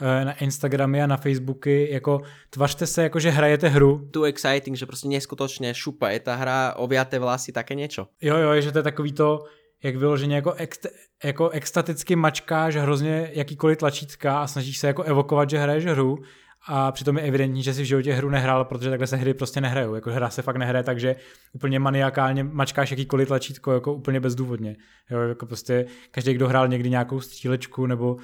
na 0.00 0.32
Instagramy 0.32 1.02
a 1.02 1.06
na 1.06 1.16
Facebooky, 1.16 1.88
jako 1.92 2.22
tvařte 2.50 2.86
se 2.86 3.02
jako, 3.02 3.20
že 3.20 3.30
hrajete 3.30 3.68
hru. 3.68 4.08
Tu 4.10 4.24
exciting, 4.24 4.76
že 4.76 4.86
prostě 4.86 5.08
neskutočně 5.08 5.74
šupa 5.74 6.08
je 6.08 6.20
ta 6.20 6.34
hra, 6.34 6.74
oviaté 6.76 7.18
vlasy, 7.18 7.52
také 7.52 7.74
něco. 7.74 8.06
Jo, 8.22 8.36
jo, 8.36 8.60
že 8.60 8.72
to 8.72 8.78
je 8.78 8.82
takový 8.82 9.12
to, 9.12 9.44
jak 9.82 9.96
vyloženě 9.96 10.36
jako, 10.36 10.52
ex, 10.52 10.78
jako 11.24 11.48
extaticky 11.48 12.16
mačkáš 12.16 12.76
hrozně 12.76 13.30
jakýkoliv 13.32 13.78
tlačítka 13.78 14.38
a 14.38 14.46
snažíš 14.46 14.78
se 14.78 14.86
jako 14.86 15.02
evokovat, 15.02 15.50
že 15.50 15.58
hraješ 15.58 15.86
hru 15.86 16.18
a 16.66 16.92
přitom 16.92 17.18
je 17.18 17.24
evidentní, 17.24 17.62
že 17.62 17.74
si 17.74 17.82
v 17.82 17.86
životě 17.86 18.12
hru 18.12 18.30
nehrál, 18.30 18.64
protože 18.64 18.90
takhle 18.90 19.06
se 19.06 19.16
hry 19.16 19.34
prostě 19.34 19.60
nehrajou. 19.60 19.94
Jako 19.94 20.10
hra 20.10 20.30
se 20.30 20.42
fakt 20.42 20.56
nehraje 20.56 20.82
takže 20.82 21.16
úplně 21.52 21.78
maniakálně 21.78 22.44
mačkáš 22.44 22.90
jakýkoliv 22.90 23.28
tlačítko 23.28 23.72
jako 23.72 23.94
úplně 23.94 24.20
bezdůvodně. 24.20 24.76
Jo, 25.10 25.20
jako 25.20 25.46
prostě 25.46 25.86
každý, 26.10 26.34
kdo 26.34 26.48
hrál 26.48 26.68
někdy 26.68 26.90
nějakou 26.90 27.20
střílečku 27.20 27.86
nebo 27.86 28.16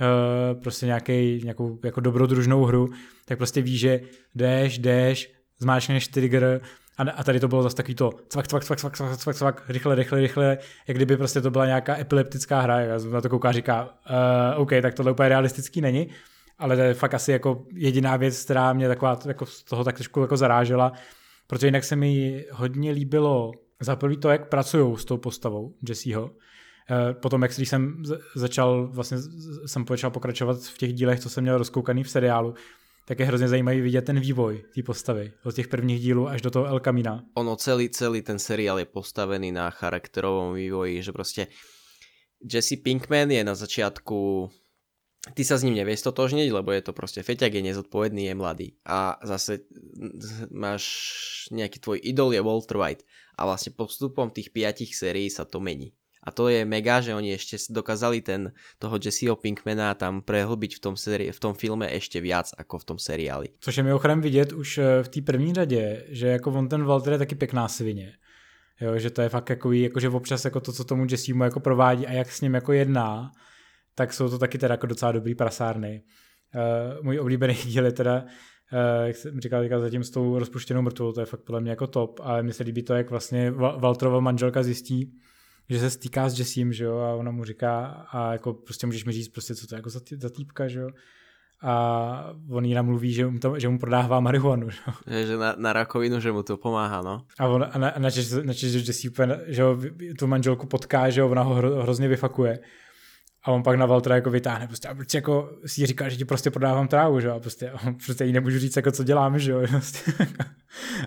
uh, 0.00 0.60
prostě 0.60 0.86
nějaký, 0.86 1.40
nějakou 1.44 1.78
jako 1.84 2.00
dobrodružnou 2.00 2.64
hru, 2.64 2.88
tak 3.24 3.38
prostě 3.38 3.62
ví, 3.62 3.78
že 3.78 4.00
jdeš, 4.34 4.78
jdeš, 4.78 5.32
zmáčkneš 5.58 6.08
trigger, 6.08 6.60
a, 6.98 7.02
a 7.02 7.24
tady 7.24 7.40
to 7.40 7.48
bylo 7.48 7.62
zase 7.62 7.76
takový 7.76 7.94
to 7.94 8.12
cvak, 8.28 8.48
cvak, 8.48 8.64
cvak, 8.64 8.78
cvak, 8.80 8.96
cvak, 8.96 9.16
cvak, 9.16 9.36
cvak, 9.36 9.62
rychle, 9.68 9.94
rychle, 9.94 10.20
rychle, 10.20 10.58
jak 10.88 10.96
kdyby 10.96 11.16
prostě 11.16 11.40
to 11.40 11.50
byla 11.50 11.66
nějaká 11.66 11.98
epileptická 11.98 12.60
hra. 12.60 12.80
Já 12.80 12.98
na 12.98 13.20
to 13.20 13.28
kouká 13.28 13.52
říká, 13.52 13.84
uh, 13.84 14.62
OK, 14.62 14.70
tak 14.82 14.94
tohle 14.94 15.12
úplně 15.12 15.28
realistický 15.28 15.80
není 15.80 16.10
ale 16.58 16.76
to 16.76 16.82
je 16.82 16.94
fakt 16.94 17.14
asi 17.14 17.32
jako 17.32 17.66
jediná 17.74 18.16
věc, 18.16 18.44
která 18.44 18.72
mě 18.72 18.88
taková, 18.88 19.18
jako 19.26 19.46
z 19.46 19.62
toho 19.62 19.84
tak 19.84 19.94
trošku 19.94 20.20
jako 20.20 20.36
zarážela, 20.36 20.92
protože 21.46 21.66
jinak 21.66 21.84
se 21.84 21.96
mi 21.96 22.44
hodně 22.52 22.90
líbilo 22.90 23.52
za 23.80 23.96
prvý 23.96 24.16
to, 24.16 24.30
jak 24.30 24.48
pracují 24.48 24.96
s 24.98 25.04
tou 25.04 25.16
postavou 25.16 25.74
Jesseho. 25.88 26.30
Eh, 26.90 27.14
potom, 27.14 27.42
jak 27.42 27.56
když 27.56 27.68
jsem 27.68 28.02
začal, 28.34 28.86
vlastně 28.92 29.18
jsem 29.66 29.84
počal 29.84 30.10
pokračovat 30.10 30.60
v 30.60 30.78
těch 30.78 30.92
dílech, 30.92 31.20
co 31.20 31.30
jsem 31.30 31.44
měl 31.44 31.58
rozkoukaný 31.58 32.04
v 32.04 32.10
seriálu, 32.10 32.54
tak 33.04 33.18
je 33.18 33.26
hrozně 33.26 33.48
zajímavý 33.48 33.80
vidět 33.80 34.02
ten 34.02 34.20
vývoj 34.20 34.64
té 34.74 34.82
postavy. 34.82 35.32
Od 35.44 35.54
těch 35.54 35.68
prvních 35.68 36.00
dílů 36.00 36.28
až 36.28 36.42
do 36.42 36.50
toho 36.50 36.66
El 36.66 36.80
Camina. 36.80 37.24
Ono 37.34 37.56
celý, 37.56 37.88
celý 37.88 38.22
ten 38.22 38.38
seriál 38.38 38.78
je 38.78 38.84
postavený 38.84 39.52
na 39.52 39.70
charakterovom 39.70 40.54
vývoji, 40.54 41.02
že 41.02 41.12
prostě 41.12 41.46
Jesse 42.52 42.76
Pinkman 42.76 43.30
je 43.30 43.44
na 43.44 43.54
začátku 43.54 44.50
ty 45.32 45.40
sa 45.40 45.56
s 45.56 45.64
ním 45.64 45.80
nevieš 45.80 46.04
totožniť, 46.04 46.52
lebo 46.52 46.68
je 46.76 46.84
to 46.84 46.92
proste 46.92 47.24
feťak, 47.24 47.56
je 47.56 47.64
nezodpovedný, 47.64 48.28
je 48.28 48.34
mladý. 48.36 48.68
A 48.84 49.16
zase 49.24 49.64
máš 50.52 50.84
nejaký 51.48 51.80
tvoj 51.80 51.98
idol 52.04 52.36
je 52.36 52.44
Walter 52.44 52.76
White. 52.76 53.08
A 53.40 53.48
vlastne 53.48 53.72
postupom 53.72 54.28
tých 54.28 54.52
piatich 54.52 54.92
sérií 54.92 55.32
sa 55.32 55.48
to 55.48 55.64
mení. 55.64 55.96
A 56.24 56.32
to 56.32 56.48
je 56.48 56.64
mega, 56.64 57.04
že 57.04 57.12
oni 57.14 57.36
ešte 57.36 57.60
dokázali 57.68 58.24
ten, 58.24 58.56
toho 58.80 58.96
Jesseho 58.96 59.36
Pinkmana 59.36 59.92
tam 59.94 60.24
prehlbiť 60.24 60.76
v 60.76 60.80
tom, 60.80 60.94
seri- 60.96 61.28
v 61.28 61.40
tom 61.40 61.52
filme 61.52 61.84
ešte 61.92 62.20
viac 62.24 62.48
ako 62.56 62.80
v 62.80 62.84
tom 62.84 62.98
seriáli. 62.98 63.48
Což 63.60 63.76
je 63.76 63.82
mimochodem 63.82 64.20
vidět 64.20 64.52
už 64.52 64.78
eh, 64.78 65.02
v 65.02 65.08
té 65.08 65.20
první 65.20 65.54
řadě, 65.54 66.04
že 66.08 66.26
jako 66.28 66.50
on 66.50 66.68
ten 66.68 66.84
Walter 66.84 67.12
je 67.12 67.18
taky 67.18 67.34
pěkná 67.34 67.68
svině. 67.68 68.12
Jo, 68.80 68.98
že 68.98 69.10
to 69.10 69.22
je 69.22 69.28
fakt 69.28 69.50
jako, 69.50 69.72
jako 69.72 70.00
že 70.00 70.08
občas 70.08 70.44
jako 70.44 70.60
to, 70.60 70.72
co 70.72 70.84
tomu 70.84 71.06
Jessemu 71.10 71.44
jako 71.44 71.60
provádí 71.60 72.06
a 72.06 72.12
jak 72.12 72.32
s 72.32 72.40
ním 72.40 72.54
jako 72.54 72.72
jedná, 72.72 73.30
tak 73.94 74.12
jsou 74.12 74.28
to 74.28 74.38
taky 74.38 74.58
teda 74.58 74.74
jako 74.74 74.86
docela 74.86 75.12
dobrý 75.12 75.34
prasárny. 75.34 76.02
Uh, 76.54 77.04
můj 77.04 77.20
oblíbený 77.20 77.54
díl 77.64 77.84
je 77.84 77.92
teda, 77.92 78.24
uh, 78.72 79.06
jak 79.06 79.16
jsem 79.16 79.40
říkal, 79.40 79.62
říkal 79.62 79.80
zatím 79.80 80.04
s 80.04 80.10
tou 80.10 80.38
rozpuštěnou 80.38 80.82
mrtvou, 80.82 81.12
to 81.12 81.20
je 81.20 81.26
fakt 81.26 81.40
podle 81.40 81.60
mě 81.60 81.70
jako 81.70 81.86
top, 81.86 82.20
ale 82.22 82.42
mně 82.42 82.52
se 82.52 82.62
líbí 82.64 82.82
to, 82.82 82.94
jak 82.94 83.10
vlastně 83.10 83.50
Valtrova 83.50 84.20
manželka 84.20 84.62
zjistí, 84.62 85.12
že 85.70 85.78
se 85.78 85.90
stýká 85.90 86.28
s 86.28 86.38
Jessím, 86.38 86.72
že 86.72 86.84
jo, 86.84 86.98
a 86.98 87.14
ona 87.14 87.30
mu 87.30 87.44
říká, 87.44 87.86
a 88.10 88.32
jako 88.32 88.52
prostě 88.52 88.86
můžeš 88.86 89.04
mi 89.04 89.12
říct 89.12 89.28
prostě, 89.28 89.54
co 89.54 89.66
to 89.66 89.74
je 89.74 89.76
jako 89.78 89.90
za, 89.90 90.00
tý, 90.00 90.16
za 90.16 90.30
týpka, 90.30 90.68
že 90.68 90.80
jo, 90.80 90.88
a 91.66 92.34
on 92.50 92.64
jí 92.64 92.74
namluví, 92.74 93.12
že 93.12 93.26
mu, 93.26 93.38
to, 93.38 93.58
že 93.58 93.68
mu 93.68 93.78
prodává 93.78 94.20
marihuanu. 94.20 94.68
Že, 95.06 95.26
že 95.26 95.36
na, 95.36 95.54
na 95.58 95.72
rakovinu, 95.72 96.20
že 96.20 96.32
mu 96.32 96.42
to 96.42 96.56
pomáhá, 96.56 97.02
no. 97.02 97.24
A, 97.38 97.48
on, 97.48 97.66
a 97.72 97.78
na, 97.78 97.86
na, 97.88 97.92
na, 97.98 98.10
na, 98.44 98.52
že 98.52 98.78
Jesse 98.78 99.08
úplně, 99.08 99.36
že 99.46 99.62
ho, 99.62 99.78
tu 100.18 100.26
manželku 100.26 100.66
potká, 100.66 101.10
že 101.10 101.22
ho, 101.22 101.28
ona 101.28 101.42
ho 101.42 101.54
hro, 101.54 101.82
hrozně 101.82 102.08
vyfakuje. 102.08 102.58
A 103.42 103.52
on 103.52 103.62
pak 103.62 103.76
na 103.76 103.86
Valtra 103.86 104.14
jako 104.14 104.30
vytáhne 104.30 104.66
prostě 104.66 104.88
a 104.88 104.94
prostě 104.94 105.18
jako 105.18 105.50
si 105.66 105.86
říká, 105.86 106.08
že 106.08 106.16
ti 106.16 106.24
prostě 106.24 106.50
prodávám 106.50 106.88
trávu, 106.88 107.20
že 107.20 107.28
jo, 107.28 107.34
a 107.34 107.40
prostě, 107.40 107.70
a 107.70 107.78
prostě 108.04 108.24
jí 108.24 108.32
nemůžu 108.32 108.58
říct, 108.58 108.76
jako 108.76 108.92
co 108.92 109.04
děláme, 109.04 109.38
že 109.38 109.52
jo, 109.52 109.62
prostě. 109.70 110.12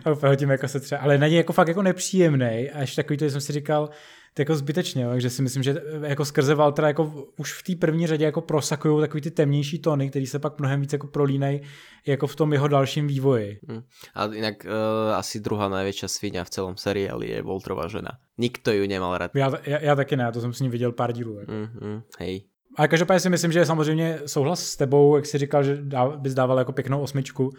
a 0.05 0.11
úplně 0.11 0.35
tím 0.35 0.49
jako 0.49 0.67
se 0.67 0.79
třeba, 0.79 1.01
ale 1.01 1.17
není 1.17 1.35
jako 1.35 1.53
fakt 1.53 1.67
jako 1.67 1.81
nepříjemný, 1.81 2.69
a 2.73 2.81
ještě 2.81 3.03
takový 3.03 3.17
to, 3.17 3.29
jsem 3.29 3.41
si 3.41 3.53
říkal, 3.53 3.89
jako 4.39 4.55
zbytečně, 4.55 5.03
jo, 5.03 5.09
takže 5.09 5.29
si 5.29 5.41
myslím, 5.41 5.63
že 5.63 5.81
jako 6.03 6.25
skrze 6.25 6.55
Valtra 6.55 6.87
jako 6.87 7.27
už 7.37 7.53
v 7.53 7.63
té 7.63 7.75
první 7.75 8.07
řadě 8.07 8.25
jako 8.25 8.41
prosakují 8.41 9.01
takový 9.01 9.21
ty 9.21 9.31
temnější 9.31 9.79
tóny, 9.79 10.09
který 10.09 10.27
se 10.27 10.39
pak 10.39 10.59
mnohem 10.59 10.81
víc 10.81 10.93
jako 10.93 11.07
prolínají 11.07 11.61
jako 12.07 12.27
v 12.27 12.35
tom 12.35 12.53
jeho 12.53 12.67
dalším 12.67 13.07
vývoji. 13.07 13.59
Hmm. 13.69 13.81
A 14.15 14.25
jinak 14.25 14.55
uh, 14.65 15.15
asi 15.15 15.39
druhá 15.39 15.69
největší 15.69 16.07
svině 16.07 16.43
v 16.43 16.49
celém 16.49 16.77
seriáli 16.77 17.29
je 17.29 17.41
Voltrova 17.41 17.87
žena. 17.87 18.11
Nikto 18.37 18.71
ju 18.71 18.87
nemal 18.87 19.17
rád. 19.17 19.35
Já, 19.35 19.51
já, 19.65 19.81
já 19.81 19.95
taky 19.95 20.15
ne, 20.15 20.31
to 20.31 20.41
jsem 20.41 20.53
s 20.53 20.59
ním 20.59 20.71
viděl 20.71 20.91
pár 20.91 21.13
dílů. 21.13 21.39
Jako. 21.39 21.51
Mm, 21.51 21.89
mm, 21.89 22.01
hej. 22.19 22.43
A 22.77 22.87
každopádně 22.87 23.19
si 23.19 23.29
myslím, 23.29 23.51
že 23.51 23.59
je 23.59 23.65
samozřejmě 23.65 24.19
souhlas 24.25 24.63
s 24.63 24.75
tebou, 24.75 25.15
jak 25.15 25.25
jsi 25.25 25.37
říkal, 25.37 25.63
že 25.63 25.77
dá, 25.81 26.07
bys 26.07 26.33
dával 26.33 26.57
jako 26.57 26.71
pěknou 26.71 27.01
osmičku. 27.01 27.51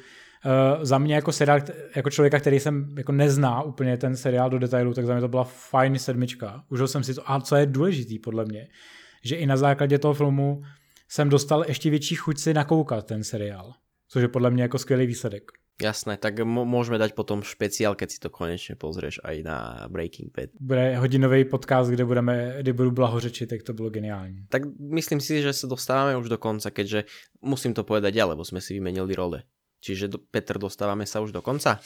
Uh, 0.46 0.84
za 0.84 0.98
mě 0.98 1.14
jako 1.14 1.32
seriál, 1.32 1.60
jako 1.96 2.10
člověka, 2.10 2.40
který 2.40 2.60
jsem 2.60 2.94
jako 2.98 3.12
nezná 3.12 3.62
úplně 3.62 3.96
ten 3.96 4.16
seriál 4.16 4.50
do 4.50 4.58
detailu, 4.58 4.94
tak 4.94 5.06
za 5.06 5.12
mě 5.12 5.20
to 5.20 5.28
byla 5.28 5.44
fajn 5.44 5.98
sedmička. 5.98 6.64
Užil 6.70 6.88
jsem 6.88 7.04
si 7.04 7.14
to. 7.14 7.30
A 7.30 7.40
co 7.40 7.56
je 7.56 7.66
důležitý 7.66 8.18
podle 8.18 8.44
mě, 8.44 8.68
že 9.24 9.36
i 9.36 9.46
na 9.46 9.56
základě 9.56 9.98
toho 9.98 10.14
filmu 10.14 10.62
jsem 11.08 11.28
dostal 11.28 11.64
ještě 11.68 11.90
větší 11.90 12.14
chuť 12.14 12.38
si 12.38 12.54
nakoukat 12.54 13.06
ten 13.06 13.24
seriál. 13.24 13.72
Což 14.08 14.22
je 14.22 14.28
podle 14.28 14.50
mě 14.50 14.62
jako 14.62 14.78
skvělý 14.78 15.06
výsledek. 15.06 15.42
Jasné, 15.82 16.16
tak 16.16 16.40
můžeme 16.44 16.98
dať 16.98 17.14
potom 17.14 17.42
špeciál, 17.42 17.94
keď 17.94 18.10
si 18.10 18.18
to 18.18 18.30
konečně 18.30 18.74
pozrieš 18.74 19.20
aj 19.24 19.42
na 19.42 19.86
Breaking 19.88 20.34
Bad. 20.34 20.50
Bude 20.60 20.96
hodinový 20.96 21.44
podcast, 21.44 21.90
kde, 21.90 22.04
budeme, 22.04 22.54
kde 22.58 22.72
budu 22.72 22.90
blahořečit, 22.90 23.46
tak 23.46 23.62
to 23.62 23.72
bylo 23.72 23.90
geniální. 23.90 24.46
Tak 24.48 24.62
myslím 24.80 25.20
si, 25.20 25.42
že 25.42 25.52
se 25.52 25.66
dostáváme 25.66 26.16
už 26.16 26.28
do 26.28 26.38
konca, 26.38 26.70
keďže 26.70 27.04
musím 27.42 27.74
to 27.74 27.84
povedať 27.84 28.14
ja, 28.14 28.26
lebo 28.26 28.44
jsme 28.44 28.60
si 28.60 28.74
vymenili 28.74 29.14
role. 29.14 29.42
Čiže 29.80 30.08
do, 30.08 30.18
Petr, 30.18 30.58
dostáváme 30.58 31.06
se 31.06 31.20
už 31.20 31.32
do 31.32 31.42
konca? 31.42 31.80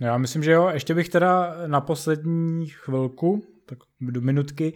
Já 0.00 0.18
myslím, 0.18 0.42
že 0.42 0.52
jo. 0.52 0.68
Ještě 0.72 0.94
bych 0.94 1.08
teda 1.08 1.54
na 1.66 1.80
poslední 1.80 2.66
chvilku, 2.66 3.42
tak 3.66 3.78
do 4.00 4.20
minutky, 4.20 4.72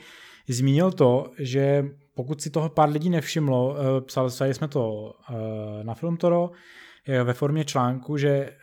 zmínil 0.48 0.92
to, 0.92 1.30
že 1.38 1.84
pokud 2.14 2.42
si 2.42 2.50
toho 2.50 2.68
pár 2.68 2.88
lidí 2.88 3.10
nevšimlo, 3.10 3.76
eh, 3.76 4.00
psali 4.00 4.54
jsme 4.54 4.68
to 4.68 5.14
eh, 5.30 5.84
na 5.84 5.94
Filmtoro 5.94 6.50
ve 7.24 7.32
formě 7.32 7.64
článku, 7.64 8.16
že 8.16 8.28
eh, 8.28 8.56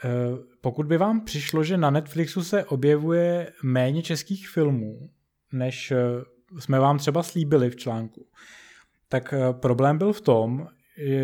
pokud 0.62 0.86
by 0.86 0.98
vám 0.98 1.22
přišlo, 1.22 1.64
že 1.64 1.78
na 1.78 1.90
Netflixu 1.90 2.44
se 2.44 2.66
objevuje 2.66 3.52
méně 3.64 4.04
českých 4.04 4.50
filmů, 4.50 5.10
než 5.54 5.94
jsme 6.60 6.80
vám 6.80 6.98
třeba 6.98 7.24
slíbili 7.24 7.70
v 7.70 7.76
článku, 7.76 8.28
tak 9.10 9.34
problém 9.52 9.98
byl 9.98 10.14
v 10.14 10.22
tom, 10.22 10.68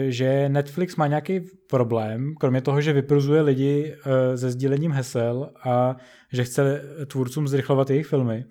že 0.07 0.49
Netflix 0.49 0.95
má 0.95 1.07
nějaký 1.07 1.41
problém, 1.69 2.34
kromě 2.39 2.61
toho, 2.61 2.82
že 2.82 2.93
vypruzuje 2.93 3.41
lidi 3.41 3.95
se 4.36 4.51
sdílením 4.51 4.91
hesel 4.91 5.49
a 5.63 5.95
že 6.34 6.43
chce 6.43 6.82
tvůrcům 7.07 7.47
zrychlovat 7.47 7.89
jejich 7.89 8.07
filmy, 8.07 8.45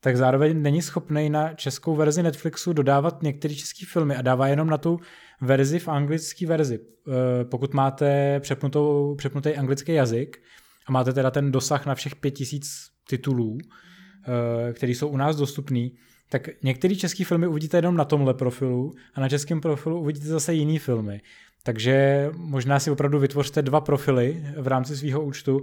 tak 0.00 0.16
zároveň 0.16 0.62
není 0.62 0.82
schopný 0.82 1.30
na 1.30 1.54
českou 1.54 1.96
verzi 1.96 2.22
Netflixu 2.22 2.72
dodávat 2.72 3.22
některé 3.22 3.54
české 3.54 3.86
filmy 3.86 4.16
a 4.16 4.22
dává 4.22 4.48
jenom 4.48 4.70
na 4.70 4.78
tu 4.78 4.98
verzi 5.40 5.78
v 5.78 5.88
anglické 5.88 6.46
verzi. 6.46 6.78
Eh, 6.80 7.44
pokud 7.44 7.74
máte 7.74 8.40
přepnutou, 8.40 9.14
přepnutý 9.14 9.56
anglický 9.56 9.92
jazyk 9.92 10.42
a 10.86 10.92
máte 10.92 11.12
teda 11.12 11.30
ten 11.30 11.52
dosah 11.52 11.86
na 11.86 11.94
všech 11.94 12.16
pět 12.16 12.30
tisíc 12.30 12.90
titulů, 13.08 13.58
eh, 13.58 14.72
které 14.72 14.92
jsou 14.92 15.08
u 15.08 15.16
nás 15.16 15.36
dostupný, 15.36 15.92
tak 16.28 16.48
některé 16.62 16.94
české 16.94 17.24
filmy 17.24 17.46
uvidíte 17.46 17.78
jenom 17.78 17.96
na 17.96 18.04
tomhle 18.04 18.34
profilu 18.34 18.92
a 19.14 19.20
na 19.20 19.28
českém 19.28 19.60
profilu 19.60 20.00
uvidíte 20.00 20.26
zase 20.26 20.54
jiný 20.54 20.78
filmy. 20.78 21.20
Takže 21.62 22.28
možná 22.36 22.80
si 22.80 22.90
opravdu 22.90 23.18
vytvořte 23.18 23.62
dva 23.62 23.80
profily 23.80 24.44
v 24.56 24.66
rámci 24.66 24.96
svého 24.96 25.24
účtu 25.24 25.62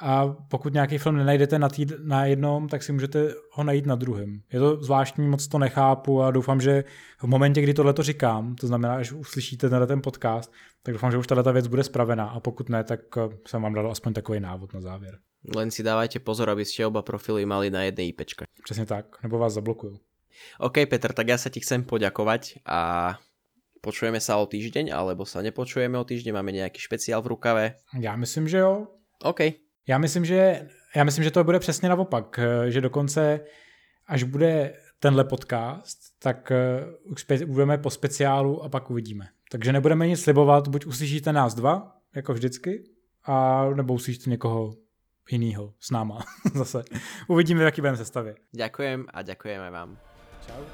a 0.00 0.26
pokud 0.48 0.74
nějaký 0.74 0.98
film 0.98 1.16
nenajdete 1.16 1.58
na, 1.58 1.68
tý, 1.68 1.86
na 2.04 2.26
jednom, 2.26 2.68
tak 2.68 2.82
si 2.82 2.92
můžete 2.92 3.34
ho 3.52 3.64
najít 3.64 3.86
na 3.86 3.94
druhém. 3.94 4.40
Je 4.52 4.60
to 4.60 4.82
zvláštní, 4.82 5.28
moc 5.28 5.46
to 5.48 5.58
nechápu 5.58 6.22
a 6.22 6.30
doufám, 6.30 6.60
že 6.60 6.84
v 7.18 7.26
momentě, 7.26 7.62
kdy 7.62 7.74
tohle 7.74 7.92
to 7.92 8.02
říkám, 8.02 8.54
to 8.54 8.66
znamená, 8.66 9.02
že 9.02 9.14
uslyšíte 9.14 9.68
tenhle 9.68 9.86
ten 9.86 10.02
podcast, 10.02 10.52
tak 10.82 10.94
doufám, 10.94 11.10
že 11.10 11.18
už 11.18 11.26
tato 11.26 11.52
věc 11.52 11.66
bude 11.66 11.84
spravená 11.84 12.24
a 12.24 12.40
pokud 12.40 12.68
ne, 12.68 12.84
tak 12.84 13.00
eh, 13.16 13.20
jsem 13.46 13.62
vám 13.62 13.74
dal 13.74 13.90
aspoň 13.90 14.12
takový 14.12 14.40
návod 14.40 14.74
na 14.74 14.80
závěr. 14.80 15.18
Len 15.56 15.70
si 15.70 15.84
dávajte 15.84 16.24
pozor, 16.24 16.48
aby 16.48 16.64
ste 16.64 16.88
oba 16.88 17.04
profily 17.04 17.44
mali 17.44 17.68
na 17.68 17.84
jedné 17.84 18.08
IPčka. 18.08 18.48
Přesně 18.64 18.86
tak, 18.86 19.22
nebo 19.22 19.38
vás 19.38 19.52
zablokujú. 19.52 20.00
OK, 20.58 20.88
Petr, 20.90 21.12
tak 21.12 21.28
ja 21.28 21.38
sa 21.38 21.46
ti 21.46 21.62
chcem 21.62 21.86
poďakovať 21.86 22.64
a 22.66 23.14
počujeme 23.78 24.18
sa 24.18 24.40
o 24.42 24.48
týždeň, 24.50 24.90
alebo 24.90 25.22
sa 25.22 25.44
nepočujeme 25.44 25.94
o 25.94 26.02
týždeň, 26.02 26.32
máme 26.34 26.50
nejaký 26.50 26.80
špeciál 26.80 27.22
v 27.22 27.36
rukave? 27.36 27.64
Já 28.00 28.16
myslím, 28.16 28.48
že 28.48 28.58
jo. 28.58 28.86
OK, 29.22 29.40
já 29.86 29.98
myslím, 29.98 30.24
že, 30.24 30.68
já 30.96 31.04
myslím, 31.04 31.24
že 31.24 31.30
to 31.30 31.44
bude 31.44 31.58
přesně 31.58 31.88
naopak, 31.88 32.38
eh, 32.38 32.70
že 32.70 32.80
dokonce 32.80 33.40
až 34.06 34.22
bude 34.22 34.74
tenhle 34.98 35.24
podcast, 35.24 35.98
tak 36.18 36.50
eh, 36.50 36.84
už 37.04 37.26
budeme 37.46 37.78
po 37.78 37.90
speciálu 37.90 38.62
a 38.62 38.68
pak 38.68 38.90
uvidíme. 38.90 39.28
Takže 39.50 39.72
nebudeme 39.72 40.06
nic 40.06 40.22
slibovat, 40.22 40.68
buď 40.68 40.86
uslyšíte 40.86 41.32
nás 41.32 41.54
dva, 41.54 41.96
jako 42.14 42.34
vždycky, 42.34 42.84
a 43.24 43.64
nebo 43.74 43.94
uslyšíte 43.94 44.30
někoho 44.30 44.74
jinýho 45.30 45.74
s 45.80 45.90
náma 45.90 46.18
zase. 46.54 46.84
Uvidíme, 47.28 47.60
v 47.60 47.64
jaký 47.64 47.80
budeme 47.80 47.96
sestavě. 47.96 48.34
Ďakujem 48.52 49.06
a 49.14 49.22
ďakujeme 49.22 49.70
vám. 49.70 49.98
Čau, 50.46 50.64